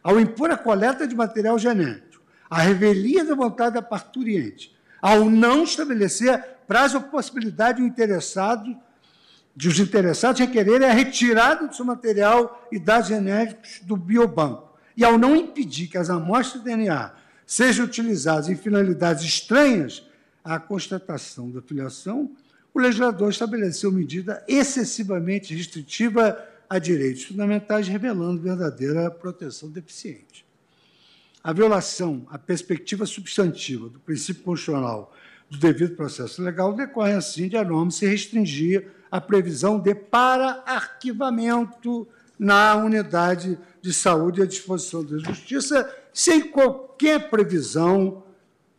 [0.00, 5.64] Ao impor a coleta de material genético, a revelia da vontade da parturiente, ao não
[5.64, 8.76] estabelecer prazo ou possibilidade do interessado,
[9.56, 15.04] de os interessados requererem a retirada do seu material e dados genéticos do biobanco, e
[15.04, 17.12] ao não impedir que as amostras de DNA
[17.44, 20.06] sejam utilizados em finalidades estranhas
[20.44, 22.30] à constatação da filiação,
[22.74, 30.46] o legislador estabeleceu medida excessivamente restritiva a direitos fundamentais, revelando verdadeira proteção deficiente.
[31.44, 35.14] A violação à perspectiva substantiva do princípio constitucional
[35.50, 42.08] do devido processo legal decorre, assim, de a norma se restringir à previsão de para-arquivamento
[42.38, 48.24] na unidade de saúde à disposição da Justiça, sem qualquer previsão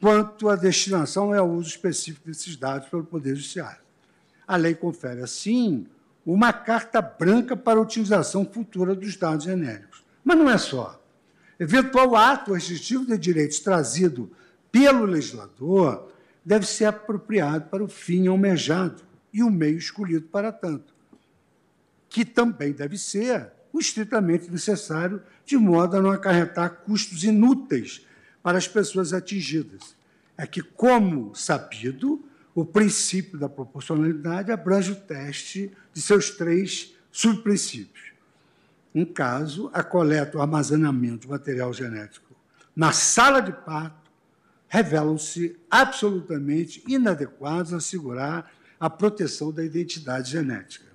[0.02, 3.83] quanto à destinação e ao uso específico desses dados pelo Poder Judiciário.
[4.54, 5.88] A lei confere, assim,
[6.24, 10.04] uma carta branca para a utilização futura dos dados genéricos.
[10.24, 11.04] Mas não é só.
[11.60, 14.32] Eventual ato restritivo de direitos trazido
[14.72, 16.08] pelo legislador
[16.46, 19.02] deve ser apropriado para o fim almejado
[19.34, 20.94] e o meio escolhido para tanto,
[22.08, 28.06] que também deve ser o estritamente necessário, de modo a não acarretar custos inúteis
[28.44, 29.96] para as pessoas atingidas.
[30.38, 32.24] É que, como sabido,
[32.56, 38.12] o princípio da proporcionalidade abrange o teste de seus três subprincípios.
[38.94, 42.34] Um caso, a coleta ou armazenamento de material genético
[42.76, 44.12] na sala de parto
[44.68, 50.92] revelam-se absolutamente inadequados a assegurar a proteção da identidade genética.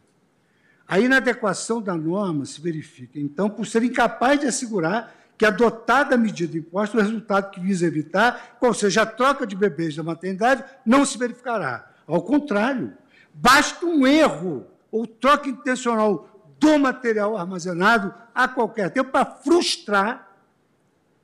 [0.86, 6.16] A inadequação da norma se verifica, então, por ser incapaz de assegurar que a dotada
[6.16, 10.64] medida imposta, o resultado que visa evitar, ou seja, a troca de bebês da maternidade,
[10.84, 11.88] não se verificará.
[12.08, 12.92] Ao contrário,
[13.32, 16.28] basta um erro ou troca intencional
[16.58, 20.28] do material armazenado a qualquer tempo para frustrar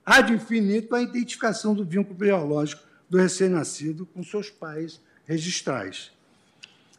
[0.06, 6.12] ad infinito a identificação do vínculo biológico do recém-nascido com seus pais registrais.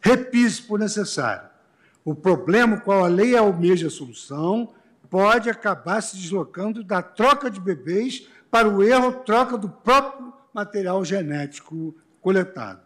[0.02, 1.48] Repise por necessário.
[2.04, 4.74] O problema qual a lei almeja a solução
[5.10, 11.04] pode acabar se deslocando da troca de bebês para o erro troca do próprio material
[11.04, 12.80] genético coletado.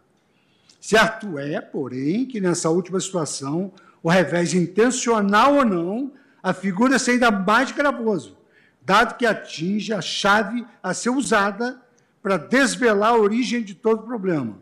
[0.79, 3.71] Certo é, porém, que nessa última situação,
[4.01, 6.11] o revés intencional ou não,
[6.41, 8.37] a figura é ainda mais gravoso,
[8.81, 11.79] dado que atinge a chave a ser usada
[12.21, 14.57] para desvelar a origem de todo problema,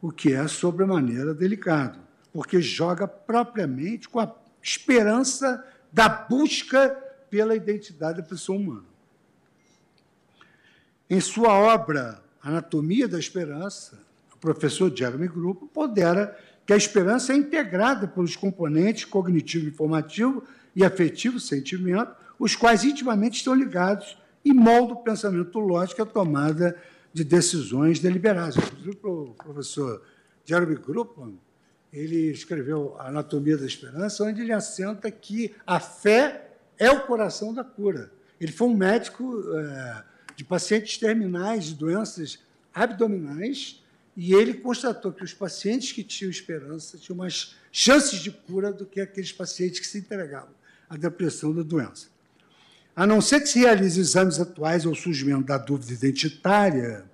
[0.00, 1.98] o que é sobremaneira delicado,
[2.32, 6.90] porque joga propriamente com a esperança da busca
[7.28, 8.84] pela identidade da pessoa humana.
[11.08, 13.98] Em sua obra Anatomia da Esperança,
[14.34, 16.36] o professor Jeremy Grupo pondera
[16.66, 20.42] que a esperança é integrada pelos componentes cognitivo, informativo
[20.74, 26.06] e afetivo, sentimento, os quais intimamente estão ligados e moldam o pensamento lógico e a
[26.06, 26.76] tomada
[27.12, 28.56] de decisões deliberadas.
[28.56, 30.02] Inclusive, o professor
[30.44, 31.32] Jeremy Grupo
[31.92, 37.62] ele escreveu Anatomia da Esperança, onde ele assenta que a fé é o coração da
[37.62, 38.10] cura.
[38.40, 40.04] Ele foi um médico é,
[40.34, 42.38] de pacientes terminais de doenças
[42.74, 43.82] abdominais
[44.16, 48.86] e ele constatou que os pacientes que tinham esperança tinham mais chances de cura do
[48.86, 50.54] que aqueles pacientes que se entregavam
[50.88, 52.08] à depressão da doença.
[52.94, 57.04] A não ser que se realize exames atuais ao surgimento da dúvida identitária,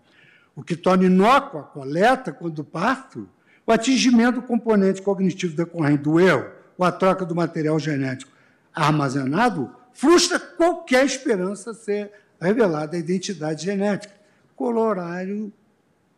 [0.57, 3.29] o que torna inócua a coleta quando parto,
[3.69, 8.33] o atingimento do componente cognitivo decorrente do erro ou a troca do material genético
[8.75, 14.15] armazenado frustra qualquer esperança ser revelada a identidade genética.
[14.57, 15.53] Corolário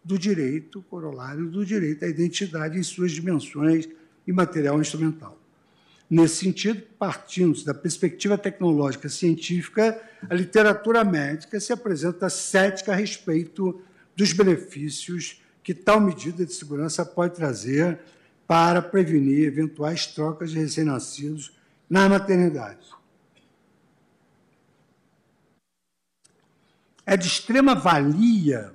[0.05, 3.89] do direito, corolário do direito à identidade em suas dimensões
[4.25, 5.37] e material instrumental.
[6.09, 13.81] Nesse sentido, partindo da perspectiva tecnológica científica, a literatura médica se apresenta cética a respeito
[14.15, 17.99] dos benefícios que tal medida de segurança pode trazer
[18.47, 21.57] para prevenir eventuais trocas de recém-nascidos
[21.89, 22.89] na maternidade.
[27.05, 28.74] É de extrema valia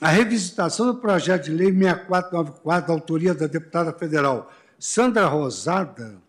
[0.00, 6.20] a revisitação do projeto de lei 6494, da autoria da deputada federal Sandra Rosada,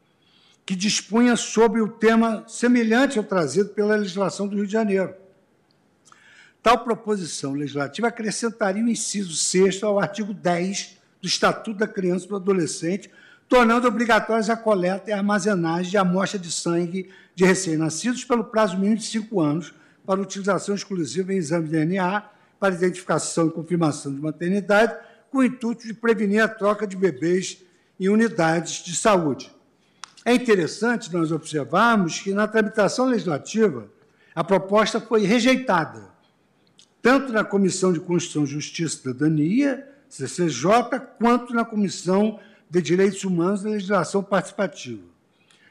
[0.65, 5.13] que dispunha sobre o tema semelhante ao trazido pela legislação do Rio de Janeiro
[6.67, 12.27] Tal proposição legislativa acrescentaria o inciso 6 ao artigo 10 do Estatuto da Criança e
[12.27, 13.09] do Adolescente,
[13.47, 18.97] tornando obrigatórias a coleta e armazenagem de amostra de sangue de recém-nascidos pelo prazo mínimo
[18.97, 19.73] de cinco anos,
[20.05, 22.21] para utilização exclusiva em exame de DNA,
[22.59, 24.93] para identificação e confirmação de maternidade,
[25.31, 27.63] com o intuito de prevenir a troca de bebês
[27.97, 29.49] em unidades de saúde.
[30.25, 33.89] É interessante nós observarmos que, na tramitação legislativa,
[34.35, 36.16] a proposta foi rejeitada
[37.07, 42.37] tanto na Comissão de Constituição, Justiça e Cidadania, CCJ, quanto na Comissão
[42.69, 45.03] de Direitos Humanos e Legislação Participativa,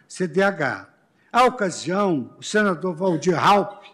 [0.08, 0.88] CDH.
[1.30, 3.84] À ocasião, o senador Valdir Raup,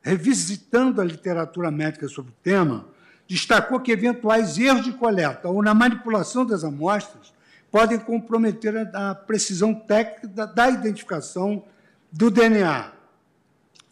[0.00, 2.86] revisitando a literatura médica sobre o tema,
[3.28, 7.30] destacou que eventuais erros de coleta ou na manipulação das amostras
[7.70, 11.62] podem comprometer a precisão técnica da identificação
[12.10, 12.90] do DNA,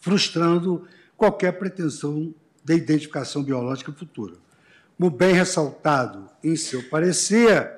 [0.01, 2.32] frustrando qualquer pretensão
[2.65, 4.35] da identificação biológica futura.
[4.97, 7.70] Como bem ressaltado em seu parecer,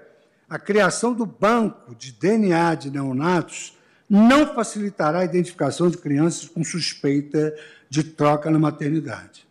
[0.48, 3.76] a criação do banco de DNA de neonatos
[4.08, 7.54] não facilitará a identificação de crianças com suspeita
[7.90, 9.46] de troca na maternidade.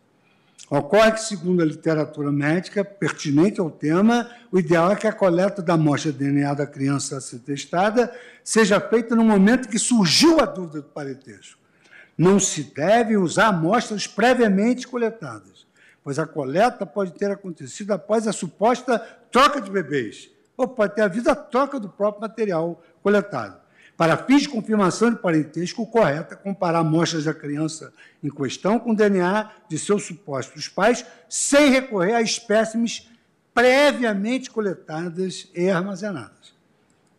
[0.69, 5.61] Ocorre que, segundo a literatura médica pertinente ao tema, o ideal é que a coleta
[5.61, 8.11] da amostra de DNA da criança a ser testada
[8.43, 11.64] seja feita no momento que surgiu a dúvida do parentesco
[12.17, 15.65] não se devem usar amostras previamente coletadas,
[16.03, 18.99] pois a coleta pode ter acontecido após a suposta
[19.31, 23.65] troca de bebês, ou pode ter havido a troca do próprio material coletado.
[23.97, 28.77] Para fins de confirmação de parentesco, o correto é comparar amostras da criança em questão
[28.77, 33.09] com o DNA de seus supostos pais, sem recorrer a espécimes
[33.53, 36.53] previamente coletadas e armazenadas.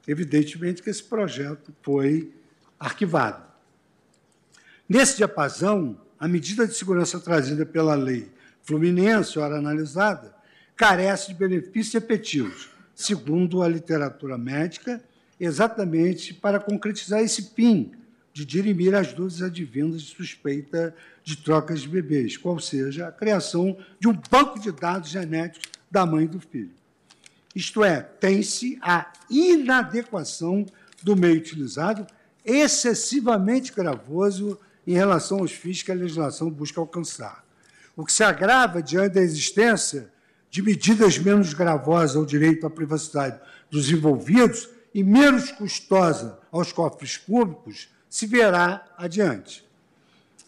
[0.06, 2.30] Evidentemente que esse projeto foi
[2.78, 3.42] arquivado.
[4.88, 8.30] Nesse diapasão, a medida de segurança trazida pela lei
[8.62, 10.34] fluminense, ora analisada,
[10.76, 15.02] carece de benefícios efetivos, segundo a literatura médica,
[15.40, 17.92] exatamente para concretizar esse fim
[18.32, 20.94] de dirimir as dúvidas advindas de suspeita
[21.24, 26.06] de trocas de bebês, qual seja a criação de um banco de dados genéticos da
[26.06, 26.70] mãe e do filho.
[27.54, 30.66] Isto é, tem-se a inadequação
[31.02, 32.06] do meio utilizado,
[32.44, 37.44] excessivamente gravoso em relação aos fins que a legislação busca alcançar.
[37.96, 40.12] O que se agrava diante da existência
[40.50, 43.40] de medidas menos gravosas ao direito à privacidade
[43.70, 49.66] dos envolvidos e menos custosa aos cofres públicos se verá adiante.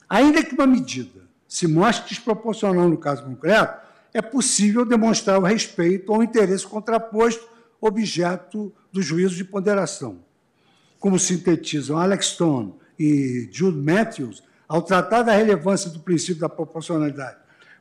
[0.09, 6.13] Ainda que uma medida se mostre desproporcional no caso concreto, é possível demonstrar o respeito
[6.13, 7.47] ao interesse contraposto
[7.81, 10.19] objeto do juízo de ponderação.
[10.99, 17.37] Como sintetizam Alex Stone e Jude Matthews, ao tratar da relevância do princípio da proporcionalidade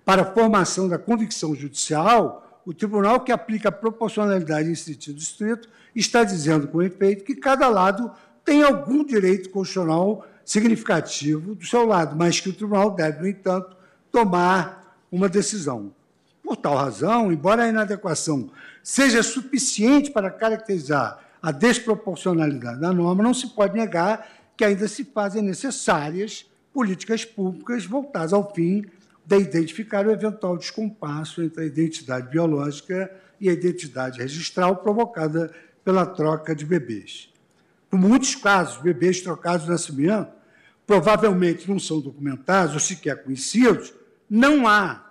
[0.06, 5.70] para a formação da convicção judicial, o tribunal que aplica a proporcionalidade em sentido estrito
[5.96, 8.12] está dizendo com efeito que cada lado
[8.46, 13.76] tem algum direito constitucional significativo do seu lado, mas que o tribunal deve, no entanto,
[14.10, 15.94] tomar uma decisão.
[16.42, 18.50] Por tal razão, embora a inadequação
[18.82, 24.26] seja suficiente para caracterizar a desproporcionalidade da norma, não se pode negar
[24.58, 28.84] que ainda se fazem necessárias políticas públicas voltadas ao fim
[29.26, 35.54] de identificar o eventual descompasso entre a identidade biológica e a identidade registral provocada
[35.84, 37.30] pela troca de bebês.
[37.90, 40.32] Por muitos casos, bebês trocados de nascimento
[40.86, 43.94] provavelmente não são documentados ou sequer conhecidos,
[44.30, 45.06] não há,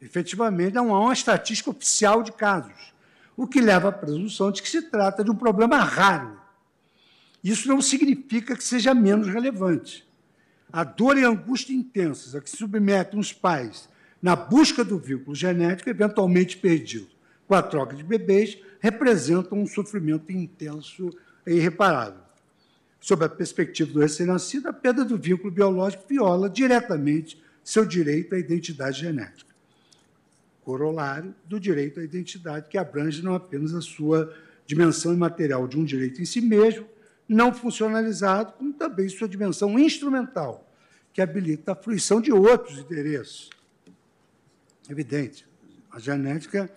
[0.00, 2.94] efetivamente, não há uma estatística oficial de casos,
[3.36, 6.43] o que leva à presunção de que se trata de um problema raro.
[7.44, 10.08] Isso não significa que seja menos relevante.
[10.72, 13.86] A dor e a angústia intensas a que se submetem os pais
[14.22, 17.08] na busca do vínculo genético, eventualmente perdido
[17.46, 21.10] com a troca de bebês, representam um sofrimento intenso
[21.46, 22.24] e irreparável.
[22.98, 28.38] Sob a perspectiva do recém-nascido, a perda do vínculo biológico viola diretamente seu direito à
[28.38, 29.54] identidade genética.
[30.62, 34.34] Corolário do direito à identidade, que abrange não apenas a sua
[34.66, 36.86] dimensão imaterial de um direito em si mesmo,
[37.28, 40.68] não funcionalizado, como também sua dimensão instrumental,
[41.12, 43.50] que habilita a fruição de outros interesses.
[44.88, 45.46] Evidente,
[45.90, 46.70] a genética,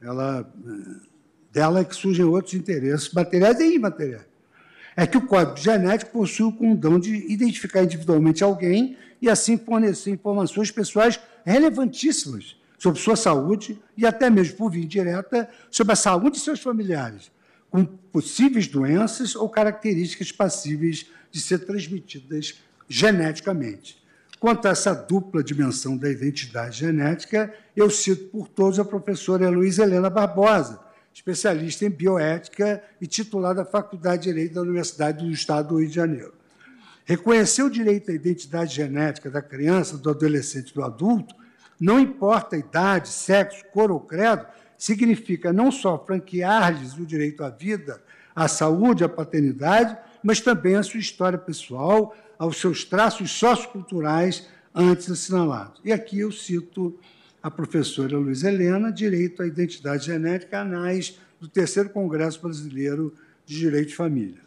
[0.00, 0.50] ela,
[1.52, 4.34] dela é que surgem outros interesses materiais e imateriais
[4.96, 10.10] é que o código genético possui o condão de identificar individualmente alguém e assim fornecer
[10.10, 16.36] informações pessoais relevantíssimas sobre sua saúde e até mesmo por via direta sobre a saúde
[16.36, 17.30] de seus familiares,
[17.74, 24.00] com possíveis doenças ou características passíveis de ser transmitidas geneticamente.
[24.38, 29.82] Quanto a essa dupla dimensão da identidade genética, eu cito por todos a professora Luísa
[29.82, 30.78] Helena Barbosa,
[31.12, 35.88] especialista em bioética e titular da Faculdade de Direito da Universidade do Estado do Rio
[35.88, 36.32] de Janeiro.
[37.04, 41.34] Reconhecer o direito à identidade genética da criança, do adolescente e do adulto,
[41.80, 44.46] não importa a idade, sexo, cor ou credo,
[44.78, 48.02] significa não só franquear-lhes o direito à vida,
[48.34, 55.10] à saúde, à paternidade, mas também à sua história pessoal, aos seus traços socioculturais antes
[55.10, 55.80] assinalados.
[55.84, 56.98] E aqui eu cito
[57.42, 63.14] a professora Luiz Helena, Direito à Identidade Genética, anais do Terceiro Congresso Brasileiro
[63.44, 64.40] de Direito de Família.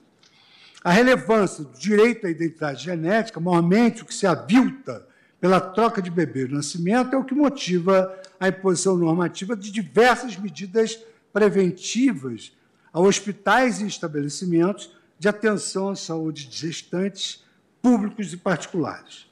[0.84, 5.06] A relevância do direito à identidade genética, normalmente o que se avilta
[5.40, 10.38] pela troca de bebê no nascimento, é o que motiva a imposição normativa de diversas
[10.38, 11.00] medidas
[11.34, 12.52] preventivas
[12.94, 17.44] a hospitais e estabelecimentos de atenção à saúde de gestantes
[17.82, 19.28] públicos e particulares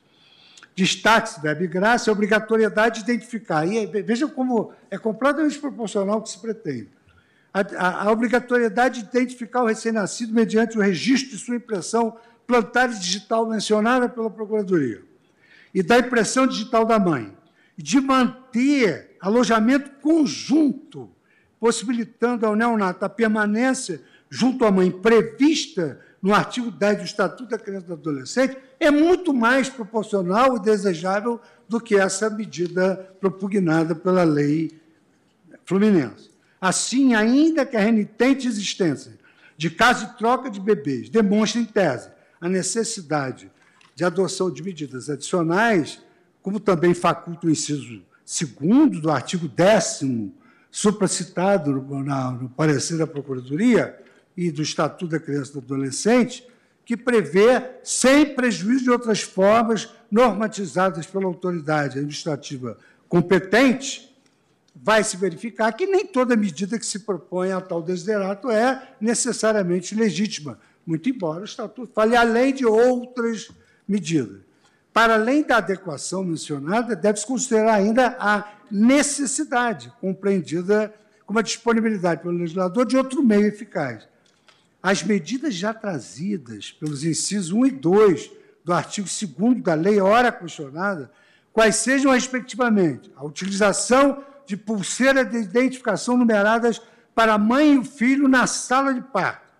[0.75, 3.65] destaque da graça a obrigatoriedade de identificar.
[3.65, 6.89] E vejam como é completamente proporcional ao que se pretende.
[7.53, 12.89] A, a, a obrigatoriedade de identificar o recém-nascido mediante o registro de sua impressão plantar
[12.89, 15.01] digital mencionada pela Procuradoria
[15.73, 17.35] e da impressão digital da mãe,
[17.77, 21.09] de manter alojamento conjunto,
[21.59, 27.59] possibilitando ao neonato a permanência junto à mãe prevista no artigo 10 do Estatuto da
[27.59, 33.93] Criança e do Adolescente, é muito mais proporcional e desejável do que essa medida propugnada
[33.93, 34.79] pela lei
[35.65, 36.31] fluminense.
[36.59, 39.13] Assim, ainda que a renitente existência
[39.57, 42.09] de caso de troca de bebês demonstre, em tese,
[42.41, 43.51] a necessidade
[43.93, 46.01] de adoção de medidas adicionais,
[46.45, 50.01] como também faculta o inciso 2 do artigo 10
[50.69, 52.03] supracitado no,
[52.33, 53.99] no parecer da Procuradoria,
[54.37, 56.47] e do Estatuto da Criança e do Adolescente,
[56.85, 62.77] que prevê, sem prejuízo de outras formas normatizadas pela autoridade administrativa
[63.09, 64.15] competente,
[64.75, 69.95] vai se verificar que nem toda medida que se propõe a tal desiderato é necessariamente
[69.95, 73.49] legítima, muito embora o Estatuto fale além de outras
[73.87, 74.44] medidas.
[74.95, 80.95] Para além da adequação mencionada, deve-se considerar ainda a necessidade, compreendida
[81.25, 84.07] como a disponibilidade pelo legislador de outro meio eficaz.
[84.81, 88.31] As medidas já trazidas pelos incisos 1 e 2
[88.63, 89.05] do artigo
[89.37, 91.11] 2 da lei ora questionada,
[91.51, 96.81] quais sejam, respectivamente, a utilização de pulseiras de identificação numeradas
[97.13, 99.51] para mãe e filho na sala de parto,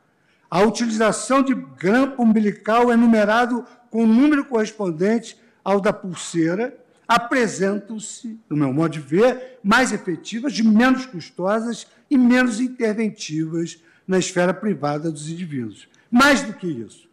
[0.50, 3.66] a utilização de grampo umbilical enumerado
[3.96, 6.78] com o número correspondente ao da pulseira,
[7.08, 14.20] apresentam-se, no meu modo de ver, mais efetivas, de menos custosas e menos interventivas na
[14.20, 15.88] esfera privada dos indivíduos.
[16.12, 17.08] Mais do que isso,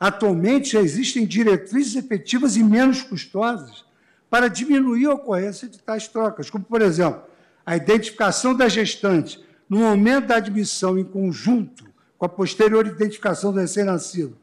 [0.00, 3.84] Atualmente já existem diretrizes efetivas e menos custosas
[4.30, 7.22] para diminuir a ocorrência de tais trocas, como, por exemplo,
[7.64, 9.38] a identificação da gestante
[9.68, 11.84] no momento da admissão em conjunto
[12.18, 14.36] com a posterior identificação do recém-nascido,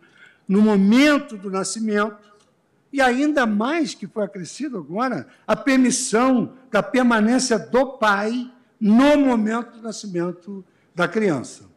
[0.50, 2.18] no momento do nascimento,
[2.92, 8.52] e ainda mais que foi acrescido agora, a permissão da permanência do pai
[8.82, 10.66] no momento do nascimento
[10.96, 11.70] da criança.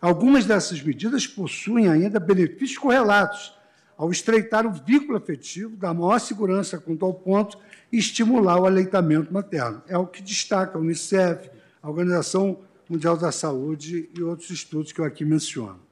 [0.00, 3.52] Algumas dessas medidas possuem ainda benefícios correlatos
[3.98, 7.58] ao estreitar o vínculo afetivo, dar maior segurança quanto ao ponto
[7.90, 9.82] e estimular o aleitamento materno.
[9.88, 11.50] É o que destaca a Unicef,
[11.82, 15.89] a Organização Mundial da Saúde e outros estudos que eu aqui menciono.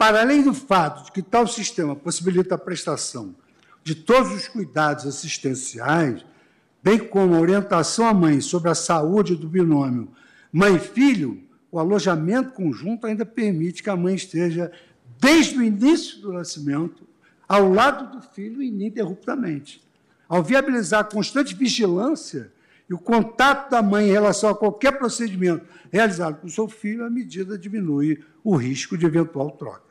[0.00, 3.34] Para além do fato de que tal sistema possibilita a prestação
[3.84, 6.24] de todos os cuidados assistenciais,
[6.82, 10.08] bem como a orientação à mãe sobre a saúde do binômio
[10.50, 14.72] mãe-filho, o alojamento conjunto ainda permite que a mãe esteja,
[15.20, 17.06] desde o início do nascimento,
[17.46, 19.86] ao lado do filho ininterruptamente.
[20.26, 22.50] Ao viabilizar a constante vigilância
[22.88, 27.10] e o contato da mãe em relação a qualquer procedimento realizado com seu filho, a
[27.10, 29.89] medida diminui o risco de eventual troca.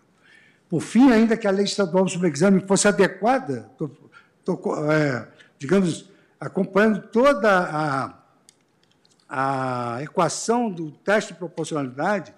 [0.69, 3.89] Por fim, ainda que a lei estadual sobre exame fosse adequada, tô,
[4.45, 5.27] tô, é,
[5.57, 6.07] digamos,
[6.39, 8.13] acompanhando toda a,
[9.97, 12.31] a equação do teste de proporcionalidade,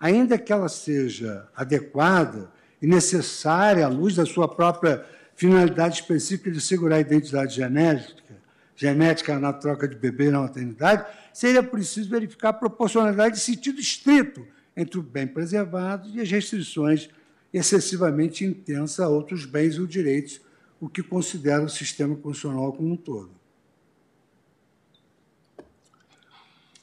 [0.00, 2.50] ainda que ela seja adequada
[2.80, 5.04] e necessária à luz da sua própria
[5.36, 8.34] finalidade específica de segurar a identidade genética,
[8.74, 11.04] genética na troca de bebê na maternidade,
[11.34, 17.10] seria preciso verificar a proporcionalidade de sentido estrito entre o bem preservado e as restrições
[17.54, 20.40] excessivamente intensa a outros bens ou direitos,
[20.80, 23.30] o que considera o sistema constitucional como um todo.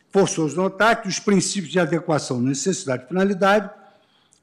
[0.09, 3.69] Forçoso notar que os princípios de adequação, necessidade e finalidade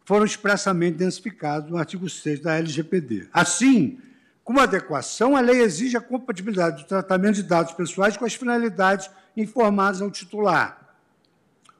[0.05, 3.29] foram expressamente densificados no artigo 6 da LGPD.
[3.33, 3.99] Assim,
[4.45, 9.11] como adequação, a lei exige a compatibilidade do tratamento de dados pessoais com as finalidades
[9.37, 10.97] informadas ao titular,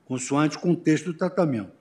[0.05, 1.78] consoante o contexto do tratamento.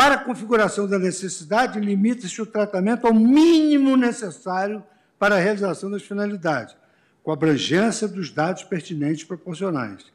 [0.00, 4.82] Para a configuração da necessidade, limita-se o tratamento ao mínimo necessário
[5.18, 6.74] para a realização das finalidades,
[7.22, 10.06] com abrangência dos dados pertinentes proporcionais,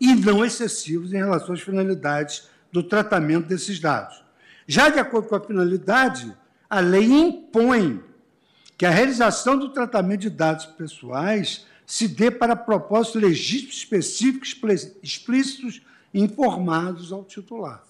[0.00, 4.22] e não excessivos em relação às finalidades do tratamento desses dados.
[4.68, 6.32] Já de acordo com a finalidade,
[6.70, 8.04] a lei impõe
[8.78, 14.56] que a realização do tratamento de dados pessoais se dê para propósitos legítimos, específicos,
[15.02, 15.82] explícitos
[16.14, 17.82] informados ao titular.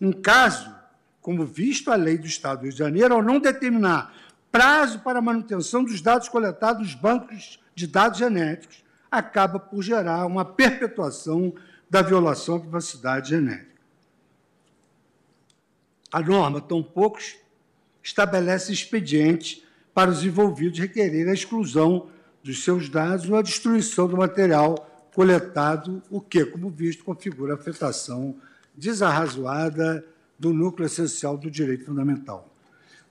[0.00, 0.74] Um caso,
[1.20, 4.14] como visto a lei do Estado do Rio de Janeiro, ao não determinar
[4.50, 10.44] prazo para manutenção dos dados coletados nos bancos de dados genéticos, acaba por gerar uma
[10.44, 11.52] perpetuação
[11.88, 13.68] da violação à privacidade genética.
[16.12, 17.36] A norma, tão poucos,
[18.02, 22.08] estabelece expediente para os envolvidos requerer a exclusão
[22.42, 28.36] dos seus dados ou a destruição do material coletado, o que, como visto, configura afetação
[28.78, 30.04] desarrazoada
[30.38, 32.48] do núcleo essencial do direito fundamental.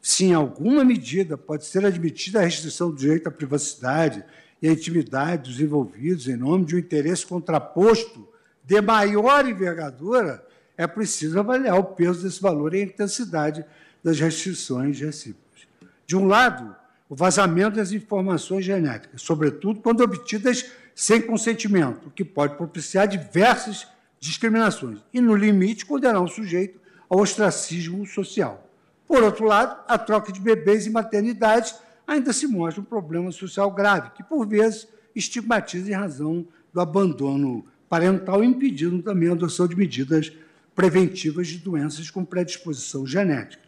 [0.02, 4.24] Se em alguma medida pode ser admitida a restrição do direito à privacidade
[4.62, 8.28] e à intimidade dos envolvidos em nome de um interesse contraposto
[8.64, 10.46] de maior envergadura,
[10.78, 13.66] é preciso avaliar o peso desse valor e a intensidade
[14.04, 15.68] das restrições recíprocas.
[16.06, 16.76] De um lado,
[17.10, 23.88] o vazamento das informações genéticas, sobretudo quando obtidas sem consentimento, o que pode propiciar diversas
[24.20, 26.80] discriminações e, no limite, condenar o sujeito
[27.10, 28.70] ao ostracismo social.
[29.08, 31.76] Por outro lado, a troca de bebês e maternidades
[32.06, 37.66] ainda se mostra um problema social grave, que, por vezes, estigmatiza em razão do abandono
[37.88, 40.32] parental, impedindo também a adoção de medidas
[40.76, 43.64] preventivas de doenças com predisposição genética.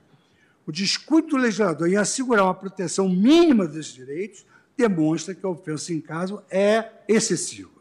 [0.66, 4.46] O descuido do legislador em assegurar uma proteção mínima desses direitos
[4.78, 7.79] demonstra que a ofensa em caso é excessiva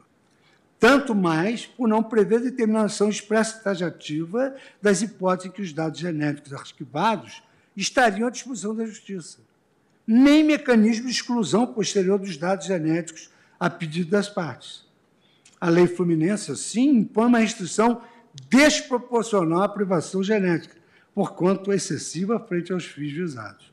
[0.78, 5.98] tanto mais por não prever determinação expressa e taxativa das hipóteses em que os dados
[5.98, 7.42] genéticos arquivados
[7.76, 9.38] estariam à disposição da Justiça,
[10.06, 14.86] nem mecanismo de exclusão posterior dos dados genéticos a pedido das partes.
[15.60, 18.00] A lei fluminense, assim, impõe uma restrição
[18.48, 20.76] desproporcional à privação genética,
[21.12, 23.72] porquanto excessiva frente aos fins visados.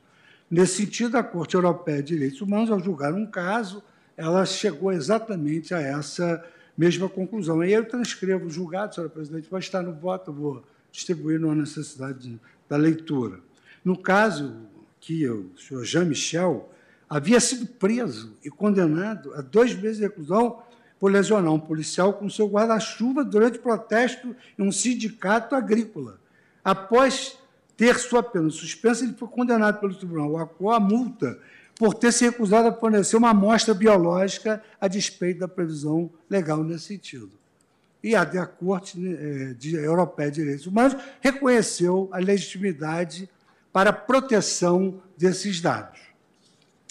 [0.50, 3.82] Nesse sentido, a Corte Europeia de Direitos Humanos, ao julgar um caso,
[4.16, 6.44] ela chegou exatamente a essa
[6.76, 7.64] mesma conclusão.
[7.64, 12.18] E eu transcrevo o julgado, senhora presidente, vai estar no voto, vou distribuir na necessidade
[12.18, 13.40] de, da leitura.
[13.84, 14.56] No caso
[15.00, 16.70] que o senhor Jean-Michel
[17.08, 20.62] havia sido preso e condenado a dois meses de reclusão
[20.98, 26.18] por lesionar um policial com seu guarda-chuva durante protesto em um sindicato agrícola.
[26.64, 27.38] Após
[27.76, 31.38] ter sua pena suspensa, ele foi condenado pelo Tribunal Acor à multa
[31.78, 36.86] por ter se recusado a fornecer uma amostra biológica a despeito da previsão legal nesse
[36.86, 37.30] sentido.
[38.02, 43.28] E a, a Corte né, Europeia de Direitos Humanos reconheceu a legitimidade
[43.72, 46.00] para a proteção desses dados.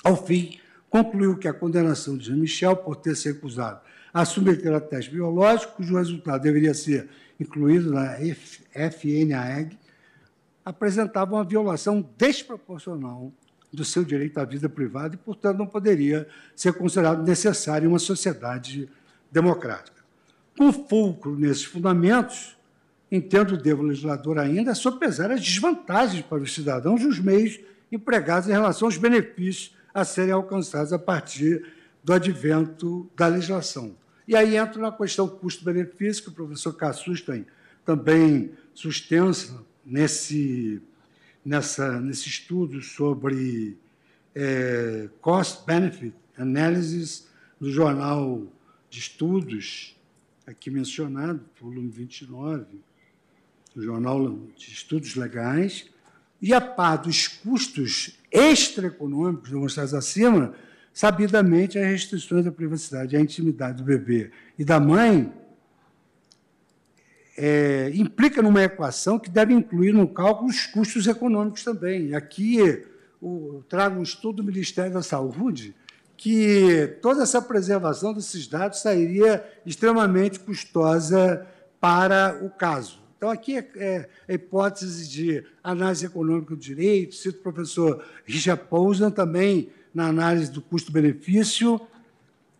[0.03, 0.59] Ao fim,
[0.89, 3.81] concluiu que a condenação de Jean Michel por ter se recusado
[4.13, 7.09] a submeter a teste biológico, cujo resultado deveria ser
[7.39, 9.77] incluído na FNAEG,
[10.63, 13.33] apresentava uma violação desproporcional
[13.75, 17.99] do seu direito à vida privada e, portanto, não poderia ser considerado necessário em uma
[17.99, 18.89] sociedade
[19.31, 20.03] democrática.
[20.57, 22.57] Com fulcro nesses fundamentos,
[23.11, 27.59] entendo devo legislador ainda sopesar as desvantagens para os cidadãos e os meios
[27.91, 31.65] empregados em relação aos benefícios a serem alcançados a partir
[32.03, 33.95] do advento da legislação.
[34.27, 37.45] E aí entra na questão custo-benefício, que o professor Cassusten
[37.85, 40.81] também sustenta nesse,
[41.45, 43.77] nessa, nesse estudo sobre
[44.33, 47.27] é, Cost-Benefit Analysis
[47.61, 48.41] do Jornal
[48.89, 49.95] de Estudos,
[50.47, 52.65] aqui mencionado, volume 29,
[53.75, 55.89] do Jornal de Estudos Legais,
[56.41, 60.53] e a par dos custos extraeconômicos demonstrados acima,
[60.93, 65.31] sabidamente as restrições da privacidade e à intimidade do bebê e da mãe
[67.37, 72.15] é, implica numa equação que deve incluir no cálculo os custos econômicos também.
[72.15, 72.85] Aqui
[73.21, 75.75] o, trago um estudo do Ministério da Saúde
[76.17, 81.45] que toda essa preservação desses dados sairia extremamente custosa
[81.79, 83.03] para o caso.
[83.17, 88.63] Então, aqui é, é a hipótese de análise econômica do direito, cito o professor Richard
[88.69, 91.79] Poussin também na análise do custo-benefício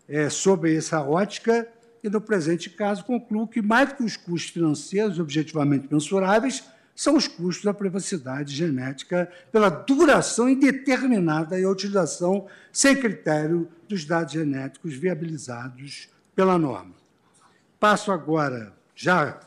[0.07, 1.67] é, sobre essa ótica,
[2.05, 6.63] e no presente caso concluo que, mais do que os custos financeiros objetivamente mensuráveis,
[6.95, 14.05] são os custos da privacidade genética pela duração indeterminada e a utilização sem critério dos
[14.05, 16.93] dados genéticos viabilizados pela norma.
[17.79, 19.39] Passo agora, já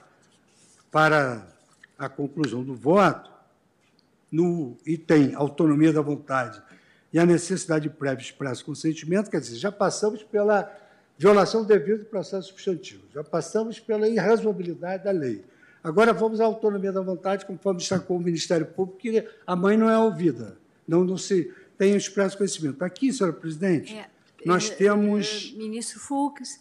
[0.90, 1.47] para
[1.97, 3.30] a conclusão do voto,
[4.30, 6.60] no item autonomia da vontade
[7.12, 10.70] e a necessidade de prévio expresso consentimento, quer dizer, já passamos pela
[11.19, 15.45] violação devida do processo substantivo, já passamos pela irrazoabilidade da lei.
[15.82, 19.90] Agora vamos à autonomia da vontade, conforme destacou o Ministério Público, que a mãe não
[19.90, 22.82] é ouvida, não, não se tem expresso conhecimento.
[22.85, 24.09] Aqui, senhora presidente, é,
[24.45, 25.53] nós é, temos...
[25.55, 26.61] É, ministro Fux,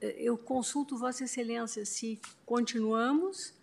[0.00, 3.54] é, eu consulto Vossa Excelência se continuamos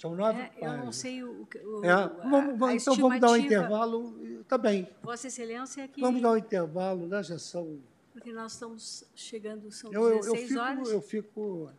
[0.00, 1.46] são nove é, Eu não sei o.
[1.46, 2.10] o é,
[2.56, 4.14] vamos, então vamos dar um intervalo.
[4.40, 4.88] Está bem.
[5.02, 6.00] Vossa Excelência aqui.
[6.00, 7.22] Vamos dar um intervalo, né?
[7.22, 7.78] Já são.
[8.12, 10.88] Porque nós estamos chegando, são eu, 16 eu, fico, horas.
[10.88, 11.72] Eu fico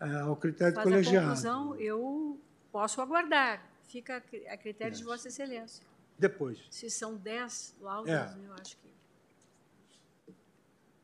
[0.00, 1.18] é, ao critério Faz do colegiado.
[1.18, 2.40] A conclusão, eu
[2.70, 3.68] posso aguardar.
[3.82, 4.16] Fica
[4.48, 5.84] a critério de Vossa Excelência.
[6.18, 6.58] Depois.
[6.70, 8.36] Se são 10 laudos, é.
[8.46, 8.90] eu acho que.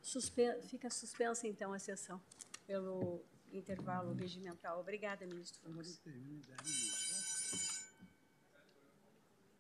[0.01, 0.63] Suspen...
[0.63, 2.23] Fica suspensa, então, a sessão,
[2.67, 4.79] pelo intervalo regimental.
[4.79, 6.01] Obrigada, ministro Fux.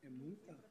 [0.04, 0.65] É muita.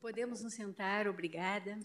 [0.00, 1.78] Podemos nos sentar, obrigada.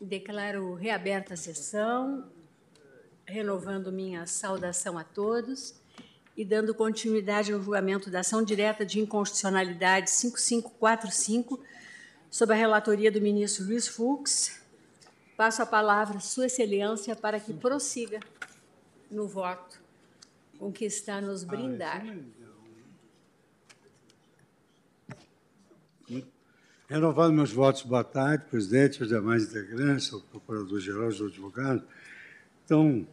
[0.00, 2.30] Declaro reaberta a sessão,
[3.24, 5.74] renovando minha saudação a todos
[6.36, 11.64] e dando continuidade ao julgamento da ação direta de inconstitucionalidade 5545,
[12.30, 14.63] sob a relatoria do ministro Luiz Fux.
[15.36, 18.20] Passo a palavra à Sua Excelência para que prossiga
[19.10, 19.82] no voto
[20.58, 22.04] com que está nos brindar.
[26.88, 31.82] Renovando meus votos, boa tarde, presidente, os demais integrantes, o procurador-geral, os advogados.
[32.64, 33.04] Então,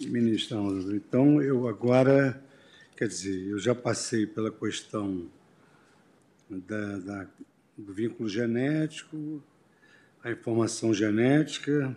[0.00, 2.42] ministro, então eu agora,
[2.94, 5.26] quer dizer, eu já passei pela questão
[6.50, 7.26] da, da,
[7.78, 9.42] do vínculo genético,
[10.24, 11.94] a informação genética,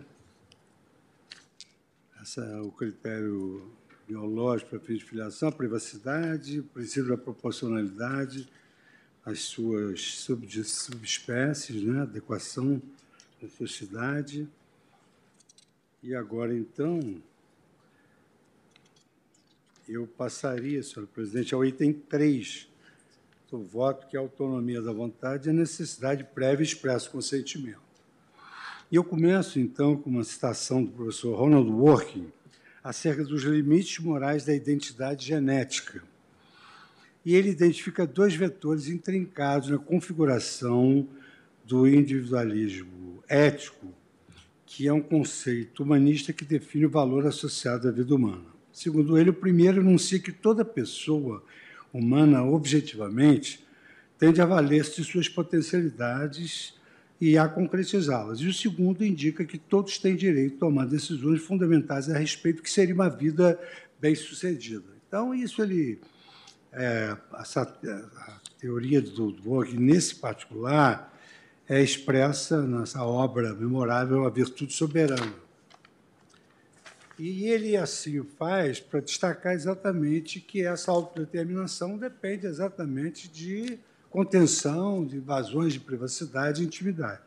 [2.20, 3.72] essa, o critério
[4.06, 8.46] biológico para fins de filiação, a privacidade, o princípio da proporcionalidade,
[9.24, 10.26] as suas
[10.66, 12.82] subespécies, né, adequação
[13.40, 14.46] da sociedade.
[16.02, 17.22] E agora, então,
[19.88, 22.68] eu passaria, senhor presidente, ao item 3
[23.50, 27.87] do voto, que é a autonomia da vontade e a necessidade prévia e expresso consentimento.
[28.90, 32.32] E eu começo, então, com uma citação do professor Ronald Working,
[32.82, 36.02] acerca dos limites morais da identidade genética.
[37.22, 41.06] E ele identifica dois vetores intrincados na configuração
[41.66, 43.92] do individualismo ético,
[44.64, 48.46] que é um conceito humanista que define o valor associado à vida humana.
[48.72, 51.44] Segundo ele, o primeiro enuncia que toda pessoa
[51.92, 53.62] humana, objetivamente,
[54.18, 56.77] tende a valer-se de suas potencialidades
[57.20, 58.40] e a concretizá-las.
[58.40, 62.70] E o segundo indica que todos têm direito a tomar decisões fundamentais a respeito que
[62.70, 63.58] seria uma vida
[64.00, 64.84] bem-sucedida.
[65.06, 66.00] Então, isso ele.
[66.70, 71.12] É, essa, a teoria do Dwork, nesse particular,
[71.68, 75.34] é expressa nessa obra memorável A Virtude Soberana.
[77.18, 83.78] E ele assim o faz para destacar exatamente que essa autodeterminação depende exatamente de
[84.10, 87.20] contenção de invasões de privacidade e intimidade.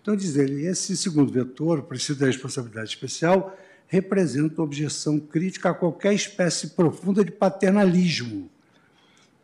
[0.00, 5.74] Então, diz ele, esse segundo vetor, o princípio da responsabilidade especial, representa objeção crítica a
[5.74, 8.50] qualquer espécie profunda de paternalismo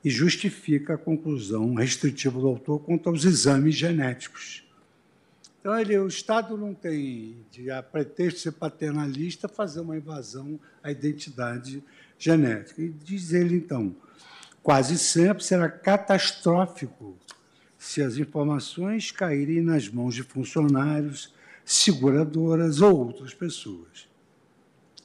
[0.05, 4.65] e justifica a conclusão restritiva do autor quanto aos exames genéticos.
[5.61, 10.59] Então, ele, o Estado não tem, de, a pretexto de ser paternalista, fazer uma invasão
[10.83, 11.83] à identidade
[12.19, 12.83] genética.
[12.83, 13.95] E diz ele, então,
[14.63, 17.19] quase sempre será catastrófico
[17.77, 21.35] se as informações caírem nas mãos de funcionários,
[21.65, 24.09] seguradoras ou outras pessoas.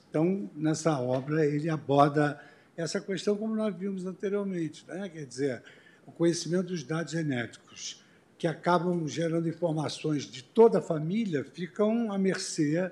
[0.09, 2.39] Então, nessa obra, ele aborda
[2.75, 5.09] essa questão como nós vimos anteriormente, né?
[5.09, 5.63] quer dizer,
[6.05, 8.03] o conhecimento dos dados genéticos,
[8.37, 12.91] que acabam gerando informações de toda a família, ficam à mercê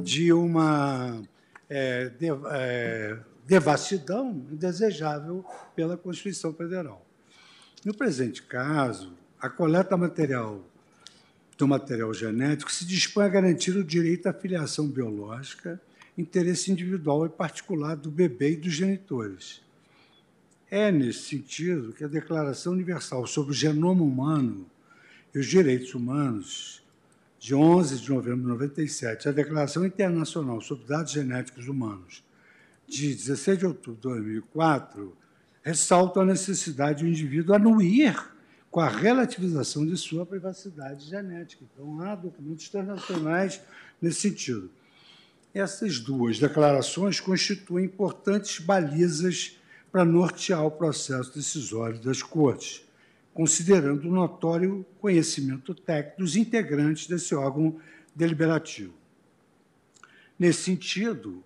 [0.00, 1.22] de uma
[1.68, 7.04] é, de, é, devassidão indesejável pela Constituição Federal.
[7.84, 10.64] No presente caso, a coleta material
[11.58, 15.80] do material genético se dispõe a garantir o direito à filiação biológica,
[16.16, 19.60] interesse individual e particular do bebê e dos genitores.
[20.70, 24.66] É nesse sentido que a Declaração Universal sobre o Genoma Humano
[25.34, 26.82] e os Direitos Humanos,
[27.38, 32.22] de 11 de novembro de 97, a Declaração Internacional sobre Dados Genéticos Humanos,
[32.92, 35.16] de 16 de outubro de 2004
[35.62, 38.32] ressaltam a necessidade do indivíduo anuir
[38.70, 41.64] com a relativização de sua privacidade genética.
[41.72, 43.60] Então, há documentos internacionais
[44.00, 44.70] nesse sentido.
[45.54, 49.58] Essas duas declarações constituem importantes balizas
[49.90, 52.82] para nortear o processo decisório das Cortes,
[53.34, 57.78] considerando o notório conhecimento técnico dos integrantes desse órgão
[58.14, 58.94] deliberativo.
[60.38, 61.44] Nesse sentido,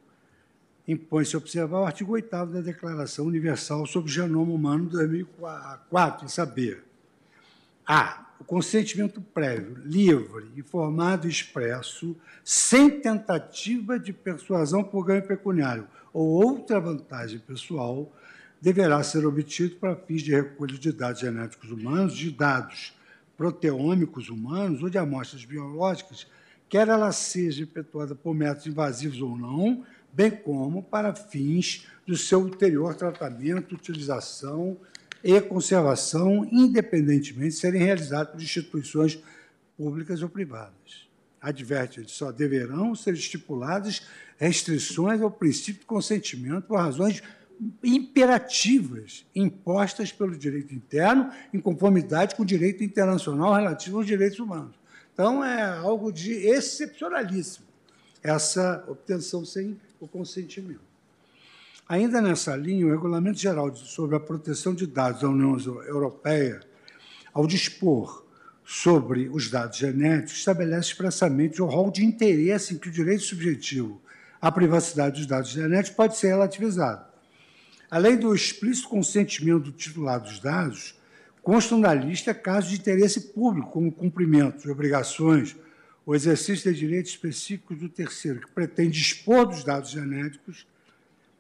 [0.86, 6.84] impõe-se observar o artigo 8 da Declaração Universal sobre o Genoma Humano de 2004, saber
[7.86, 8.24] a.
[8.38, 16.44] O consentimento prévio, livre, informado e expresso, sem tentativa de persuasão por ganho pecuniário ou
[16.44, 18.12] outra vantagem pessoal,
[18.60, 22.94] deverá ser obtido para fins de recolha de dados genéticos humanos, de dados
[23.38, 26.26] proteômicos humanos ou de amostras biológicas,
[26.68, 29.84] quer ela seja efetuada por métodos invasivos ou não,
[30.16, 34.78] bem como para fins do seu ulterior tratamento, utilização
[35.22, 39.22] e conservação, independentemente de serem realizados por instituições
[39.76, 41.06] públicas ou privadas.
[41.38, 44.06] adverte ele, só deverão ser estipuladas
[44.38, 47.22] restrições ao princípio de consentimento por razões
[47.84, 54.74] imperativas impostas pelo direito interno em conformidade com o direito internacional relativo aos direitos humanos.
[55.12, 57.66] Então, é algo de excepcionalíssimo
[58.22, 60.80] essa obtenção sem o consentimento.
[61.88, 66.60] Ainda nessa linha, o Regulamento Geral sobre a Proteção de Dados da União Europeia,
[67.32, 68.24] ao dispor
[68.64, 74.00] sobre os dados genéticos, estabelece expressamente o rol de interesse em que o direito subjetivo
[74.40, 77.06] à privacidade dos dados genéticos pode ser relativizado.
[77.88, 80.98] Além do explícito consentimento do titular dos dados,
[81.40, 85.56] constam na lista casos de interesse público, como cumprimento de obrigações
[86.06, 90.64] ou exercício de direitos específicos do terceiro, que pretende dispor dos dados genéticos,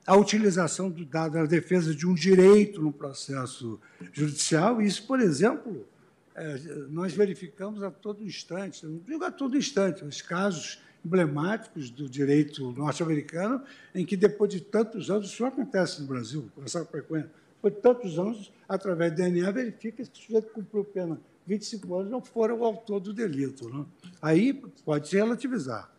[0.04, 3.80] a utilização do dado na defesa de um direito no processo
[4.12, 4.82] judicial.
[4.82, 5.86] Isso, por exemplo,
[6.34, 6.58] é,
[6.90, 12.72] nós verificamos a todo instante, não digo a todo instante, os casos emblemáticos do direito
[12.72, 13.62] norte-americano,
[13.94, 17.80] em que, depois de tantos anos, isso acontece no Brasil, com essa frequência, depois de
[17.80, 22.58] tantos anos, através do DNA, verifica que o sujeito cumpriu pena 25 anos não foram
[22.58, 23.68] o autor do delito.
[23.68, 23.84] Né?
[24.20, 24.52] Aí
[24.84, 25.90] pode se relativizar.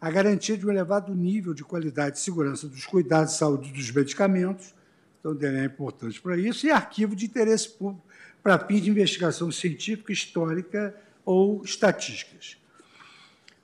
[0.00, 3.90] A garantia de um elevado nível de qualidade e segurança dos cuidados de saúde dos
[3.90, 4.74] medicamentos,
[5.18, 8.06] então é importante para isso, e arquivo de interesse público
[8.42, 12.56] para fins de investigação científica, histórica ou estatísticas.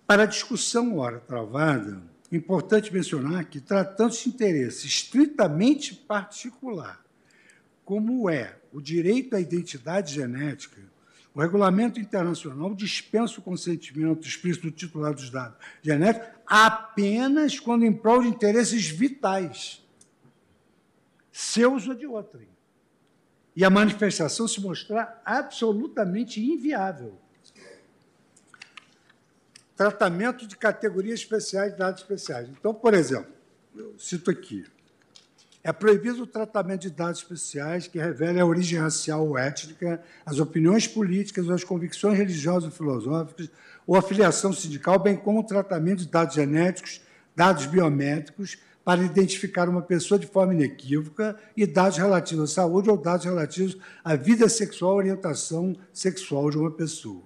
[0.06, 7.02] Para a discussão ora travada, é importante mencionar que, tratando-se de interesse estritamente particular,
[7.86, 10.82] como é o direito à identidade genética,
[11.32, 17.92] o regulamento internacional dispensa o consentimento explícito do titular dos dados genéticos apenas quando em
[17.92, 19.82] prol de interesses vitais,
[21.30, 22.48] seus ou de outrem.
[23.54, 27.18] E a manifestação se mostrar absolutamente inviável
[29.76, 32.48] tratamento de categorias especiais de dados especiais.
[32.48, 33.30] Então, por exemplo,
[33.74, 34.64] eu cito aqui,
[35.66, 40.38] é proibido o tratamento de dados especiais que revelem a origem racial ou étnica, as
[40.38, 43.50] opiniões políticas ou as convicções religiosas ou filosóficas,
[43.84, 47.00] ou a filiação sindical, bem como o tratamento de dados genéticos,
[47.34, 52.96] dados biométricos, para identificar uma pessoa de forma inequívoca, e dados relativos à saúde ou
[52.96, 57.24] dados relativos à vida sexual, orientação sexual de uma pessoa.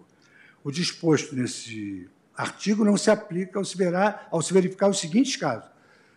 [0.64, 3.76] O disposto nesse artigo não se aplica ao se,
[4.30, 5.69] ao se verificar os seguintes casos.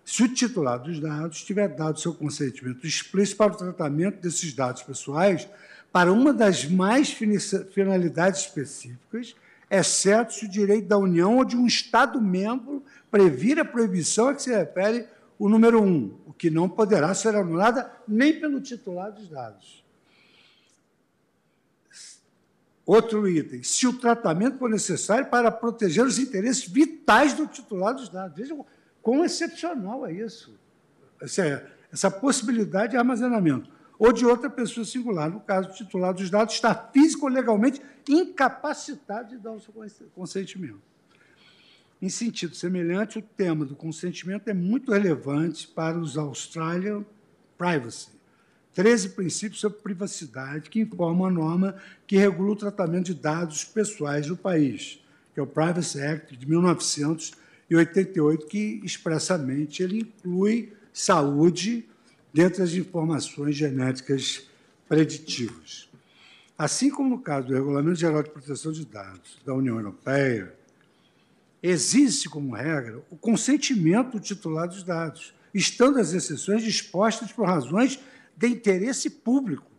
[0.06, 4.83] Se o titular dos dados tiver dado seu consentimento explícito para o tratamento desses dados
[4.83, 5.48] pessoais
[5.91, 7.15] para uma das mais
[7.72, 9.35] finalidades específicas,
[9.69, 14.41] exceto se o direito da União ou de um Estado-membro previr a proibição a que
[14.41, 15.07] se refere
[15.40, 19.83] o número um, o que não poderá ser anulada nem pelo titular dos dados.
[22.85, 28.09] Outro item, se o tratamento for necessário para proteger os interesses vitais do titular dos
[28.09, 28.35] dados.
[28.35, 28.65] Vejam
[29.03, 30.57] quão excepcional é isso.
[31.22, 33.69] Essa, essa possibilidade de armazenamento.
[33.99, 37.80] Ou de outra pessoa singular, no caso, o titular dos dados está físico ou legalmente
[38.09, 39.73] incapacitado de dar o seu
[40.15, 40.82] consentimento.
[42.01, 47.06] Em sentido semelhante, o tema do consentimento é muito relevante para os Australian
[47.57, 48.09] Privacy,
[48.73, 51.75] 13 princípios sobre privacidade que informam a norma
[52.07, 54.99] que regula o tratamento de dados pessoais do país,
[55.33, 56.45] que é o Privacy Act de
[57.74, 61.88] 1988, que expressamente ele inclui saúde
[62.32, 64.48] dentre as informações genéticas
[64.88, 65.90] preditivas.
[66.58, 70.53] Assim como no caso do Regulamento Geral de Proteção de Dados da União Europeia,
[71.61, 78.00] existe como regra o consentimento do titular dos dados, estando as exceções dispostas por razões
[78.35, 79.72] de interesse público.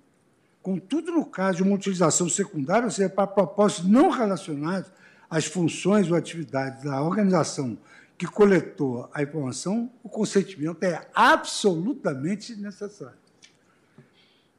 [0.63, 4.91] Contudo, no caso de uma utilização secundária, ou seja, para propósitos não relacionados
[5.29, 7.79] às funções ou atividades da organização
[8.17, 13.19] que coletou a informação, o consentimento é absolutamente necessário.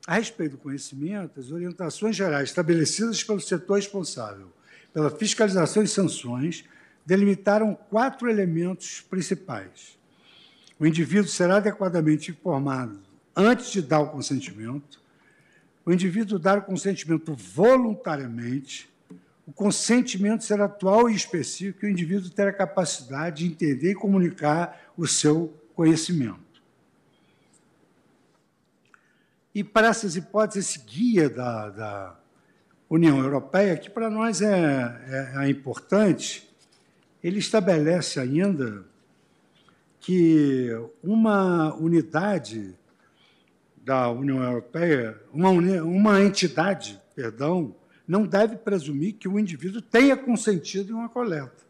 [0.05, 4.55] A respeito do conhecimento, as orientações gerais estabelecidas pelo setor responsável
[4.95, 6.63] pela fiscalização e sanções
[7.05, 9.99] delimitaram quatro elementos principais.
[10.79, 13.01] O indivíduo será adequadamente informado
[13.35, 15.01] antes de dar o consentimento,
[15.85, 18.89] o indivíduo dar o consentimento voluntariamente,
[19.47, 23.95] o consentimento ser atual e específico, e o indivíduo ter a capacidade de entender e
[23.95, 26.39] comunicar o seu conhecimento.
[29.53, 32.19] E para essas hipóteses, esse guia da, da
[32.89, 34.51] União Europeia, que para nós é,
[35.07, 36.49] é, é importante,
[37.23, 38.83] ele estabelece ainda
[39.99, 40.69] que
[41.01, 42.75] uma unidade
[43.77, 47.75] da União Europeia, uma, uma entidade, perdão,
[48.07, 51.65] não deve presumir que o indivíduo tenha consentido em uma coleta,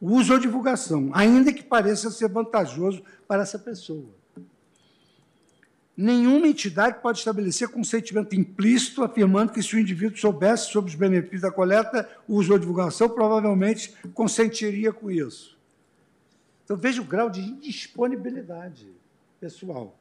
[0.00, 4.08] uso ou divulgação, ainda que pareça ser vantajoso para essa pessoa.
[5.96, 11.42] Nenhuma entidade pode estabelecer consentimento implícito, afirmando que, se o indivíduo soubesse sobre os benefícios
[11.42, 15.56] da coleta, uso ou divulgação, provavelmente consentiria com isso.
[16.64, 18.88] Então, veja o grau de indisponibilidade
[19.38, 19.96] pessoal.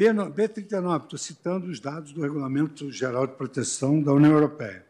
[0.00, 4.86] B39, estou citando os dados do Regulamento Geral de Proteção da União Europeia.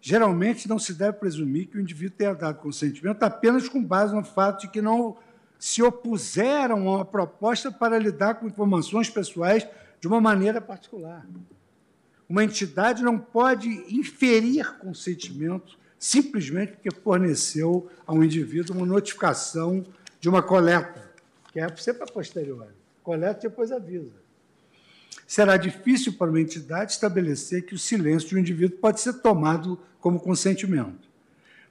[0.00, 4.24] Geralmente, não se deve presumir que o indivíduo tenha dado consentimento apenas com base no
[4.24, 5.18] fato de que não
[5.58, 9.66] se opuseram a uma proposta para lidar com informações pessoais
[10.00, 11.26] de uma maneira particular.
[12.26, 19.84] Uma entidade não pode inferir consentimento simplesmente porque forneceu ao indivíduo uma notificação
[20.18, 21.12] de uma coleta,
[21.52, 22.72] que é sempre a posteriori.
[23.02, 24.23] Coleta e depois avisa
[25.26, 29.78] será difícil para uma entidade estabelecer que o silêncio de um indivíduo pode ser tomado
[30.00, 31.08] como consentimento.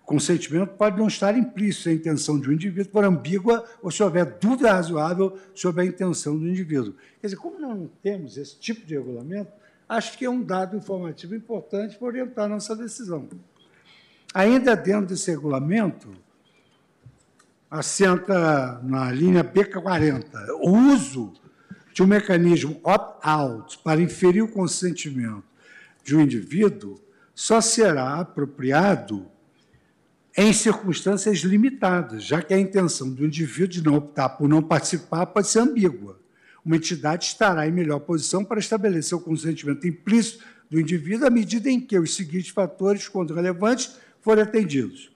[0.02, 4.04] O consentimento pode não estar implícito a intenção de um indivíduo for ambígua ou se
[4.04, 6.94] houver dúvida razoável sobre a intenção do indivíduo.
[7.22, 9.52] Quer dizer, como não temos esse tipo de regulamento,
[9.88, 13.30] acho que é um dado informativo importante para orientar nossa decisão.
[14.34, 16.10] Ainda dentro desse regulamento,
[17.72, 21.34] assenta na linha B40 o uso
[21.94, 25.44] de um mecanismo opt-out para inferir o consentimento
[26.04, 27.00] de um indivíduo
[27.36, 29.28] só será apropriado
[30.36, 35.28] em circunstâncias limitadas, já que a intenção do indivíduo de não optar por não participar
[35.28, 36.20] pode ser ambígua.
[36.66, 41.70] Uma entidade estará em melhor posição para estabelecer o consentimento implícito do indivíduo à medida
[41.70, 45.12] em que os seguintes fatores, quando relevantes, forem atendidos.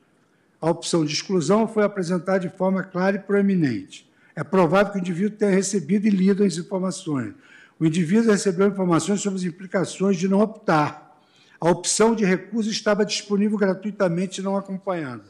[0.62, 4.07] A opção de exclusão foi apresentada de forma clara e proeminente.
[4.38, 7.34] É provável que o indivíduo tenha recebido e lido as informações.
[7.80, 11.20] O indivíduo recebeu informações sobre as implicações de não optar.
[11.60, 15.26] A opção de recusa estava disponível gratuitamente e não acompanhada.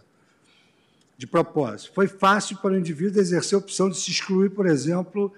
[1.17, 5.33] De propósito, foi fácil para o indivíduo exercer a opção de se excluir, por exemplo,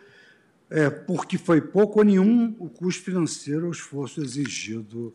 [0.68, 5.14] é, porque foi pouco ou nenhum o custo financeiro ou esforço exigido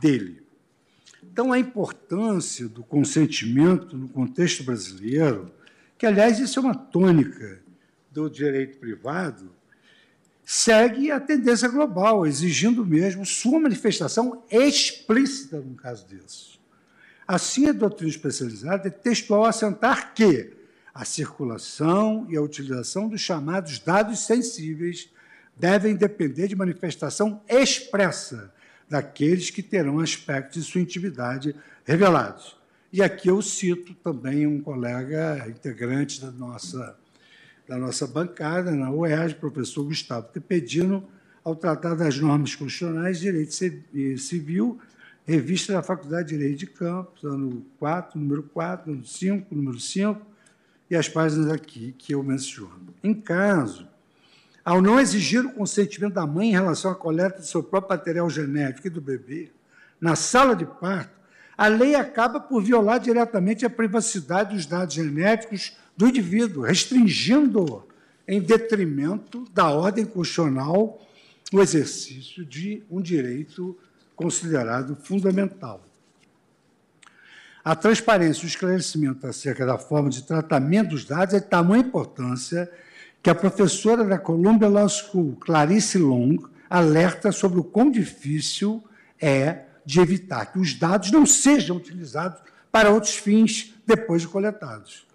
[0.00, 0.44] dele.
[1.24, 5.50] Então, a importância do consentimento no contexto brasileiro,
[5.98, 7.68] que, aliás, isso é uma tônica
[8.10, 9.50] do direito privado
[10.44, 16.58] segue a tendência global, exigindo mesmo sua manifestação explícita num caso desse.
[17.26, 20.52] Assim, a doutrina especializada é textual assentar que
[20.92, 25.08] a circulação e a utilização dos chamados dados sensíveis
[25.56, 28.52] devem depender de manifestação expressa
[28.88, 32.56] daqueles que terão aspectos de sua intimidade revelados.
[32.92, 36.98] E aqui eu cito também um colega integrante da nossa
[37.70, 41.08] da nossa bancada, na UERJ, professor Gustavo Tepedino,
[41.44, 43.54] ao tratar das normas constitucionais de direito
[44.18, 44.80] civil,
[45.24, 50.20] revista da Faculdade de Direito de Campos, ano 4, número 4, ano 5, número 5,
[50.90, 52.92] e as páginas aqui que eu menciono.
[53.04, 53.86] Em caso,
[54.64, 58.28] ao não exigir o consentimento da mãe em relação à coleta do seu próprio material
[58.28, 59.52] genético e do bebê,
[60.00, 61.20] na sala de parto,
[61.56, 67.86] a lei acaba por violar diretamente a privacidade dos dados genéticos do indivíduo, restringindo
[68.26, 70.98] em detrimento da ordem constitucional
[71.52, 73.76] o exercício de um direito
[74.16, 75.84] considerado fundamental.
[77.62, 81.84] A transparência e o esclarecimento acerca da forma de tratamento dos dados é de tamanha
[81.84, 82.72] importância
[83.22, 86.38] que a professora da Columbia Law School, Clarice Long,
[86.70, 88.82] alerta sobre o quão difícil
[89.20, 92.40] é de evitar que os dados não sejam utilizados
[92.72, 95.09] para outros fins depois de coletados.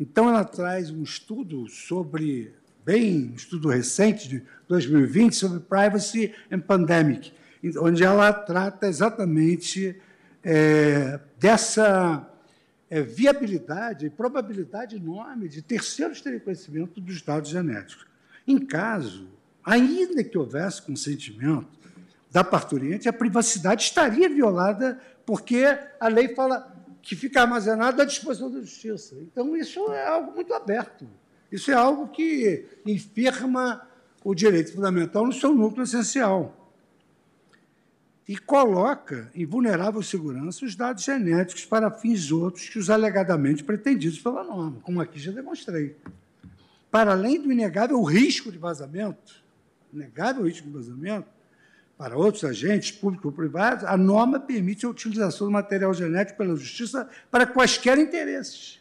[0.00, 6.60] Então, ela traz um estudo sobre, bem, um estudo recente de 2020, sobre Privacy and
[6.60, 7.34] Pandemic,
[7.78, 10.00] onde ela trata exatamente
[10.42, 12.26] é, dessa
[12.88, 18.06] é, viabilidade e probabilidade enorme de terceiros terem conhecimento dos dados genéticos.
[18.46, 19.28] Em caso,
[19.62, 21.78] ainda que houvesse consentimento
[22.30, 25.62] da parturiente, a privacidade estaria violada, porque
[26.00, 26.69] a lei fala
[27.02, 29.16] que fica armazenado à disposição da justiça.
[29.20, 31.06] Então, isso é algo muito aberto.
[31.50, 33.86] Isso é algo que infirma
[34.22, 36.56] o direito fundamental no seu núcleo essencial.
[38.28, 44.20] E coloca em vulnerável segurança os dados genéticos para fins outros que os alegadamente pretendidos
[44.20, 45.96] pela norma, como aqui já demonstrei.
[46.90, 49.42] Para além do inegável risco de vazamento,
[49.92, 51.28] inegável risco de vazamento,
[52.00, 56.56] para outros agentes, públicos ou privados, a norma permite a utilização do material genético pela
[56.56, 58.80] Justiça para quaisquer interesses.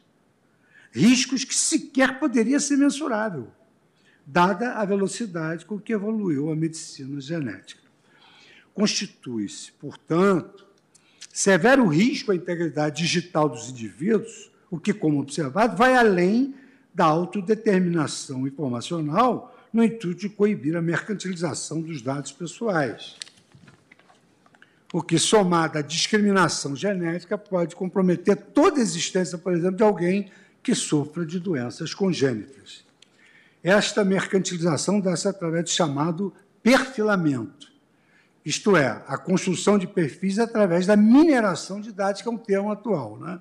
[0.90, 3.50] Riscos que sequer poderia ser mensurável,
[4.26, 7.82] dada a velocidade com que evoluiu a medicina genética.
[8.74, 10.66] Constitui-se, portanto,
[11.30, 16.56] severo risco à integridade digital dos indivíduos, o que, como observado, vai além
[16.94, 23.16] da autodeterminação informacional no intuito de coibir a mercantilização dos dados pessoais.
[24.92, 30.32] O que, somado à discriminação genética, pode comprometer toda a existência, por exemplo, de alguém
[30.64, 32.84] que sofra de doenças congênitas.
[33.64, 36.34] Esta mercantilização dá-se através do chamado
[36.64, 37.70] perfilamento,
[38.46, 42.72] isto é, a construção de perfis através da mineração de dados, que é um termo
[42.72, 43.18] atual.
[43.20, 43.40] Né?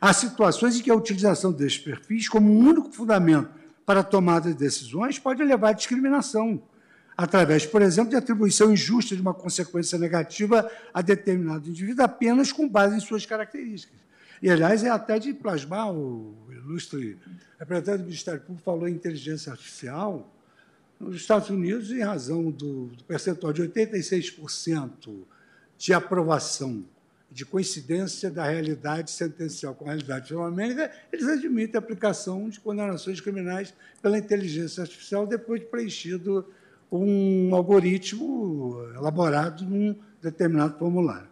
[0.00, 3.48] Há situações em que a utilização desses perfis como um único fundamento
[3.84, 6.62] para a tomada de decisões pode levar à discriminação,
[7.16, 12.68] através, por exemplo, de atribuição injusta de uma consequência negativa a determinado indivíduo apenas com
[12.68, 13.98] base em suas características.
[14.42, 17.18] E, aliás, é até de plasmar, o ilustre
[17.58, 20.30] representante do Ministério Público falou em inteligência artificial,
[20.98, 25.24] nos Estados Unidos, em razão do, do percentual de 86%
[25.76, 26.84] de aprovação,
[27.34, 33.20] de coincidência da realidade sentencial com a realidade fenomênica, eles admitem a aplicação de condenações
[33.20, 36.46] criminais pela inteligência artificial depois de preenchido
[36.92, 41.26] um algoritmo elaborado num determinado formulário.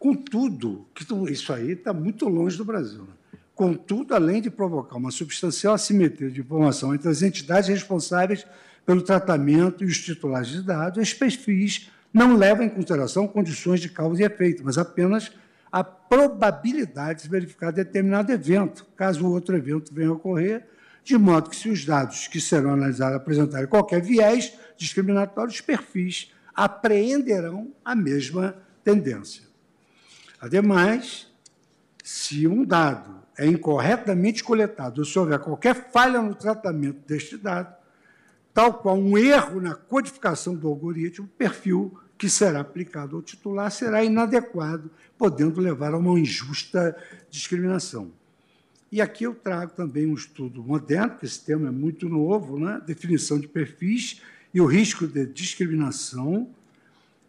[0.00, 0.84] Contudo,
[1.30, 3.02] isso aí está muito longe do Brasil.
[3.02, 3.38] Né?
[3.54, 8.44] Contudo, além de provocar uma substancial assimetria de informação entre as entidades responsáveis
[8.84, 13.88] pelo tratamento e os titulares de dados, esses perfis não levam em consideração condições de
[13.88, 15.32] causa e efeito, mas apenas
[15.70, 20.66] a probabilidade de verificar determinado evento, caso outro evento venha a ocorrer,
[21.04, 26.32] de modo que, se os dados que serão analisados apresentarem qualquer viés discriminatório, os perfis
[26.54, 29.44] apreenderão a mesma tendência.
[30.40, 31.28] Ademais,
[32.02, 37.77] se um dado é incorretamente coletado ou se houver qualquer falha no tratamento deste dado,
[38.58, 43.70] tal qual um erro na codificação do algoritmo, o perfil que será aplicado ao titular
[43.70, 46.96] será inadequado, podendo levar a uma injusta
[47.30, 48.10] discriminação.
[48.90, 52.82] E aqui eu trago também um estudo moderno, porque esse tema é muito novo, né?
[52.84, 54.22] definição de perfis
[54.52, 56.50] e o risco de discriminação,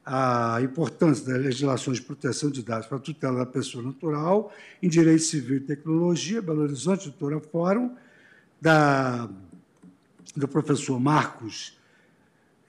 [0.04, 4.52] a importância das legislações de proteção de dados para a tutela da pessoa natural,
[4.82, 7.96] em Direito Civil e Tecnologia, Belo Horizonte, doutora Fórum,
[8.60, 9.30] da,
[10.40, 11.78] do professor Marcos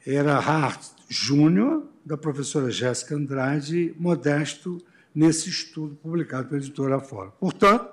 [0.07, 4.79] Erhard Júnior, da professora Jéssica Andrade, modesto
[5.15, 7.31] nesse estudo publicado pela editora Fórum.
[7.39, 7.89] Portanto,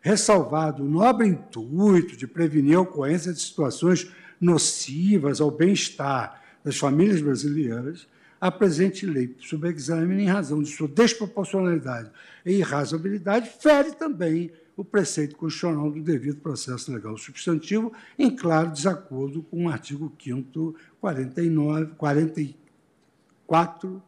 [0.00, 4.10] ressalvado o nobre intuito de prevenir a ocorrência de situações
[4.40, 8.06] nocivas ao bem-estar das famílias brasileiras,
[8.40, 12.10] a presente lei, sob exame, em razão de sua desproporcionalidade
[12.44, 14.50] e irrazabilidade, fere também
[14.80, 20.74] o preceito constitucional do devido processo legal substantivo, em claro desacordo com o artigo 5
[20.98, 24.02] 49, 44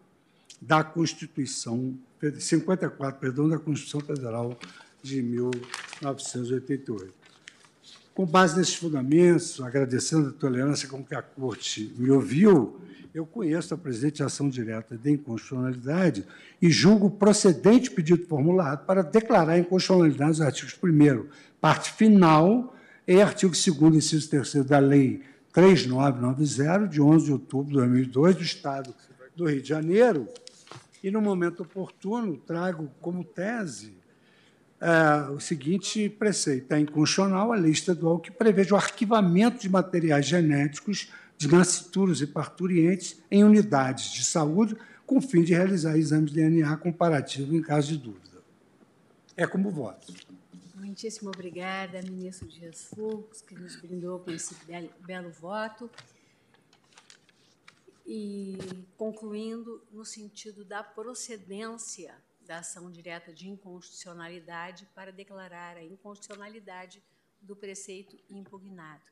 [0.59, 1.94] da Constituição,
[2.39, 4.59] 54, perdão, da Constituição Federal
[5.02, 7.22] de 1988.
[8.15, 12.79] Com base nesses fundamentos, agradecendo a tolerância com que a Corte me ouviu,
[13.15, 16.25] eu conheço a presente ação direta de inconstitucionalidade
[16.61, 21.27] e julgo procedente o pedido formulado para declarar inconstitucionalidade os artigos 1
[21.61, 22.75] parte final,
[23.07, 28.43] e artigo 2 inciso 3 da Lei 3990, de 11 de outubro de 2002, do
[28.43, 28.95] Estado
[29.35, 30.29] do Rio de Janeiro,
[31.03, 34.02] e, no momento oportuno, trago como tese
[34.83, 40.27] é, o seguinte preceito: é inconstitucional a lei estadual que prevê o arquivamento de materiais
[40.27, 46.33] genéticos de nascituros e parturientes em unidades de saúde, com o fim de realizar exames
[46.33, 48.43] de DNA comparativo em caso de dúvida.
[49.36, 50.12] É como voto.
[50.75, 55.89] Muitíssimo obrigada, ministro Dias Fux, que nos brindou com esse belo, belo voto.
[58.05, 58.59] E
[58.99, 62.12] concluindo no sentido da procedência
[62.47, 67.03] da ação direta de inconstitucionalidade para declarar a inconstitucionalidade
[67.41, 69.03] do preceito impugnado.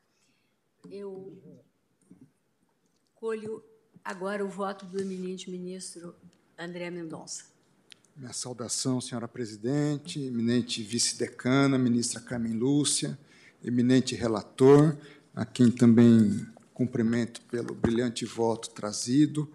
[0.89, 1.63] Eu
[3.21, 3.63] Colho
[4.03, 6.15] agora o voto do eminente ministro
[6.57, 7.45] André Mendonça.
[8.17, 13.15] Minha saudação, senhora presidente, eminente vice-decana, ministra Carmen Lúcia,
[13.63, 14.97] eminente relator,
[15.35, 19.47] a quem também cumprimento pelo brilhante voto trazido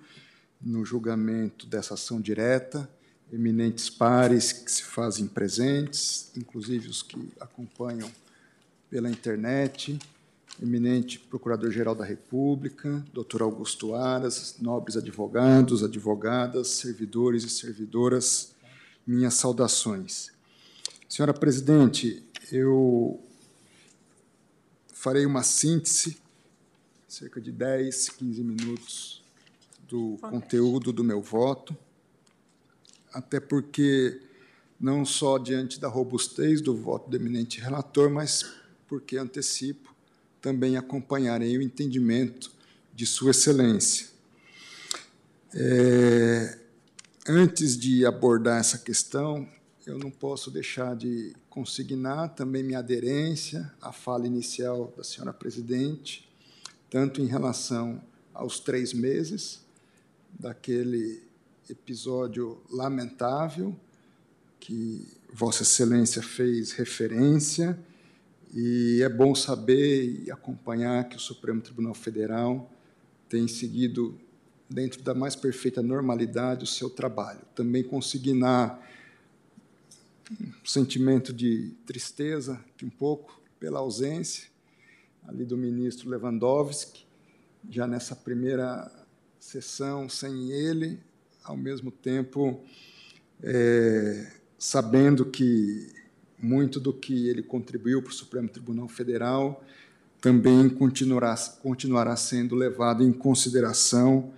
[0.61, 2.89] no julgamento dessa ação direta,
[3.33, 8.11] eminentes pares que se fazem presentes, inclusive os que acompanham
[8.89, 9.99] pela internet,
[10.63, 18.55] eminente Procurador-Geral da República, doutor Augusto Aras, nobres advogados, advogadas, servidores e servidoras,
[19.07, 20.31] minhas saudações.
[21.09, 23.21] Senhora Presidente, eu
[24.93, 26.17] farei uma síntese,
[27.07, 29.23] cerca de 10, 15 minutos
[29.87, 31.77] do conteúdo do meu voto,
[33.17, 34.21] até porque,
[34.79, 38.45] não só diante da robustez do voto do eminente relator, mas
[38.87, 39.95] porque antecipo,
[40.39, 42.53] também acompanharei o entendimento
[42.95, 44.09] de Sua Excelência.
[45.55, 46.59] É,
[47.27, 49.49] antes de abordar essa questão,
[49.87, 56.29] eu não posso deixar de consignar também minha aderência à fala inicial da senhora presidente,
[56.91, 58.03] tanto em relação
[58.35, 59.65] aos três meses
[60.39, 61.26] daquele
[61.69, 63.75] episódio lamentável
[64.59, 67.79] que Vossa Excelência fez referência,
[68.55, 72.71] e é bom saber e acompanhar que o Supremo Tribunal Federal
[73.29, 74.19] tem seguido,
[74.69, 77.41] dentro da mais perfeita normalidade, o seu trabalho.
[77.55, 78.83] Também consignar
[80.31, 84.49] um sentimento de tristeza, que um pouco pela ausência
[85.27, 87.05] ali do ministro Lewandowski,
[87.69, 88.91] já nessa primeira
[89.39, 91.01] sessão sem ele,
[91.47, 92.61] ao mesmo tempo
[93.43, 95.93] é, sabendo que
[96.39, 99.65] muito do que ele contribuiu para o Supremo Tribunal Federal
[100.21, 104.33] também continuará, continuará sendo levado em consideração,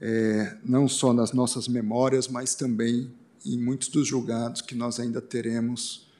[0.00, 3.10] é, não só nas nossas memórias, mas também
[3.46, 6.10] em muitos dos julgados que nós ainda teremos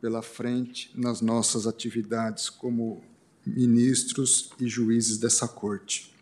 [0.00, 3.02] pela frente nas nossas atividades como
[3.46, 6.12] ministros e juízes dessa corte.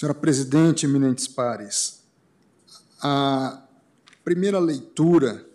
[0.00, 2.02] Senhora presidente, eminentes pares,
[3.02, 3.62] a
[4.24, 5.46] primeira leitura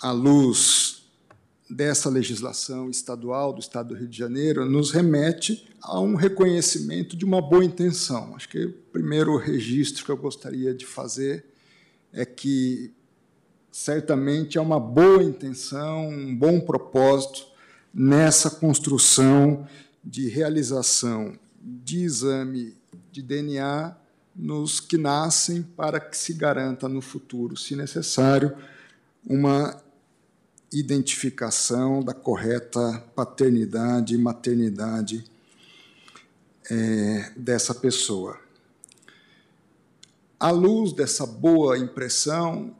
[0.00, 1.06] à luz
[1.68, 7.26] dessa legislação estadual do Estado do Rio de Janeiro nos remete a um reconhecimento de
[7.26, 8.34] uma boa intenção.
[8.34, 11.44] Acho que o primeiro registro que eu gostaria de fazer
[12.14, 12.94] é que
[13.70, 17.46] certamente há uma boa intenção, um bom propósito
[17.92, 19.68] nessa construção
[20.02, 22.75] de realização de exame
[23.16, 23.96] de DNA
[24.34, 28.54] nos que nascem para que se garanta no futuro, se necessário,
[29.26, 29.82] uma
[30.70, 35.24] identificação da correta paternidade e maternidade
[36.70, 38.38] é, dessa pessoa.
[40.38, 42.76] À luz dessa boa impressão,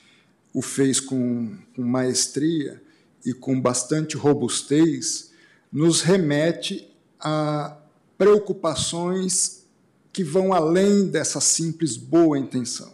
[0.52, 2.82] o fez com, com maestria
[3.24, 5.32] e com bastante robustez,
[5.70, 6.88] nos remete
[7.20, 7.76] a
[8.16, 9.64] preocupações
[10.12, 12.93] que vão além dessa simples boa intenção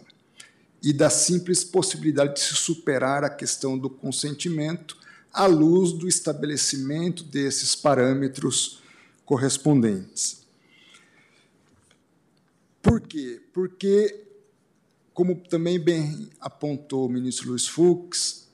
[0.81, 4.97] e da simples possibilidade de se superar a questão do consentimento
[5.31, 8.81] à luz do estabelecimento desses parâmetros
[9.23, 10.41] correspondentes.
[12.81, 13.41] Por quê?
[13.53, 14.23] Porque,
[15.13, 18.47] como também bem apontou o ministro Luiz Fux,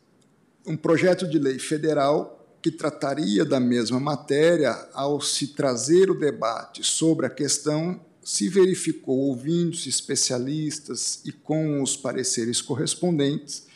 [0.66, 6.84] um projeto de lei federal que trataria da mesma matéria, ao se trazer o debate
[6.84, 13.68] sobre a questão, se verificou, ouvindo-se especialistas e com os pareceres correspondentes,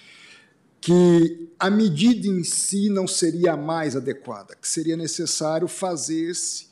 [0.82, 6.68] que a medida em si não seria mais adequada, que seria necessário fazer-se,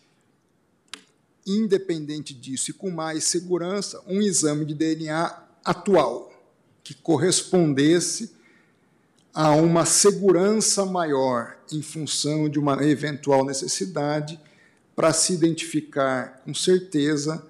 [1.47, 6.33] independente disso e com mais segurança, um exame de DNA atual,
[6.83, 8.35] que correspondesse
[9.33, 14.37] a uma segurança maior em função de uma eventual necessidade
[14.93, 17.47] para se identificar com certeza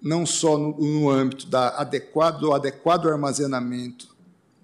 [0.00, 4.14] não só no, no âmbito da adequado, do adequado armazenamento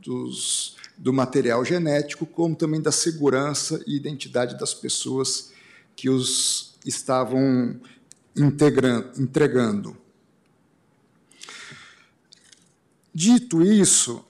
[0.00, 5.50] dos do material genético, como também da segurança e identidade das pessoas
[5.96, 7.80] que os estavam
[8.36, 9.96] entregando.
[13.12, 14.24] Dito isso,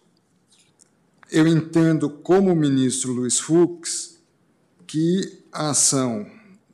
[1.30, 4.18] eu entendo, como o ministro Luiz Fux,
[4.86, 6.26] que a ação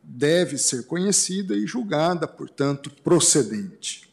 [0.02, 4.07] deve ser conhecida e julgada, portanto, procedente.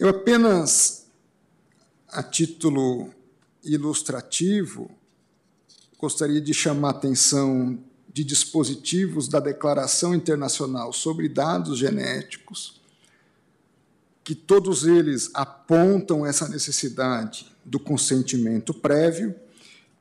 [0.00, 1.06] Eu apenas,
[2.06, 3.12] a título
[3.64, 4.88] ilustrativo,
[5.98, 7.76] gostaria de chamar a atenção
[8.08, 12.80] de dispositivos da Declaração Internacional sobre Dados Genéticos,
[14.22, 19.34] que todos eles apontam essa necessidade do consentimento prévio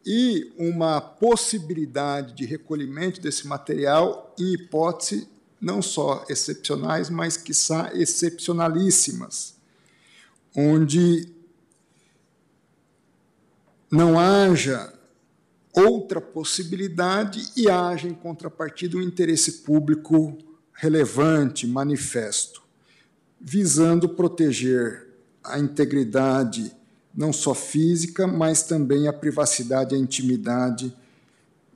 [0.05, 5.27] e uma possibilidade de recolhimento desse material em hipótese
[5.59, 9.56] não só excepcionais, mas quiçá excepcionalíssimas,
[10.55, 11.27] onde
[13.91, 14.93] não haja
[15.73, 20.37] outra possibilidade e haja em contrapartida um interesse público
[20.73, 22.63] relevante, manifesto,
[23.39, 25.07] visando proteger
[25.43, 26.75] a integridade
[27.13, 30.95] não só física, mas também a privacidade e a intimidade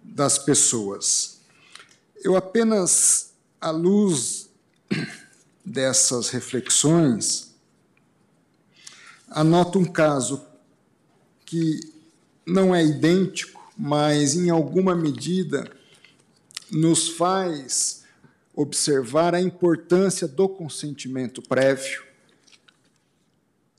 [0.04, 1.40] das pessoas.
[2.24, 4.50] Eu apenas, à luz
[5.66, 7.51] dessas reflexões,
[9.32, 10.46] anoto um caso
[11.46, 11.80] que
[12.46, 15.72] não é idêntico, mas em alguma medida
[16.70, 18.04] nos faz
[18.54, 22.04] observar a importância do consentimento prévio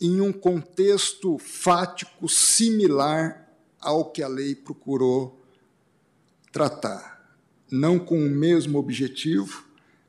[0.01, 3.49] em um contexto fático similar
[3.79, 5.41] ao que a lei procurou
[6.51, 7.37] tratar.
[7.71, 9.65] Não com o mesmo objetivo,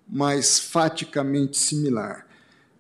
[0.08, 2.23] mas faticamente similar.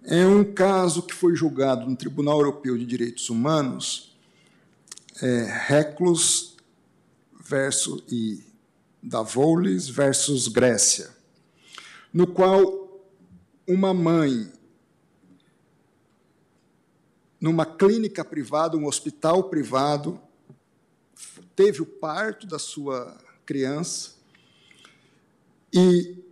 [0.06, 4.14] É um caso que foi julgado no Tribunal Europeu de Direitos Humanos
[5.22, 6.58] é, Reclus
[7.40, 8.44] versus, e
[9.02, 11.10] Davolis versus Grécia,
[12.14, 13.02] no qual
[13.66, 14.52] uma mãe,
[17.40, 20.20] numa clínica privada, um hospital privado,
[21.56, 24.16] teve o parto da sua criança
[25.74, 26.23] e,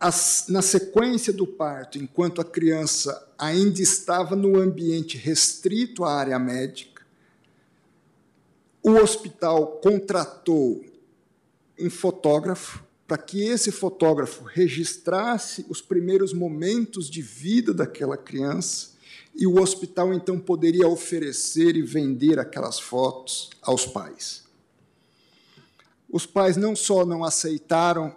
[0.00, 6.38] as, na sequência do parto, enquanto a criança ainda estava no ambiente restrito à área
[6.38, 7.04] médica,
[8.82, 10.84] o hospital contratou
[11.78, 18.90] um fotógrafo para que esse fotógrafo registrasse os primeiros momentos de vida daquela criança
[19.34, 24.44] e o hospital então poderia oferecer e vender aquelas fotos aos pais.
[26.10, 28.14] Os pais não só não aceitaram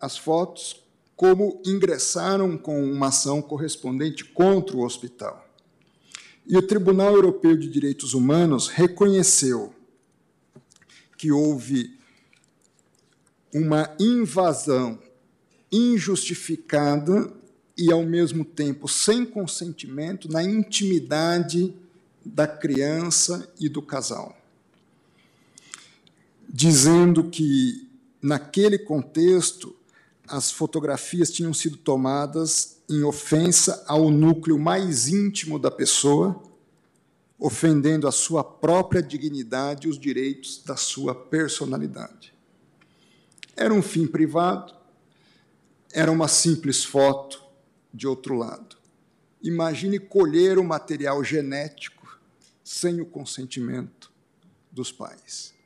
[0.00, 0.82] as fotos,
[1.16, 5.46] como ingressaram com uma ação correspondente contra o hospital.
[6.46, 9.74] E o Tribunal Europeu de Direitos Humanos reconheceu
[11.18, 11.98] que houve
[13.52, 14.98] uma invasão
[15.70, 17.32] injustificada
[17.76, 21.74] e, ao mesmo tempo, sem consentimento na intimidade
[22.24, 24.36] da criança e do casal.
[26.48, 27.86] Dizendo que,
[28.22, 29.76] naquele contexto,
[30.28, 36.42] as fotografias tinham sido tomadas em ofensa ao núcleo mais íntimo da pessoa,
[37.38, 42.34] ofendendo a sua própria dignidade e os direitos da sua personalidade.
[43.56, 44.74] Era um fim privado,
[45.92, 47.42] era uma simples foto
[47.92, 48.76] de outro lado.
[49.42, 52.18] Imagine colher o material genético
[52.62, 54.12] sem o consentimento
[54.70, 55.57] dos pais.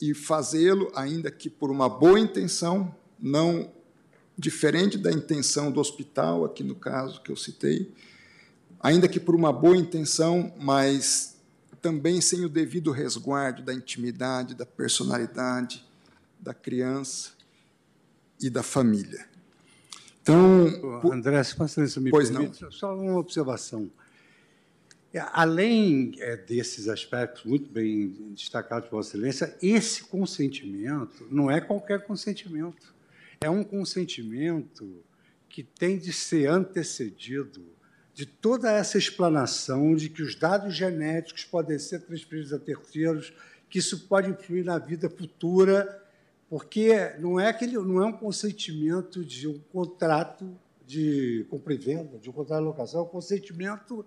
[0.00, 3.70] E fazê-lo, ainda que por uma boa intenção, não
[4.36, 7.92] diferente da intenção do hospital, aqui no caso que eu citei,
[8.80, 11.36] ainda que por uma boa intenção, mas
[11.82, 15.84] também sem o devido resguardo da intimidade, da personalidade
[16.38, 17.30] da criança
[18.40, 19.26] e da família.
[20.22, 22.70] Então, André, se me pois permite, não.
[22.70, 23.90] só uma observação.
[25.12, 31.60] É, além é, desses aspectos muito bem destacados por Vossa Excelência, esse consentimento não é
[31.60, 32.94] qualquer consentimento.
[33.40, 35.02] É um consentimento
[35.48, 37.64] que tem de ser antecedido
[38.12, 43.32] de toda essa explanação de que os dados genéticos podem ser transferidos a terceiros,
[43.70, 46.04] que isso pode influir na vida futura,
[46.50, 52.18] porque não é aquele, não é um consentimento de um contrato de compra e venda,
[52.18, 54.04] de um contrato de locação, é um consentimento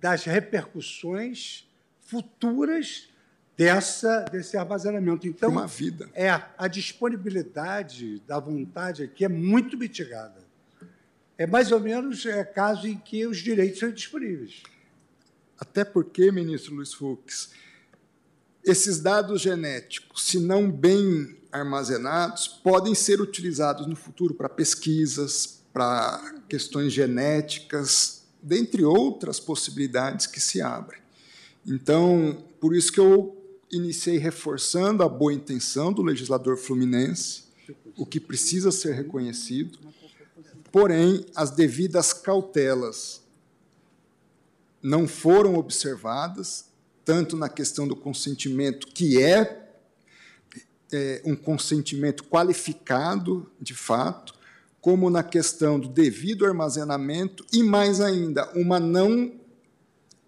[0.00, 1.68] das repercussões
[2.00, 3.08] futuras
[3.56, 5.26] dessa, desse armazenamento.
[5.26, 6.08] Então, uma vida.
[6.14, 10.46] É, a disponibilidade da vontade aqui é muito mitigada.
[11.36, 14.62] É mais ou menos é, caso em que os direitos são disponíveis.
[15.58, 17.50] Até porque, ministro Luiz Fux,
[18.64, 26.34] esses dados genéticos, se não bem armazenados, podem ser utilizados no futuro para pesquisas, para
[26.48, 31.00] questões genéticas, dentre outras possibilidades que se abrem.
[31.66, 33.36] Então, por isso que eu
[33.70, 37.44] iniciei reforçando a boa intenção do legislador fluminense,
[37.96, 39.78] o que precisa ser reconhecido,
[40.72, 43.22] porém, as devidas cautelas
[44.82, 46.66] não foram observadas,
[47.04, 49.68] tanto na questão do consentimento, que é,
[50.92, 54.37] é um consentimento qualificado, de fato,
[54.80, 59.32] como na questão do devido armazenamento e, mais ainda, uma não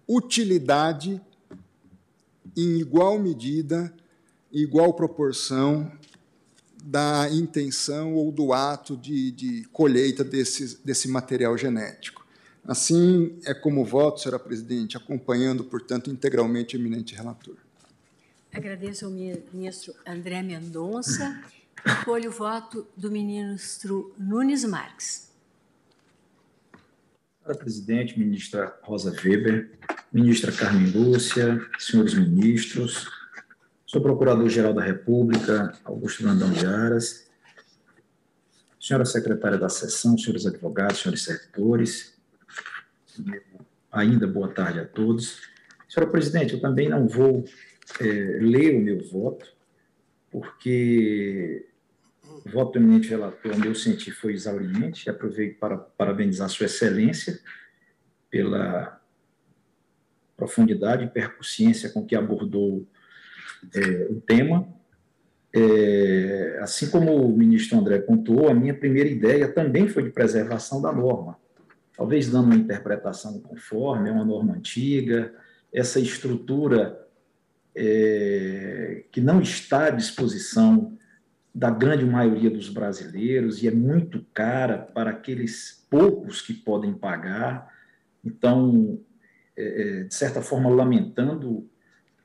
[0.07, 1.21] utilidade
[2.55, 3.93] em igual medida,
[4.51, 5.91] igual proporção
[6.83, 12.25] da intenção ou do ato de, de colheita desse, desse material genético.
[12.65, 17.55] Assim é como voto, senhora presidente, acompanhando, portanto, integralmente o eminente relator.
[18.51, 21.41] Agradeço ao ministro André Mendonça.
[21.83, 25.31] Acolho o voto do ministro Nunes Marques.
[27.39, 29.71] Senhora presidente, ministra Rosa Weber,
[30.13, 33.09] ministra Carmen Lúcia, senhores ministros,
[33.83, 37.27] sou procurador-geral da República, Augusto Brandão de Aras,
[38.79, 42.13] senhora secretária da sessão, senhores advogados, senhores servidores,
[43.91, 45.41] ainda boa tarde a todos.
[45.89, 47.43] Senhora presidente, eu também não vou
[47.99, 48.03] é,
[48.39, 49.45] ler o meu voto,
[50.29, 51.70] porque
[52.45, 55.09] voto do eminente relator, meu senti, foi exauriente.
[55.09, 57.39] Aproveito para parabenizar Sua Excelência
[58.29, 58.99] pela
[60.35, 62.87] profundidade e percussiência com que abordou
[63.75, 64.67] é, o tema.
[65.53, 70.81] É, assim como o ministro André contou, a minha primeira ideia também foi de preservação
[70.81, 71.37] da norma.
[71.95, 75.33] Talvez dando uma interpretação conforme, é uma norma antiga,
[75.73, 77.05] essa estrutura
[77.75, 80.97] é, que não está à disposição
[81.53, 87.69] da grande maioria dos brasileiros e é muito cara para aqueles poucos que podem pagar.
[88.23, 88.99] Então,
[89.57, 91.67] é, é, de certa forma, lamentando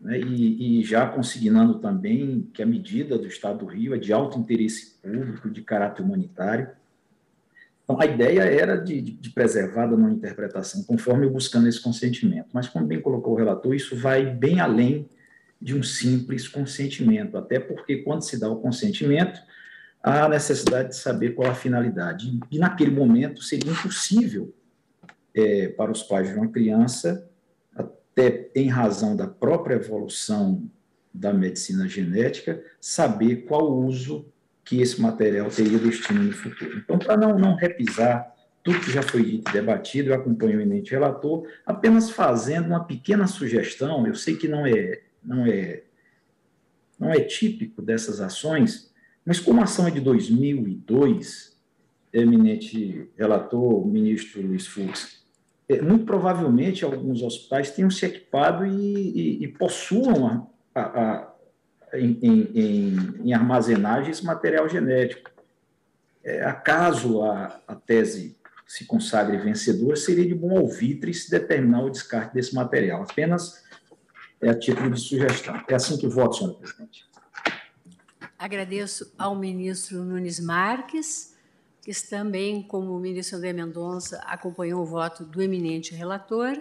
[0.01, 4.13] né, e, e, já consignando também que a medida do Estado do Rio é de
[4.13, 6.69] alto interesse público, de caráter humanitário.
[7.83, 12.49] Então, a ideia era de, de, de preservar da não interpretação, conforme buscando esse consentimento.
[12.53, 15.09] Mas, como bem colocou o relator, isso vai bem além
[15.61, 19.41] de um simples consentimento, até porque quando se dá o consentimento,
[20.03, 22.39] há necessidade de saber qual a finalidade.
[22.51, 24.55] E naquele momento seria impossível
[25.35, 27.29] é, para os pais de uma criança,
[27.75, 30.71] até em razão da própria evolução
[31.13, 34.27] da medicina genética, saber qual o uso
[34.65, 36.79] que esse material teria destino no futuro.
[36.79, 40.61] Então, para não, não repisar tudo que já foi dito e debatido, eu acompanho o
[40.61, 45.83] eminente relator, apenas fazendo uma pequena sugestão, eu sei que não é não é,
[46.99, 48.93] não é típico dessas ações,
[49.25, 51.57] mas como a ação é de 2002,
[52.13, 55.25] eminente relator, ministro Luiz Fux,
[55.69, 61.13] é, muito provavelmente alguns hospitais tenham se equipado e, e, e possuam a, a,
[61.93, 65.31] a, em, em, em, armazenagem esse material genético.
[66.23, 71.91] É, acaso a, a tese se consagre vencedora, seria de bom alvitre se determinar o
[71.91, 73.03] descarte desse material.
[73.03, 73.65] Apenas
[74.41, 75.63] é a título de sugestão.
[75.69, 77.07] É assim que voto, senhora presidente.
[78.39, 81.35] Agradeço ao ministro Nunes Marques,
[81.83, 86.59] que também, como o ministro André Mendonça, acompanhou o voto do eminente relator.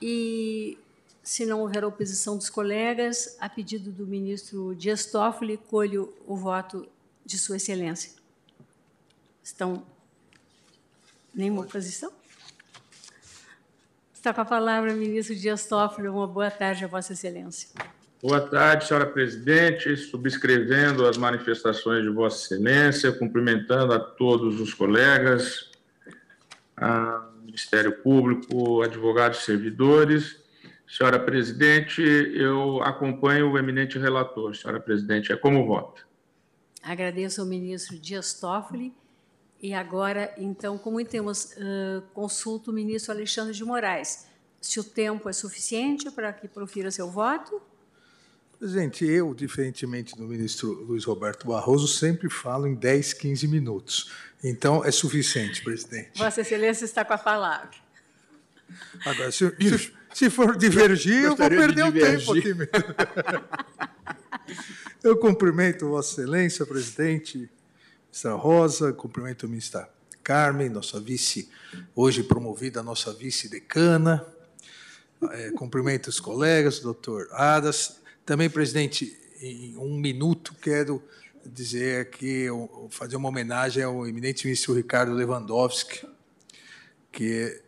[0.00, 0.78] E,
[1.22, 6.88] se não houver oposição dos colegas, a pedido do ministro Dias Toffoli, colho o voto
[7.24, 8.12] de Sua Excelência.
[9.42, 9.84] Estão
[11.34, 12.10] nenhuma oposição?
[14.26, 16.08] Está com a palavra o ministro Dias Toffoli.
[16.08, 17.68] Uma boa tarde a Vossa Excelência.
[18.20, 19.96] Boa tarde, senhora presidente.
[19.96, 25.70] Subscrevendo as manifestações de Vossa Excelência, cumprimentando a todos os colegas,
[26.76, 30.42] a Ministério Público, advogados e servidores.
[30.88, 34.56] Senhora presidente, eu acompanho o eminente relator.
[34.56, 36.04] Senhora presidente, é como voto.
[36.82, 38.92] Agradeço ao ministro Dias Toffoli
[39.60, 44.26] e agora, então, como temos, uh, consulto o ministro Alexandre de Moraes.
[44.60, 47.60] Se o tempo é suficiente para que profira seu voto?
[48.58, 54.10] Presidente, eu, diferentemente do ministro Luiz Roberto Barroso, sempre falo em 10, 15 minutos.
[54.42, 56.18] Então, é suficiente, presidente.
[56.18, 57.70] Vossa Excelência está com a palavra.
[59.04, 62.72] Agora, se, se, se for divergir, eu vou perder o tempo aqui mesmo.
[65.02, 67.48] Eu cumprimento Vossa Excelência, presidente,
[68.16, 69.90] ministra Rosa, cumprimento a ministra
[70.24, 71.50] Carmen, nossa vice,
[71.94, 74.24] hoje promovida, nossa vice-decana,
[75.32, 78.00] É, cumprimento os colegas, doutor Adas.
[78.24, 81.02] Também, presidente, em um minuto, quero
[81.44, 82.46] dizer aqui,
[82.90, 86.06] fazer uma homenagem ao eminente ministro Ricardo Lewandowski,
[87.10, 87.62] que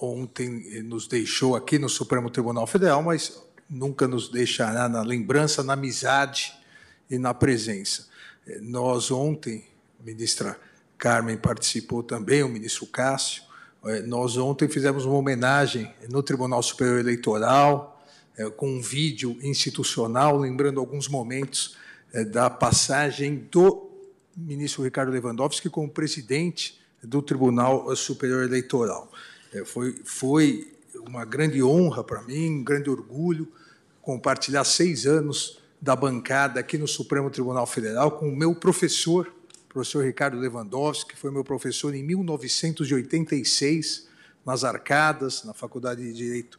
[0.00, 5.74] ontem nos deixou aqui no Supremo Tribunal Federal, mas nunca nos deixará na lembrança, na
[5.74, 6.54] amizade
[7.10, 8.08] e na presença.
[8.62, 9.66] Nós ontem,
[10.06, 10.58] ministra
[10.96, 13.42] Carmen participou também, o ministro Cássio,
[13.84, 18.00] é, nós ontem fizemos uma homenagem no Tribunal Superior Eleitoral,
[18.38, 21.76] é, com um vídeo institucional, lembrando alguns momentos
[22.12, 23.90] é, da passagem do
[24.36, 29.10] ministro Ricardo Lewandowski como presidente do Tribunal Superior Eleitoral.
[29.64, 30.72] Foi, foi
[31.06, 33.48] uma grande honra para mim, um grande orgulho
[34.02, 39.32] compartilhar seis anos da bancada aqui no Supremo Tribunal Federal com o meu professor,
[39.76, 44.08] professor Ricardo Lewandowski, que foi meu professor em 1986,
[44.42, 46.58] nas Arcadas, na Faculdade de Direito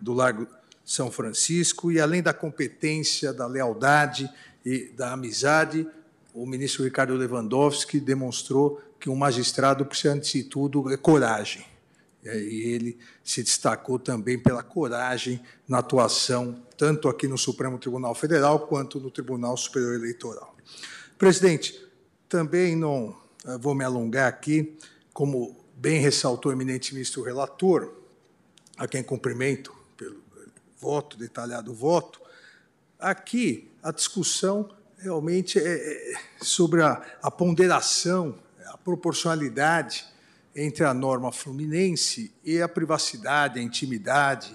[0.00, 0.48] do Largo
[0.84, 4.28] São Francisco, e além da competência, da lealdade
[4.64, 5.86] e da amizade,
[6.34, 11.64] o ministro Ricardo Lewandowski demonstrou que um magistrado precisa, antes de tudo, é coragem.
[12.24, 18.66] E ele se destacou também pela coragem na atuação, tanto aqui no Supremo Tribunal Federal
[18.66, 20.56] quanto no Tribunal Superior Eleitoral.
[21.16, 21.85] Presidente,
[22.28, 24.76] também não eh, vou me alongar aqui,
[25.12, 27.92] como bem ressaltou o eminente ministro relator,
[28.76, 30.20] a quem cumprimento pelo
[30.78, 32.20] voto, detalhado voto,
[32.98, 40.06] aqui a discussão realmente é, é sobre a, a ponderação, a proporcionalidade
[40.54, 44.54] entre a norma fluminense e a privacidade, a intimidade.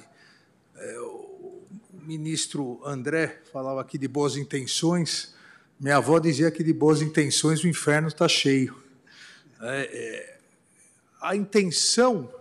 [0.76, 5.36] É, o ministro André falava aqui de boas intenções,
[5.82, 8.80] minha avó dizia que de boas intenções o inferno está cheio.
[9.60, 10.38] É, é,
[11.20, 12.32] a intenção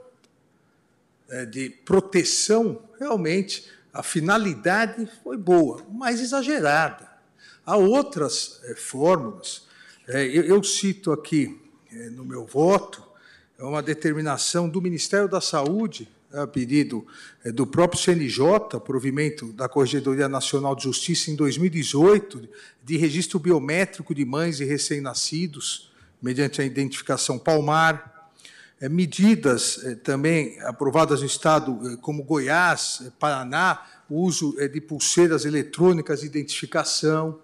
[1.27, 7.09] é, de proteção, realmente, a finalidade foi boa, mas exagerada.
[7.65, 9.67] Há outras é, fórmulas.
[10.07, 11.59] É, eu, eu, cito aqui
[11.91, 13.03] é, no meu voto
[13.59, 17.07] uma determinação do Ministério da Saúde a pedido
[17.45, 22.49] é, do próprio CNJ, provimento da Corregedoria Nacional de Justiça em 2018,
[22.85, 25.91] de registro biométrico de mães e recém-nascidos,
[26.23, 28.31] mediante a identificação palmar,
[28.81, 36.21] é, medidas é, também aprovadas no Estado, como Goiás, Paraná, o uso de pulseiras eletrônicas
[36.21, 37.41] de identificação,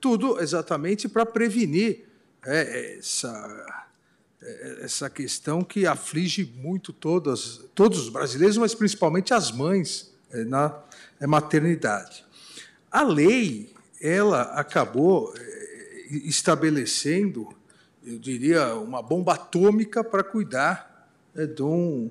[0.00, 2.04] tudo exatamente para prevenir
[2.44, 3.85] essa
[4.80, 10.78] essa questão que aflige muito todas, todos os brasileiros, mas principalmente as mães é, na
[11.18, 12.24] é, maternidade.
[12.90, 15.32] A lei ela acabou
[16.10, 17.48] estabelecendo,
[18.04, 22.10] eu diria, uma bomba atômica para cuidar de um,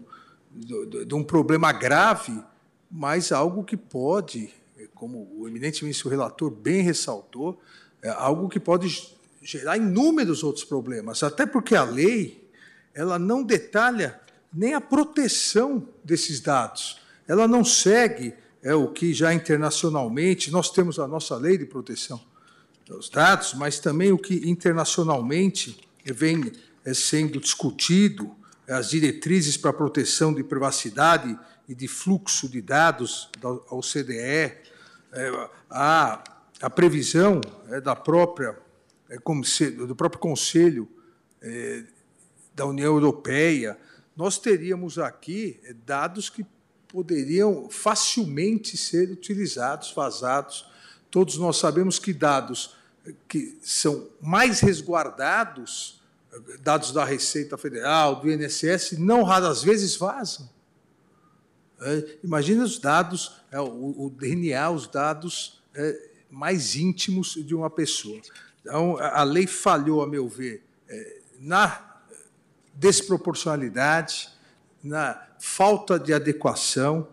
[0.51, 2.43] de um problema grave,
[2.89, 4.53] mas algo que pode,
[4.95, 7.61] como o eminente ministro relator bem ressaltou,
[8.17, 9.14] algo que pode
[9.45, 12.49] gerar inúmeros outros problemas, até porque a lei
[12.95, 14.19] ela não detalha
[14.51, 16.99] nem a proteção desses dados.
[17.27, 18.33] Ela não segue
[18.63, 22.19] é o que já internacionalmente nós temos a nossa lei de proteção
[22.87, 26.51] dos dados, mas também o que internacionalmente vem
[26.83, 28.35] é, sendo discutido,
[28.67, 31.37] as diretrizes para proteção de privacidade
[31.69, 33.29] e de fluxo de dados
[33.69, 36.23] ao CDE, é, a,
[36.59, 38.64] a previsão é, da própria
[39.09, 40.87] é, do próprio Conselho
[41.41, 41.83] é,
[42.53, 43.77] da União Europeia,
[44.15, 46.45] nós teríamos aqui é, dados que
[46.87, 50.65] poderiam facilmente ser utilizados, vazados.
[51.11, 52.75] Todos nós sabemos que dados
[53.27, 56.01] que são mais resguardados,
[56.61, 60.49] dados da Receita Federal, do INSS, não raras vezes vazam.
[61.81, 67.69] É, imagina os dados, é, o, o, DNA, os dados é, mais íntimos de uma
[67.69, 68.19] pessoa.
[68.65, 72.01] Então, a lei falhou, a meu ver, é, na
[72.73, 74.27] desproporcionalidade,
[74.83, 77.07] na falta de adequação,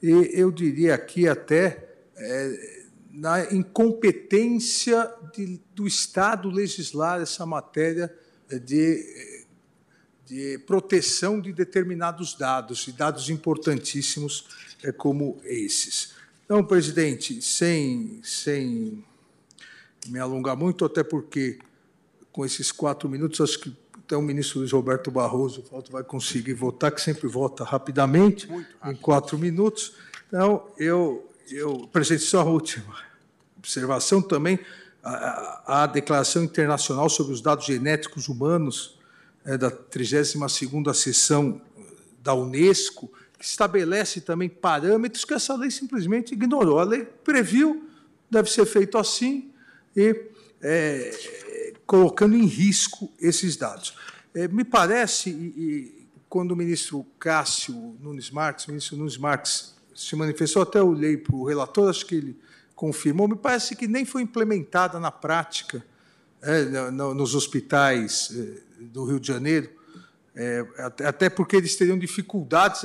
[0.00, 8.14] e eu diria aqui até é, na incompetência de, do Estado legislar essa matéria
[8.64, 9.44] de,
[10.24, 14.46] de proteção de determinados dados, e dados importantíssimos
[14.84, 16.14] é, como esses.
[16.44, 19.04] Então, presidente, sem, sem
[20.06, 21.58] me alongar muito, até porque
[22.32, 26.92] com esses quatro minutos, acho que até o ministro Luiz Roberto Barroso vai conseguir votar,
[26.92, 28.48] que sempre vota rapidamente,
[28.84, 29.94] em quatro minutos.
[30.28, 32.94] Então, eu, eu presidente, só a última
[33.56, 34.58] observação também,
[35.02, 38.98] a, a, Declaração Internacional sobre os Dados Genéticos Humanos,
[39.44, 41.60] é, da 32ª sessão
[42.22, 46.78] da Unesco, que estabelece também parâmetros que essa lei simplesmente ignorou.
[46.78, 47.88] A lei previu,
[48.30, 49.50] deve ser feito assim,
[49.96, 50.30] e
[50.62, 53.94] é, colocando em risco esses dados.
[54.34, 59.74] É, me parece, e, e, quando o ministro Cássio Nunes Marques, o ministro Nunes Marques
[59.94, 62.38] se manifestou, até olhei para o relator, acho que ele
[62.74, 65.84] confirmou, me parece que nem foi implementada na prática
[66.42, 69.70] é, no, nos hospitais é, do Rio de Janeiro,
[70.34, 70.66] é,
[71.04, 72.82] até porque eles teriam dificuldades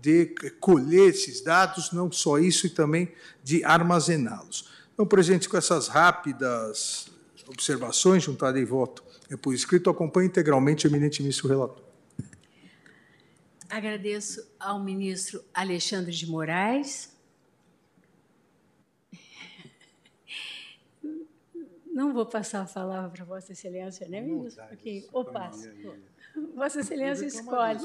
[0.00, 3.12] de colher esses dados, não só isso, e também
[3.44, 4.75] de armazená-los.
[4.96, 7.10] Então, presidente, com essas rápidas
[7.46, 11.84] observações, juntarei voto é por escrito, acompanho integralmente o eminente ministro relator.
[13.68, 17.14] Agradeço ao ministro Alexandre de Moraes.
[21.84, 24.62] Não vou passar a palavra para Vossa Excelência, né, ministro?
[24.64, 25.70] Aqui, ou passo.
[26.54, 27.80] Vossa Excelência escolhe.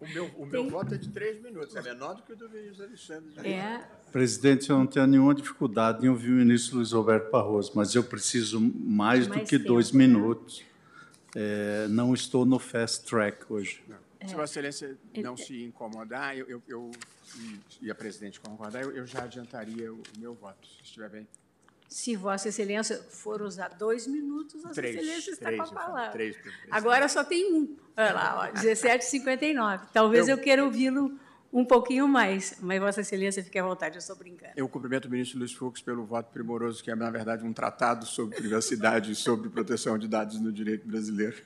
[0.00, 0.70] O meu, o meu Tem...
[0.70, 3.48] voto é de três minutos, é menor do que o do ministro Alexandre.
[3.48, 3.80] É.
[4.10, 8.02] Presidente, eu não tenho nenhuma dificuldade em ouvir o ministro Luiz Roberto Barroso, mas eu
[8.02, 10.06] preciso mais, mais do que tempo, dois né?
[10.06, 10.64] minutos.
[11.36, 13.82] É, não estou no fast track hoje.
[14.20, 14.26] É.
[14.26, 16.90] Se Vossa Excelência não se incomodar, eu, eu, eu
[17.80, 21.28] e a presidente concordar, eu, eu já adiantaria o meu voto, se estiver bem.
[21.88, 26.10] Se Vossa Excelência for usar dois minutos, Vossa três, Excelência está três, com a palavra.
[26.10, 26.36] Três,
[26.70, 27.76] Agora só tem um.
[27.96, 29.88] Olha lá, 17h59.
[29.92, 31.18] Talvez eu, eu queira ouvi-lo
[31.50, 34.52] um pouquinho mais, mas Vossa Excelência fique à vontade, eu estou brincando.
[34.54, 38.04] Eu cumprimento o ministro Luiz Fux pelo voto primoroso, que é, na verdade, um tratado
[38.04, 41.42] sobre privacidade e sobre proteção de dados no direito brasileiro.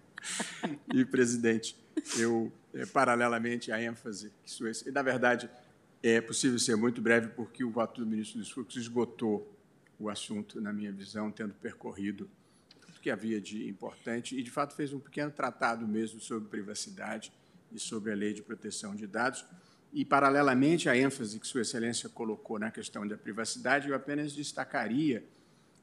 [0.94, 1.76] e, presidente,
[2.18, 5.50] eu, é, paralelamente à ênfase que isso e, na verdade,
[6.02, 9.53] é possível ser muito breve, porque o voto do ministro Luiz Fux esgotou
[9.98, 12.28] o assunto, na minha visão, tendo percorrido
[12.80, 17.32] tudo que havia de importante e, de fato, fez um pequeno tratado mesmo sobre privacidade
[17.72, 19.44] e sobre a lei de proteção de dados.
[19.92, 25.24] E, paralelamente à ênfase que Sua Excelência colocou na questão da privacidade, eu apenas destacaria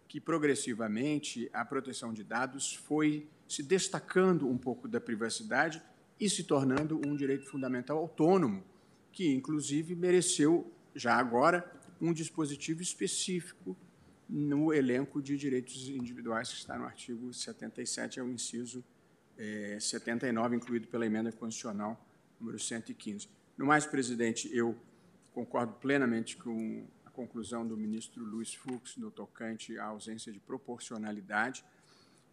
[0.07, 5.81] que, progressivamente, a proteção de dados foi se destacando um pouco da privacidade
[6.19, 8.63] e se tornando um direito fundamental autônomo,
[9.11, 11.69] que, inclusive, mereceu, já agora,
[12.01, 13.77] um dispositivo específico
[14.31, 18.81] no elenco de direitos individuais que está no artigo 77, é o inciso
[19.37, 21.99] é, 79, incluído pela emenda constitucional
[22.39, 23.27] número 115.
[23.57, 24.75] No mais, presidente, eu
[25.33, 31.65] concordo plenamente com a conclusão do ministro Luiz Fux no tocante à ausência de proporcionalidade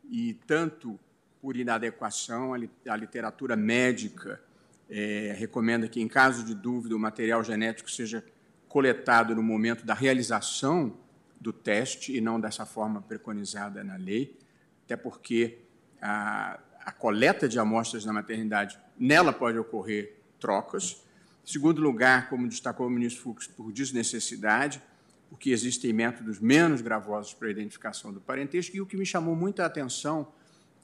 [0.08, 0.98] e tanto
[1.42, 4.40] por inadequação, a literatura médica
[4.88, 8.24] é, recomenda que, em caso de dúvida, o material genético seja
[8.68, 10.96] coletado no momento da realização
[11.40, 14.36] do teste e não dessa forma preconizada na lei,
[14.84, 15.58] até porque
[16.00, 21.04] a, a coleta de amostras na maternidade, nela pode ocorrer trocas.
[21.44, 24.82] Em segundo lugar, como destacou o ministro Fux, por desnecessidade,
[25.28, 29.36] porque existem métodos menos gravosos para a identificação do parentesco, e o que me chamou
[29.36, 30.32] muita atenção,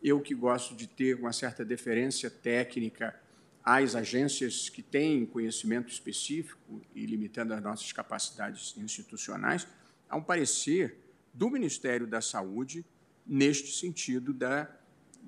[0.02, 3.18] eu que gosto de ter uma certa deferência técnica
[3.64, 9.66] às agências que têm conhecimento específico e limitando as nossas capacidades institucionais,
[10.14, 10.96] a um parecer
[11.32, 12.86] do Ministério da Saúde
[13.26, 14.70] neste sentido da,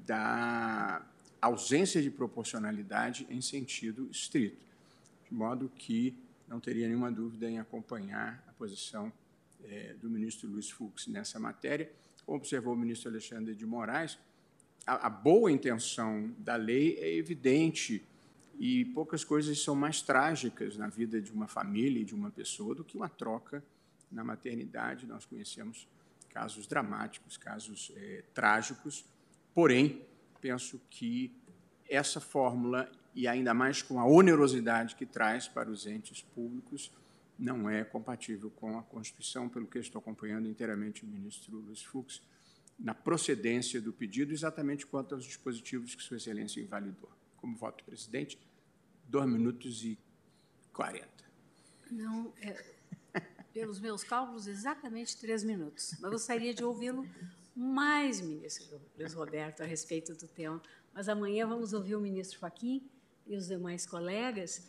[0.06, 1.04] da
[1.42, 4.64] ausência de proporcionalidade em sentido estrito,
[5.28, 6.16] de modo que
[6.46, 9.12] não teria nenhuma dúvida em acompanhar a posição
[9.64, 11.90] é, do ministro Luiz Fux nessa matéria.
[12.24, 14.16] Como observou o ministro Alexandre de Moraes,
[14.86, 18.04] a, a boa intenção da lei é evidente
[18.56, 22.72] e poucas coisas são mais trágicas na vida de uma família e de uma pessoa
[22.72, 23.64] do que uma troca
[24.10, 25.06] na maternidade.
[25.06, 25.88] Nós conhecemos
[26.30, 29.04] casos dramáticos, casos é, trágicos,
[29.54, 30.06] porém,
[30.40, 31.34] penso que
[31.88, 36.92] essa fórmula, e ainda mais com a onerosidade que traz para os entes públicos,
[37.38, 42.22] não é compatível com a Constituição, pelo que estou acompanhando inteiramente o ministro Luiz Fux,
[42.78, 47.10] na procedência do pedido, exatamente quanto aos dispositivos que Sua Excelência invalidou.
[47.36, 48.38] Como voto presidente,
[49.08, 49.98] dois minutos e
[50.72, 51.24] quarenta.
[51.90, 52.75] Não, é,
[53.56, 55.94] pelos meus cálculos, exatamente três minutos.
[55.98, 57.08] Mas gostaria de ouvi-lo
[57.56, 60.60] mais, ministro Luiz Roberto, a respeito do tema.
[60.92, 62.86] Mas amanhã vamos ouvir o ministro Faquim
[63.26, 64.68] e os demais colegas.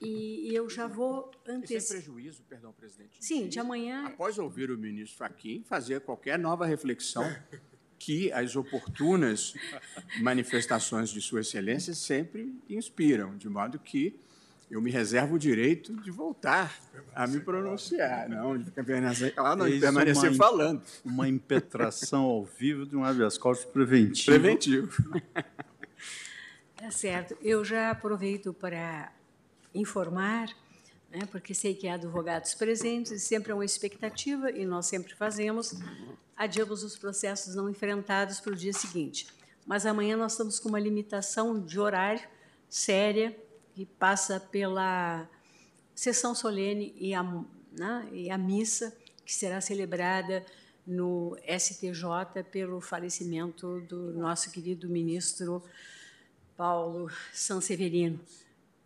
[0.00, 1.82] E, eu já vou antecipar.
[1.82, 3.16] Sem prejuízo, perdão, presidente.
[3.20, 4.06] Sim, de amanhã.
[4.06, 7.24] Após ouvir o ministro Faquim, fazer qualquer nova reflexão
[7.96, 9.54] que as oportunas
[10.20, 14.18] manifestações de Sua Excelência sempre inspiram, de modo que
[14.70, 16.78] eu me reservo o direito de voltar
[17.12, 20.82] a me pronunciar, não de permanecer, não, de permanecer uma, falando.
[21.04, 24.26] Uma impetração ao vivo de um habeas corpus preventivo.
[24.26, 25.22] Preventivo.
[26.76, 27.36] Tá certo.
[27.42, 29.12] Eu já aproveito para
[29.74, 30.48] informar,
[31.10, 35.14] né, porque sei que há advogados presentes, e sempre é uma expectativa, e nós sempre
[35.14, 35.74] fazemos,
[36.36, 39.26] adiamos os processos não enfrentados para o dia seguinte.
[39.66, 42.22] Mas amanhã nós estamos com uma limitação de horário
[42.68, 43.36] séria,
[43.80, 45.26] que passa pela
[45.94, 48.94] sessão solene e a, né, e a missa,
[49.24, 50.44] que será celebrada
[50.86, 55.62] no STJ pelo falecimento do nosso querido ministro
[56.58, 58.20] Paulo Sanseverino,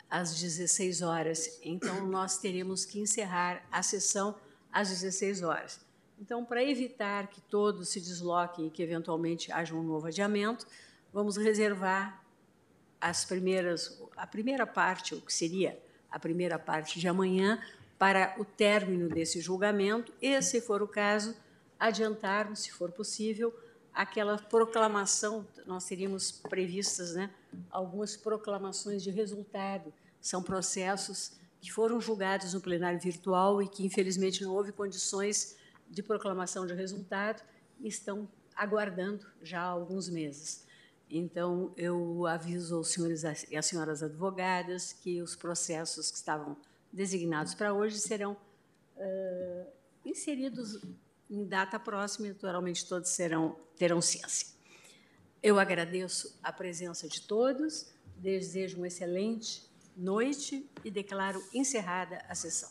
[0.09, 1.59] às 16 horas.
[1.65, 4.37] Então, nós teremos que encerrar a sessão
[4.73, 5.81] às 16 horas.
[6.21, 10.65] Então, para evitar que todos se desloquem e que eventualmente haja um novo adiamento,
[11.13, 12.24] vamos reservar
[13.05, 15.79] as primeiras, a primeira parte, o que seria
[16.11, 17.61] a primeira parte de amanhã,
[17.99, 21.37] para o término desse julgamento e, se for o caso,
[21.79, 23.55] adiantarmos, se for possível,
[23.93, 27.29] aquela proclamação, nós teríamos previstas né,
[27.71, 29.93] algumas proclamações de resultado.
[30.19, 35.59] São processos que foram julgados no plenário virtual e que, infelizmente, não houve condições
[35.91, 37.43] de proclamação de resultado
[37.81, 38.27] e estão
[38.57, 40.64] aguardando já há alguns meses.
[41.17, 46.57] Então, eu aviso aos senhores e às senhoras advogadas que os processos que estavam
[46.93, 48.33] designados para hoje serão
[48.97, 49.67] uh,
[50.05, 50.83] inseridos
[51.31, 54.49] em data próxima, naturalmente todos serão, terão ciência.
[55.41, 57.87] Eu agradeço a presença de todos,
[58.17, 59.63] desejo uma excelente
[59.97, 62.71] noite e declaro encerrada a sessão.